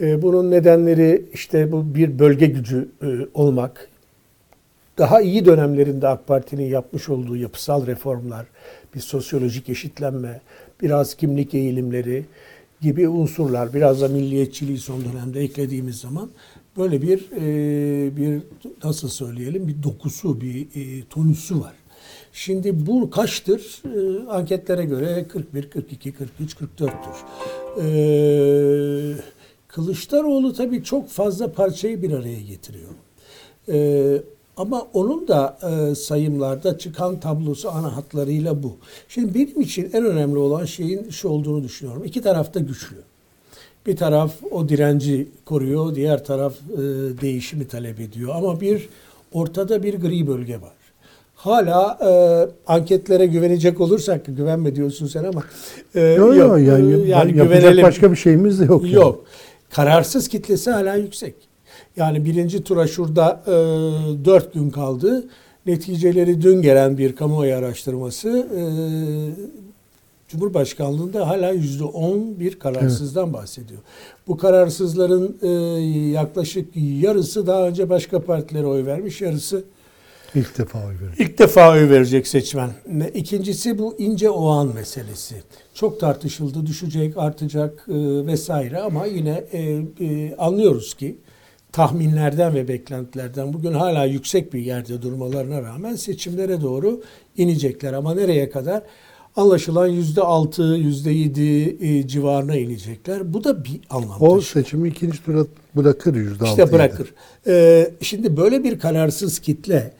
E, 0.00 0.22
bunun 0.22 0.50
nedenleri 0.50 1.24
işte 1.32 1.72
bu 1.72 1.94
bir 1.94 2.18
bölge 2.18 2.46
gücü 2.46 2.88
e, 3.02 3.06
olmak, 3.34 3.88
daha 4.98 5.20
iyi 5.20 5.44
dönemlerinde 5.44 6.08
AK 6.08 6.26
Parti'nin 6.26 6.66
yapmış 6.66 7.08
olduğu 7.08 7.36
yapısal 7.36 7.86
reformlar, 7.86 8.46
bir 8.94 9.00
sosyolojik 9.00 9.68
eşitlenme, 9.68 10.40
biraz 10.82 11.14
kimlik 11.14 11.54
eğilimleri 11.54 12.24
gibi 12.80 13.08
unsurlar, 13.08 13.74
biraz 13.74 14.00
da 14.00 14.08
milliyetçiliği 14.08 14.78
son 14.78 15.04
dönemde 15.04 15.40
eklediğimiz 15.40 15.96
zaman 15.96 16.30
böyle 16.76 17.02
bir 17.02 17.26
e, 17.36 18.16
bir 18.16 18.42
nasıl 18.84 19.08
söyleyelim 19.08 19.68
bir 19.68 19.82
dokusu, 19.82 20.40
bir 20.40 20.60
e, 20.74 21.04
tonüsü 21.10 21.60
var. 21.60 21.74
Şimdi 22.38 22.86
bu 22.86 23.10
kaçtır? 23.10 23.82
Ee, 23.84 24.28
anketlere 24.28 24.84
göre 24.84 25.26
41, 25.28 25.70
42, 25.70 26.12
43, 26.12 26.54
44'tür. 26.54 27.16
Ee, 27.80 29.14
Kılıçdaroğlu 29.68 30.52
tabii 30.52 30.84
çok 30.84 31.08
fazla 31.08 31.52
parçayı 31.52 32.02
bir 32.02 32.12
araya 32.12 32.40
getiriyor. 32.40 32.90
Ee, 33.68 34.22
ama 34.56 34.86
onun 34.92 35.28
da 35.28 35.58
e, 35.62 35.94
sayımlarda 35.94 36.78
çıkan 36.78 37.20
tablosu 37.20 37.70
ana 37.70 37.96
hatlarıyla 37.96 38.62
bu. 38.62 38.76
Şimdi 39.08 39.34
benim 39.34 39.60
için 39.60 39.90
en 39.92 40.04
önemli 40.04 40.38
olan 40.38 40.64
şeyin 40.64 41.10
şu 41.10 41.28
olduğunu 41.28 41.64
düşünüyorum. 41.64 42.04
İki 42.04 42.22
taraf 42.22 42.54
da 42.54 42.60
güçlü. 42.60 42.96
Bir 43.86 43.96
taraf 43.96 44.32
o 44.50 44.68
direnci 44.68 45.28
koruyor, 45.44 45.94
diğer 45.94 46.24
taraf 46.24 46.54
e, 46.72 46.78
değişimi 47.20 47.68
talep 47.68 48.00
ediyor. 48.00 48.34
Ama 48.34 48.60
bir 48.60 48.88
ortada 49.32 49.82
bir 49.82 49.94
gri 49.94 50.26
bölge 50.26 50.60
var. 50.60 50.77
Hala 51.38 51.98
e, 52.02 52.10
anketlere 52.72 53.26
güvenecek 53.26 53.80
olursak 53.80 54.26
güvenme 54.26 54.76
diyorsun 54.76 55.06
sen 55.06 55.24
ama 55.24 55.44
e, 55.94 56.00
Yok 56.00 56.36
yok 56.36 56.58
yani, 56.58 57.08
yapacak 57.08 57.30
güvenelim. 57.34 57.82
başka 57.82 58.10
bir 58.10 58.16
şeyimiz 58.16 58.60
de 58.60 58.64
yok. 58.64 58.82
yani. 58.84 58.94
Yok. 58.94 59.24
Kararsız 59.70 60.28
kitlesi 60.28 60.70
hala 60.70 60.94
yüksek. 60.94 61.34
Yani 61.96 62.24
birinci 62.24 62.64
tura 62.64 62.86
şurada 62.86 63.42
e, 63.46 63.50
4 64.24 64.54
gün 64.54 64.70
kaldı. 64.70 65.24
Neticeleri 65.66 66.42
dün 66.42 66.62
gelen 66.62 66.98
bir 66.98 67.16
kamuoyu 67.16 67.54
araştırması 67.54 68.28
e, 68.56 68.62
Cumhurbaşkanlığında 70.28 71.28
hala 71.28 71.50
yüzde 71.50 71.84
on 71.84 72.40
bir 72.40 72.58
kararsızdan 72.58 73.32
bahsediyor. 73.32 73.80
Bu 74.28 74.36
kararsızların 74.36 75.36
e, 75.42 75.48
yaklaşık 76.10 76.68
yarısı 76.76 77.46
daha 77.46 77.68
önce 77.68 77.90
başka 77.90 78.22
partilere 78.22 78.66
oy 78.66 78.86
vermiş, 78.86 79.20
yarısı 79.20 79.64
İlk 80.34 80.58
defa 80.58 80.78
oy 80.78 80.94
verin. 81.02 81.12
İlk 81.18 81.38
defa 81.38 81.72
oy 81.72 81.90
verecek 81.90 82.26
seçmen. 82.26 82.70
İkincisi 83.14 83.78
bu 83.78 83.94
ince 83.98 84.30
oğan 84.30 84.74
meselesi. 84.74 85.34
Çok 85.74 86.00
tartışıldı, 86.00 86.66
düşecek, 86.66 87.16
artacak 87.16 87.86
e, 87.88 88.26
vesaire 88.26 88.78
ama 88.78 89.06
yine 89.06 89.44
e, 89.52 89.60
e, 90.00 90.36
anlıyoruz 90.36 90.94
ki 90.94 91.18
tahminlerden 91.72 92.54
ve 92.54 92.68
beklentilerden 92.68 93.52
bugün 93.52 93.72
hala 93.72 94.04
yüksek 94.04 94.52
bir 94.54 94.60
yerde 94.60 95.02
durmalarına 95.02 95.62
rağmen 95.62 95.96
seçimlere 95.96 96.60
doğru 96.60 97.02
inecekler. 97.36 97.92
Ama 97.92 98.14
nereye 98.14 98.50
kadar? 98.50 98.82
Anlaşılan 99.36 99.86
yüzde 99.86 100.20
altı, 100.22 100.62
yüzde 100.62 101.10
yedi 101.10 101.76
e, 101.80 102.08
civarına 102.08 102.56
inecekler. 102.56 103.32
Bu 103.34 103.44
da 103.44 103.64
bir 103.64 103.80
anlam 103.90 104.22
O 104.22 104.34
taşıyor. 104.36 104.64
seçimi 104.64 104.88
ikinci 104.88 105.24
tura 105.24 105.44
bırakır 105.76 106.14
yüzde 106.14 106.44
altı. 106.44 106.62
İşte 106.62 106.72
bırakır. 106.72 107.14
Ee, 107.46 107.90
şimdi 108.02 108.36
böyle 108.36 108.64
bir 108.64 108.78
kararsız 108.78 109.38
kitle 109.38 109.92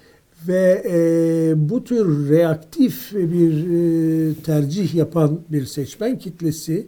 ve 0.48 0.82
e, 0.90 1.68
bu 1.68 1.84
tür 1.84 2.28
reaktif 2.28 3.12
bir 3.14 3.52
e, 3.52 4.34
tercih 4.34 4.94
yapan 4.94 5.40
bir 5.48 5.66
seçmen 5.66 6.18
kitlesi 6.18 6.86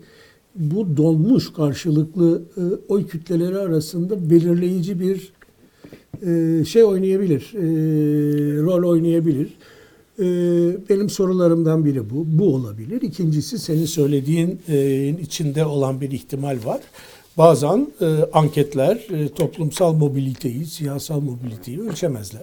bu 0.56 0.96
donmuş 0.96 1.52
karşılıklı 1.52 2.42
e, 2.56 2.62
oy 2.88 3.06
kütleleri 3.06 3.58
arasında 3.58 4.30
belirleyici 4.30 5.00
bir 5.00 5.32
e, 6.26 6.64
şey 6.64 6.84
oynayabilir, 6.84 7.52
e, 7.54 7.62
rol 8.62 8.90
oynayabilir. 8.90 9.48
E, 10.18 10.24
benim 10.88 11.10
sorularımdan 11.10 11.84
biri 11.84 12.10
bu. 12.10 12.26
Bu 12.26 12.54
olabilir. 12.54 13.02
İkincisi 13.02 13.58
senin 13.58 13.84
söylediğin 13.84 14.60
e, 14.68 15.08
içinde 15.08 15.64
olan 15.64 16.00
bir 16.00 16.10
ihtimal 16.10 16.58
var. 16.64 16.80
Bazen 17.38 17.88
e, 18.00 18.06
anketler 18.32 19.06
e, 19.10 19.28
toplumsal 19.28 19.92
mobiliteyi, 19.92 20.66
siyasal 20.66 21.20
mobiliteyi 21.20 21.80
ölçemezler. 21.80 22.42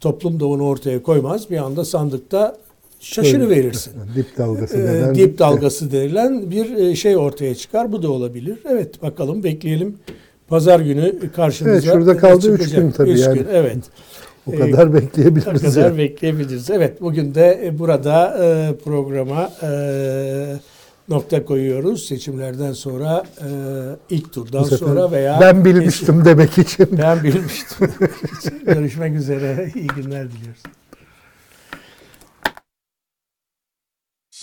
Toplum 0.00 0.40
da 0.40 0.46
onu 0.46 0.62
ortaya 0.66 1.02
koymaz. 1.02 1.50
Bir 1.50 1.56
anda 1.56 1.84
sandıkta 1.84 2.56
şaşırı 3.00 3.50
verirsin. 3.50 3.92
Dip 4.16 4.38
dalgası 4.38 4.76
Ee, 4.76 4.84
denen. 4.84 5.14
dip 5.14 5.38
dalgası 5.38 5.92
denilen 5.92 6.50
bir 6.50 6.76
e, 6.76 6.94
şey 6.96 7.16
ortaya 7.16 7.54
çıkar. 7.54 7.92
Bu 7.92 8.02
da 8.02 8.10
olabilir. 8.10 8.58
Evet 8.70 9.02
bakalım 9.02 9.42
bekleyelim. 9.44 9.96
Pazar 10.48 10.80
günü 10.80 11.14
karşımıza 11.36 11.74
Evet, 11.76 11.84
şurada 11.84 12.16
kaldı 12.16 12.50
üç 12.52 12.60
çıkacak? 12.62 12.82
gün 12.82 12.90
tabii 12.90 13.10
Üç 13.10 13.20
yani. 13.20 13.38
gün, 13.38 13.46
evet. 13.52 13.76
O 14.46 14.52
e, 14.52 14.58
kadar 14.58 14.90
Ne 14.90 14.94
bekleyebiliriz. 14.94 15.62
kadar 15.74 15.86
yani. 15.86 15.98
bekleyebiliriz. 15.98 16.70
Evet 16.70 17.00
bugün 17.00 17.34
de 17.34 17.60
e, 17.64 17.78
burada 17.78 18.38
e, 18.44 18.74
programa 18.84 19.50
e, 19.62 19.68
nokta 21.08 21.44
koyuyoruz. 21.44 22.06
Seçimlerden 22.06 22.72
sonra 22.72 23.24
e, 23.40 23.48
ilk 24.10 24.32
turdan 24.32 24.62
sonra 24.62 25.10
veya 25.10 25.38
ben 25.40 25.64
bilmiştim 25.64 26.24
demek 26.24 26.58
için. 26.58 26.88
ben 26.98 27.22
bilmiştim. 27.22 27.92
Görüşmek 28.66 29.14
üzere. 29.14 29.72
İyi 29.74 29.86
günler 29.86 30.30
diliyoruz. 30.30 30.62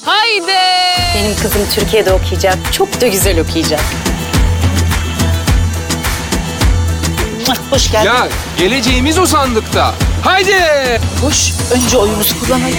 Haydi. 0.04 0.52
Benim 1.16 1.36
kızım 1.42 1.62
Türkiye'de 1.76 2.14
okuyacak. 2.14 2.58
Çok 2.74 3.02
da 3.02 3.08
güzel 3.08 3.40
okuyacak. 3.40 3.82
Hoş 7.70 7.92
geldin. 7.92 8.08
Ya 8.08 8.28
geleceğimiz 8.58 9.18
o 9.18 9.26
sandıkta. 9.26 9.96
Haydi. 10.22 10.54
Koş. 11.22 11.54
Önce 11.72 11.98
oyumuzu 11.98 12.40
kullanalım. 12.40 12.74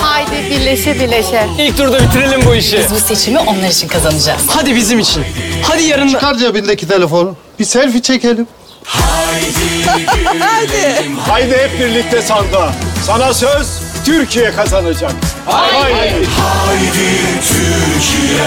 Haydi 0.00 0.50
birleşe 0.50 1.00
birleşe. 1.00 1.46
İlk 1.58 1.76
turda 1.76 2.00
bitirelim 2.00 2.40
bu 2.46 2.54
işi. 2.54 2.78
Biz 2.78 2.90
bu 2.90 3.00
seçimi 3.00 3.38
onlar 3.38 3.68
için 3.68 3.88
kazanacağız. 3.88 4.42
Hadi 4.48 4.74
bizim 4.76 4.98
için. 4.98 5.24
Hadi 5.62 5.82
yarın 5.82 6.08
Çıkar 6.08 6.34
cebindeki 6.34 6.88
telefonu. 6.88 7.36
Bir 7.58 7.64
selfie 7.64 8.02
çekelim. 8.02 8.46
Haydi 11.28 11.56
hep 11.58 11.80
birlikte 11.80 12.22
sandığa. 12.22 12.72
Sana 13.06 13.34
söz 13.34 13.66
Türkiye 14.04 14.50
kazanacak. 14.50 15.12
Haydi. 15.46 16.28
Haydi 16.40 17.08
Türkiye 17.48 18.42